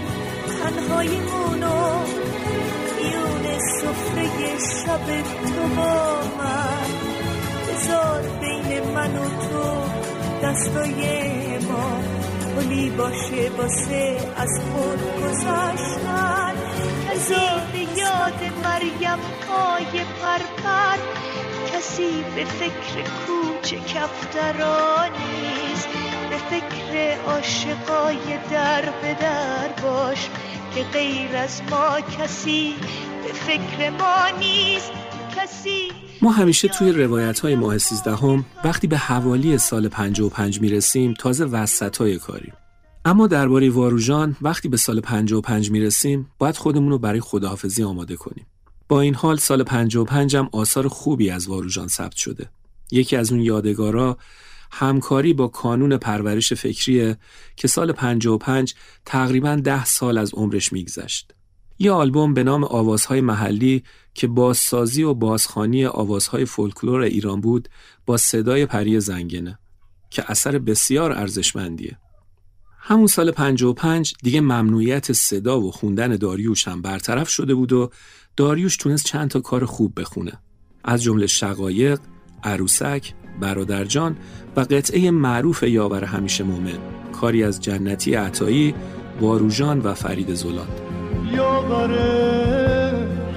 [0.60, 1.98] تنهاییمونو
[2.96, 6.88] میون سفره شب تو با من
[7.68, 9.64] بذار بین من و تو
[10.42, 12.00] دستای ما.
[12.56, 16.54] پلی باشه واسه از خود گذاشتن
[17.10, 17.62] بذار
[17.96, 19.18] یاد مریم
[19.48, 20.98] پای پرپر
[21.72, 25.63] کسی به فکر کوچه کفترانیست
[26.34, 30.28] به فکر عاشقای در به در باش
[30.74, 32.74] که غیر از ما کسی
[33.26, 34.90] به فکر ما نیست.
[35.36, 35.88] کسی
[36.22, 41.96] ما همیشه توی روایت های ماه سیزدهم وقتی به حوالی سال 55 می‌رسیم تازه وسط
[41.96, 42.52] های کاریم.
[43.04, 48.46] اما درباره واروژان وقتی به سال 55 می‌رسیم باید خودمون رو برای خداحافظی آماده کنیم.
[48.88, 52.48] با این حال سال 55 هم آثار خوبی از واروژان ثبت شده.
[52.92, 54.18] یکی از اون یادگارا
[54.76, 57.16] همکاری با کانون پرورش فکریه
[57.56, 58.74] که سال 55
[59.04, 61.34] تقریبا ده سال از عمرش میگذشت.
[61.78, 63.82] یه آلبوم به نام آوازهای محلی
[64.14, 67.68] که بازسازی و بازخانی آوازهای فولکلور ایران بود
[68.06, 69.58] با صدای پری زنگنه
[70.10, 71.98] که اثر بسیار ارزشمندیه.
[72.78, 77.90] همون سال 55 دیگه ممنوعیت صدا و خوندن داریوش هم برطرف شده بود و
[78.36, 80.32] داریوش تونست چند تا کار خوب بخونه.
[80.84, 82.00] از جمله شقایق،
[82.44, 84.16] عروسک، برادرجان
[84.56, 86.78] و قطعه معروف یاور همیشه مومن
[87.12, 88.74] کاری از جنتی عطایی،
[89.20, 90.66] واروژان و فرید زولان
[91.32, 91.98] یاور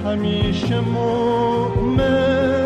[0.04, 2.57] همیشه مومن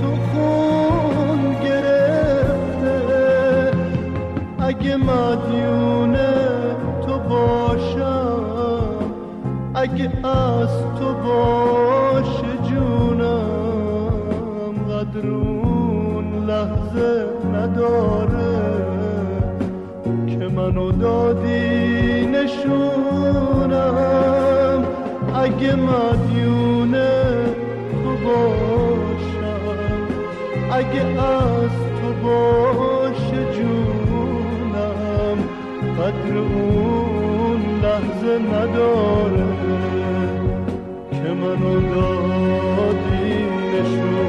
[0.00, 2.96] تو خون گرفته.
[4.58, 6.16] اگه مدیون
[7.06, 8.82] تو باشم
[9.74, 13.38] اگه از تو باشه جونم.
[14.90, 18.58] قدر اون لحظه نداره
[20.26, 23.78] که منو دادی نشونم.
[25.34, 26.27] اگه مدیون
[30.78, 35.38] اگه از تو باشه جونم
[35.98, 39.46] قدر اون لحظه نداره
[41.10, 43.34] که منو دادی
[43.72, 44.28] نشونم.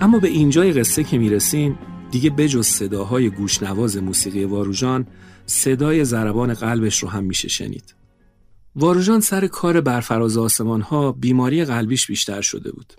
[0.00, 1.78] اما به اینجای قصه که می‌رسیم
[2.10, 5.06] دیگه بجز صداهای گوشنواز موسیقی واروژان
[5.46, 7.94] صدای ضربان قلبش رو هم میشه شنید.
[8.76, 12.92] واروژان سر کار برفراز آسمان ها بیماری قلبیش بیشتر شده بود.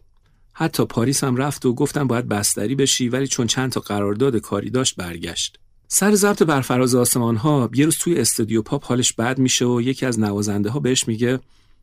[0.53, 4.69] حتی پاریس هم رفت و گفتن باید بستری بشی ولی چون چند تا قرارداد کاری
[4.69, 5.59] داشت برگشت.
[5.87, 10.05] سر ضبط برفراز آسمان ها یه روز توی استودیو پاپ حالش بد میشه و یکی
[10.05, 11.39] از نوازنده ها بهش میگه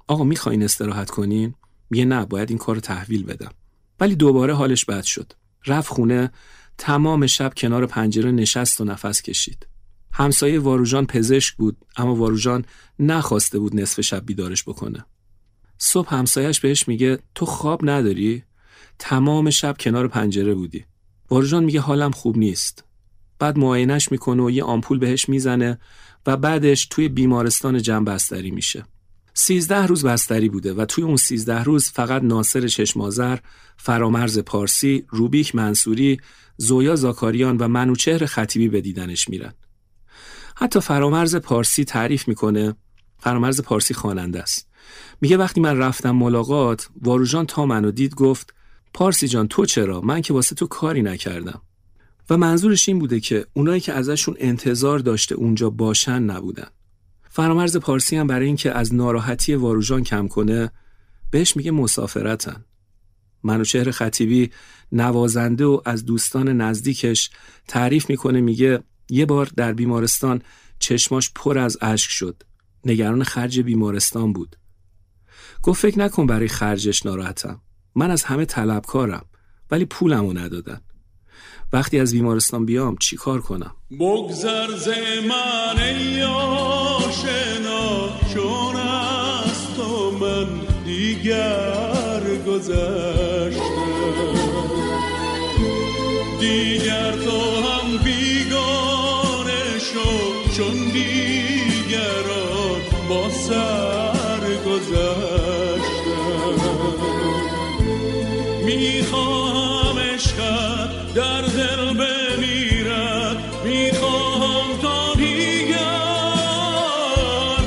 [0.07, 1.55] آقا می‌خواین استراحت کنین؟
[1.91, 3.53] میگه نه باید این کار رو تحویل بدم.
[4.01, 5.33] ولی دوباره حالش بد شد.
[5.67, 6.31] رفت خونه
[6.79, 9.67] تمام شب کنار پنجره نشست و نفس کشید.
[10.13, 12.65] همسایه واروژان پزشک بود اما واروژان
[12.99, 15.05] نخواسته بود نصف شب بیدارش بکنه.
[15.79, 18.43] صبح همسایش بهش میگه تو خواب نداری؟
[18.99, 20.85] تمام شب کنار پنجره بودی.
[21.31, 22.85] واروژان میگه حالم خوب نیست.
[23.39, 25.79] بعد معاینش می‌کنه و یه آمپول بهش می‌زنه
[26.27, 28.85] و بعدش توی بیمارستان جمع بستری میشه.
[29.35, 33.39] سیزده روز بستری بوده و توی اون سیزده روز فقط ناصر چشمازر،
[33.77, 36.21] فرامرز پارسی، روبیک منصوری،
[36.61, 39.55] زویا زاکاریان و منوچهر خطیبی به دیدنش میرن.
[40.57, 42.75] حتی فرامرز پارسی تعریف می‌کنه.
[43.19, 44.69] فرامرز پارسی خواننده است.
[45.21, 48.55] میگه وقتی من رفتم ملاقات واروژان تا منو دید گفت
[48.95, 51.63] پارسی جان تو چرا؟ من که واسه تو کاری نکردم.
[52.31, 56.69] و منظورش این بوده که اونایی که ازشون انتظار داشته اونجا باشن نبودن.
[57.31, 60.71] فرامرز پارسی هم برای اینکه از ناراحتی واروژان کم کنه
[61.31, 62.65] بهش میگه مسافرتن.
[63.43, 64.51] منوچهر خطیبی
[64.93, 67.31] نوازنده و از دوستان نزدیکش
[67.69, 70.43] تعریف می‌کنه میگه یه بار در بیمارستان
[70.79, 72.43] چشماش پر از اشک شد.
[72.85, 74.57] نگران خرج بیمارستان بود.
[75.63, 77.61] گفت فکر نکن برای خرجش ناراحتم.
[77.95, 79.25] من از همه طلبکارم
[79.71, 80.81] ولی پولمو ندادن.
[81.73, 84.67] وقتی از بیمارستان بیام چی کار کنم؟ بگذر
[85.29, 85.79] من
[88.35, 90.47] چون از تو من
[90.85, 93.08] دیگر گذشتم
[103.09, 106.19] با سر گذشتم.
[108.65, 115.79] می‌خواهم عشقت در دل بمیرد می‌خواهم تا دیگر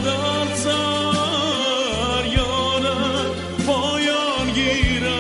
[0.06, 5.12] در سر یادت پایان گیرد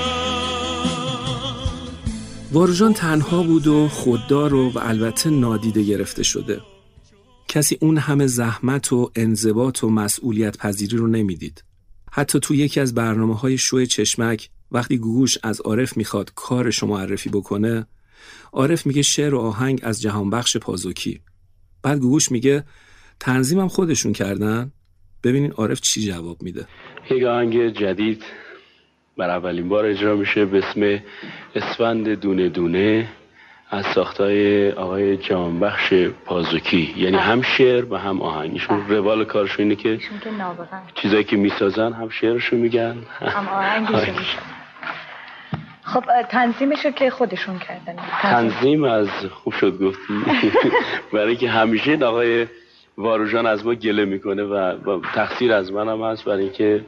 [2.51, 6.61] واروژان تنها بود و خوددار و, و البته نادیده گرفته شده.
[7.51, 11.63] کسی اون همه زحمت و انضباط و مسئولیت پذیری رو نمی‌دید.
[12.11, 16.87] حتی تو یکی از برنامه های شو چشمک وقتی گوگوش از عارف می‌خواد کارش رو
[16.87, 17.85] معرفی بکنه
[18.53, 21.21] عارف میگه شعر و آهنگ از جهانبخش پازوکی.
[21.83, 22.63] بعد گوگوش میگه
[23.19, 24.71] تنظیمم خودشون کردن؟
[25.23, 26.67] ببینین عارف چی جواب میده.
[27.11, 28.23] یک آهنگ جدید
[29.17, 31.03] بر اولین بار اجرا میشه به اسم
[31.55, 33.09] اسفند دونه دونه.
[33.71, 35.93] از ساختای آقای جانبخش
[36.25, 36.93] پازوکی.
[36.97, 40.05] یعنی هم شعر و هم آهنگ ایشون روال کارشون اینه که که
[40.95, 42.97] چیزایی که می‌سازن هم شعرشو میگن.
[43.19, 44.17] هم آهنگشو آهنگ.
[44.17, 44.37] میشه
[45.83, 47.95] خب اه، تنظیمشو که خودشون کردن.
[48.21, 50.23] تنظیم از خوب شد گفتی.
[51.13, 52.47] برای اینکه همیشه آقای
[52.97, 56.25] واروژان از ما گله می‌کنه و, تقصیر از من هم هست.
[56.25, 56.85] برای اینکه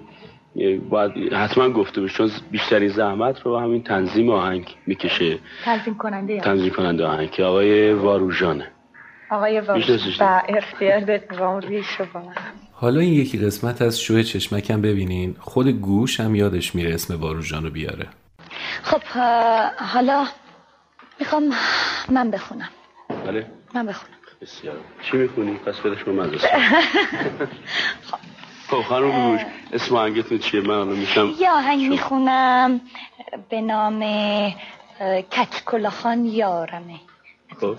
[0.89, 5.39] باید حتما گفته بشه چون بیشترین زحمت رو همین تنظیم آهنگ می‌کشه.
[5.65, 8.67] تنظیم کننده یا؟ تنظیم کننده آهنگ که آقای واروژانه.
[9.31, 10.99] آقای می‌شناسیش؟ و اختیار
[12.13, 12.33] با من
[12.71, 15.35] حالا این یکی قسمت از شو چشمکم ببینین.
[15.39, 18.07] خود گوش هم یادش میره اسم واروژان رو بیاره.
[18.83, 19.01] خب
[19.77, 20.25] حالا
[21.19, 21.43] می‌خوام
[22.09, 22.69] من بخونم.
[23.25, 23.45] بله.
[23.75, 24.13] من بخونم.
[24.41, 24.75] بسیار.
[25.01, 26.47] چی می‌خونی؟ پس بدش به مدرسه.
[28.11, 28.17] خب.
[28.67, 29.41] خانم گوش
[29.73, 32.81] اسم آهنگتون چیه؟ من الان میشم یه آهنگ می‌خونم.
[33.49, 34.01] به نام
[34.99, 36.99] اه، کچ کلاخان یارمه.
[37.61, 37.75] خب.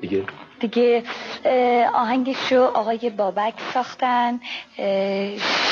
[0.00, 0.24] دیگه؟
[0.60, 1.02] دیگه
[1.94, 4.40] آهنگشو آقای بابک ساختن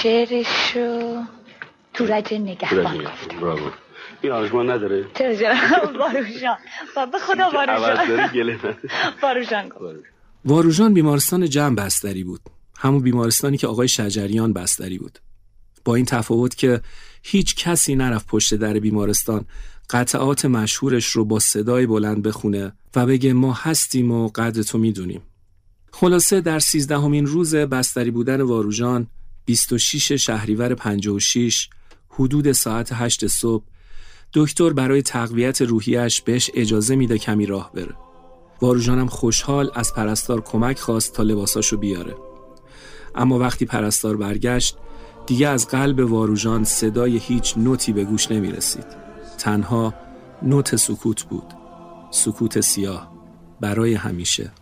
[0.02, 1.22] شعرشو
[1.94, 3.04] تورج نگهبان
[3.40, 3.58] براو
[4.22, 6.56] این آرژمان نداره؟ چرا جناب باروشان
[6.96, 8.30] با- به خدا باروشان
[9.22, 10.04] باروشان گفت.
[10.44, 12.40] واروژان بیمارستان جمع بستری بود.
[12.84, 15.18] همون بیمارستانی که آقای شجریان بستری بود.
[15.84, 16.80] با این تفاوت که
[17.22, 19.44] هیچ کسی نرفت پشت در بیمارستان
[19.90, 25.22] قطعات مشهورش رو با صدای بلند بخونه و بگه ما هستیم و قدر تو می‌دونیم.
[25.92, 29.06] خلاصه در سیزدهمین روز بستری بودن واروژان
[29.44, 31.68] 26 شهریور 56
[32.08, 33.64] حدود ساعت 8 صبح
[34.32, 37.94] دکتر برای تقویت روحیش بهش اجازه میده کمی راه بره.
[38.62, 42.33] واروژانم خوشحال از پرستار کمک خواست تا لباساشو بیاره.
[43.14, 44.76] اما وقتی پرستار برگشت
[45.26, 48.86] دیگه از قلب واروژان صدای هیچ نوتی به گوش نمی رسید
[49.38, 49.94] تنها
[50.42, 51.54] نوت سکوت بود.
[52.10, 53.14] سکوت سیاه.
[53.60, 54.52] برای همیشه.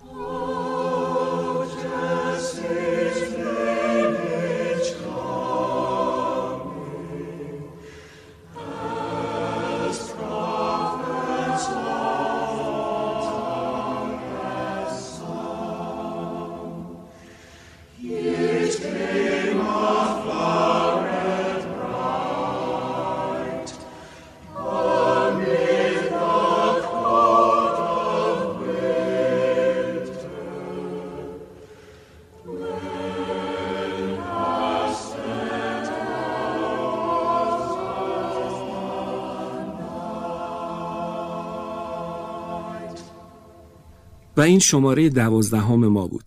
[44.42, 46.24] این شماره دوازدهم ما بود.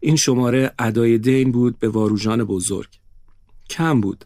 [0.00, 2.88] این شماره ادای دین بود به واروژان بزرگ.
[3.70, 4.24] کم بود.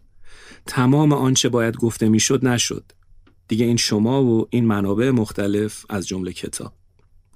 [0.67, 2.85] تمام آنچه باید گفته می‌شد نشد.
[3.49, 6.73] دیگه این شما و این منابع مختلف از جمله کتاب.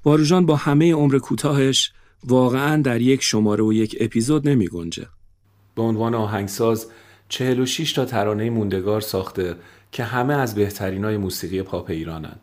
[0.04, 1.92] واروژان با همه عمر کوتاهش
[2.24, 5.06] واقعا در یک شماره و یک اپیزود نمی گنجه.
[5.74, 6.86] به عنوان آهنگساز
[7.28, 9.56] 46 تا ترانه موندگار ساخته
[9.92, 12.36] که همه از بهترینای موسیقی پاپ ایرانن.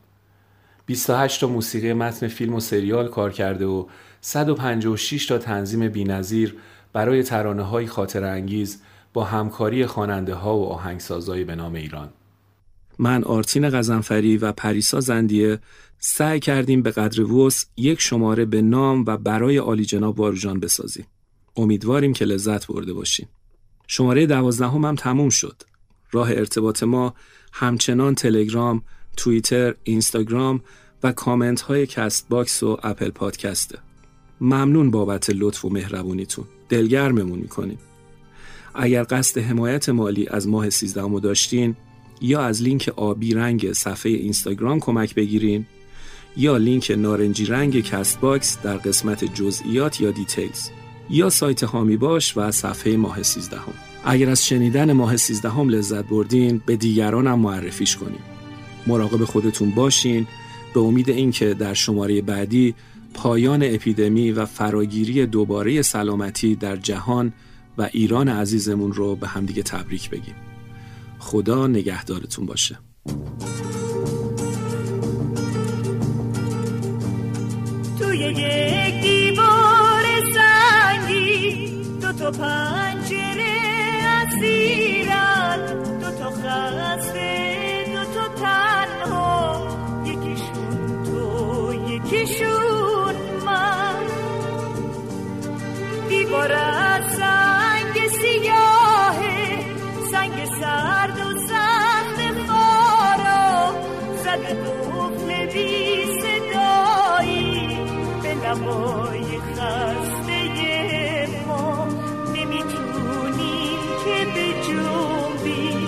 [0.85, 3.85] 28 تا موسیقی متن فیلم و سریال کار کرده و
[4.21, 6.55] 156 تا تنظیم بینظیر
[6.93, 8.81] برای ترانه های خاطر انگیز
[9.13, 12.09] با همکاری خواننده ها و آهنگسازایی به نام ایران.
[12.99, 15.59] من آرتین غزنفری و پریسا زندیه
[15.99, 21.05] سعی کردیم به قدر وس یک شماره به نام و برای عالی جناب واروژان بسازیم.
[21.55, 23.27] امیدواریم که لذت برده باشیم.
[23.87, 25.63] شماره دوازدهم هم تموم شد.
[26.11, 27.13] راه ارتباط ما
[27.53, 28.81] همچنان تلگرام،
[29.17, 30.61] توییتر، اینستاگرام
[31.03, 33.79] و کامنت های کست باکس و اپل پادکسته.
[34.41, 36.45] ممنون بابت لطف و مهربونیتون.
[36.69, 37.77] دلگرممون می‌کنین.
[38.75, 41.75] اگر قصد حمایت مالی از ماه سیزدهمو داشتین
[42.21, 45.65] یا از لینک آبی رنگ صفحه اینستاگرام کمک بگیرین
[46.37, 50.69] یا لینک نارنجی رنگ کست باکس در قسمت جزئیات یا details
[51.09, 53.73] یا سایت حامی باش و صفحه ماه سیزدهم
[54.05, 58.32] اگر از شنیدن ماه سیزدهم لذت بردین به دیگران هم معرفیش کنیم
[58.87, 60.27] مراقب خودتون باشین.
[60.73, 62.75] به امید اینکه در شماره بعدی
[63.13, 67.33] پایان اپیدمی و فراگیری دوباره سلامتی در جهان
[67.77, 70.35] و ایران عزیزمون رو به همدیگه تبریک بگیم.
[71.19, 72.79] خدا نگهدارتون باشه.
[77.99, 80.03] توی یک دیوار
[80.33, 81.67] سنگی
[82.01, 83.53] دو تا پنجره
[84.03, 85.65] اسیرن
[86.01, 87.22] دو تا خسته
[92.13, 93.15] تو یکیشون
[93.45, 94.05] من.
[96.09, 99.59] دیوار از سنگ سیاهه
[100.11, 103.75] سنگ سرد و سخت خارا
[104.23, 107.77] زده قفل بی صدایی
[108.23, 111.87] به لبای خسته ما.
[112.35, 115.87] نمی‌تونیم که به جنبی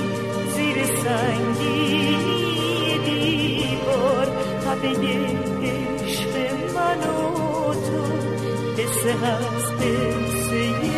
[0.55, 2.17] زیر سنگی
[3.05, 4.27] دیوار
[4.65, 5.34] همه
[9.05, 10.94] قصه هست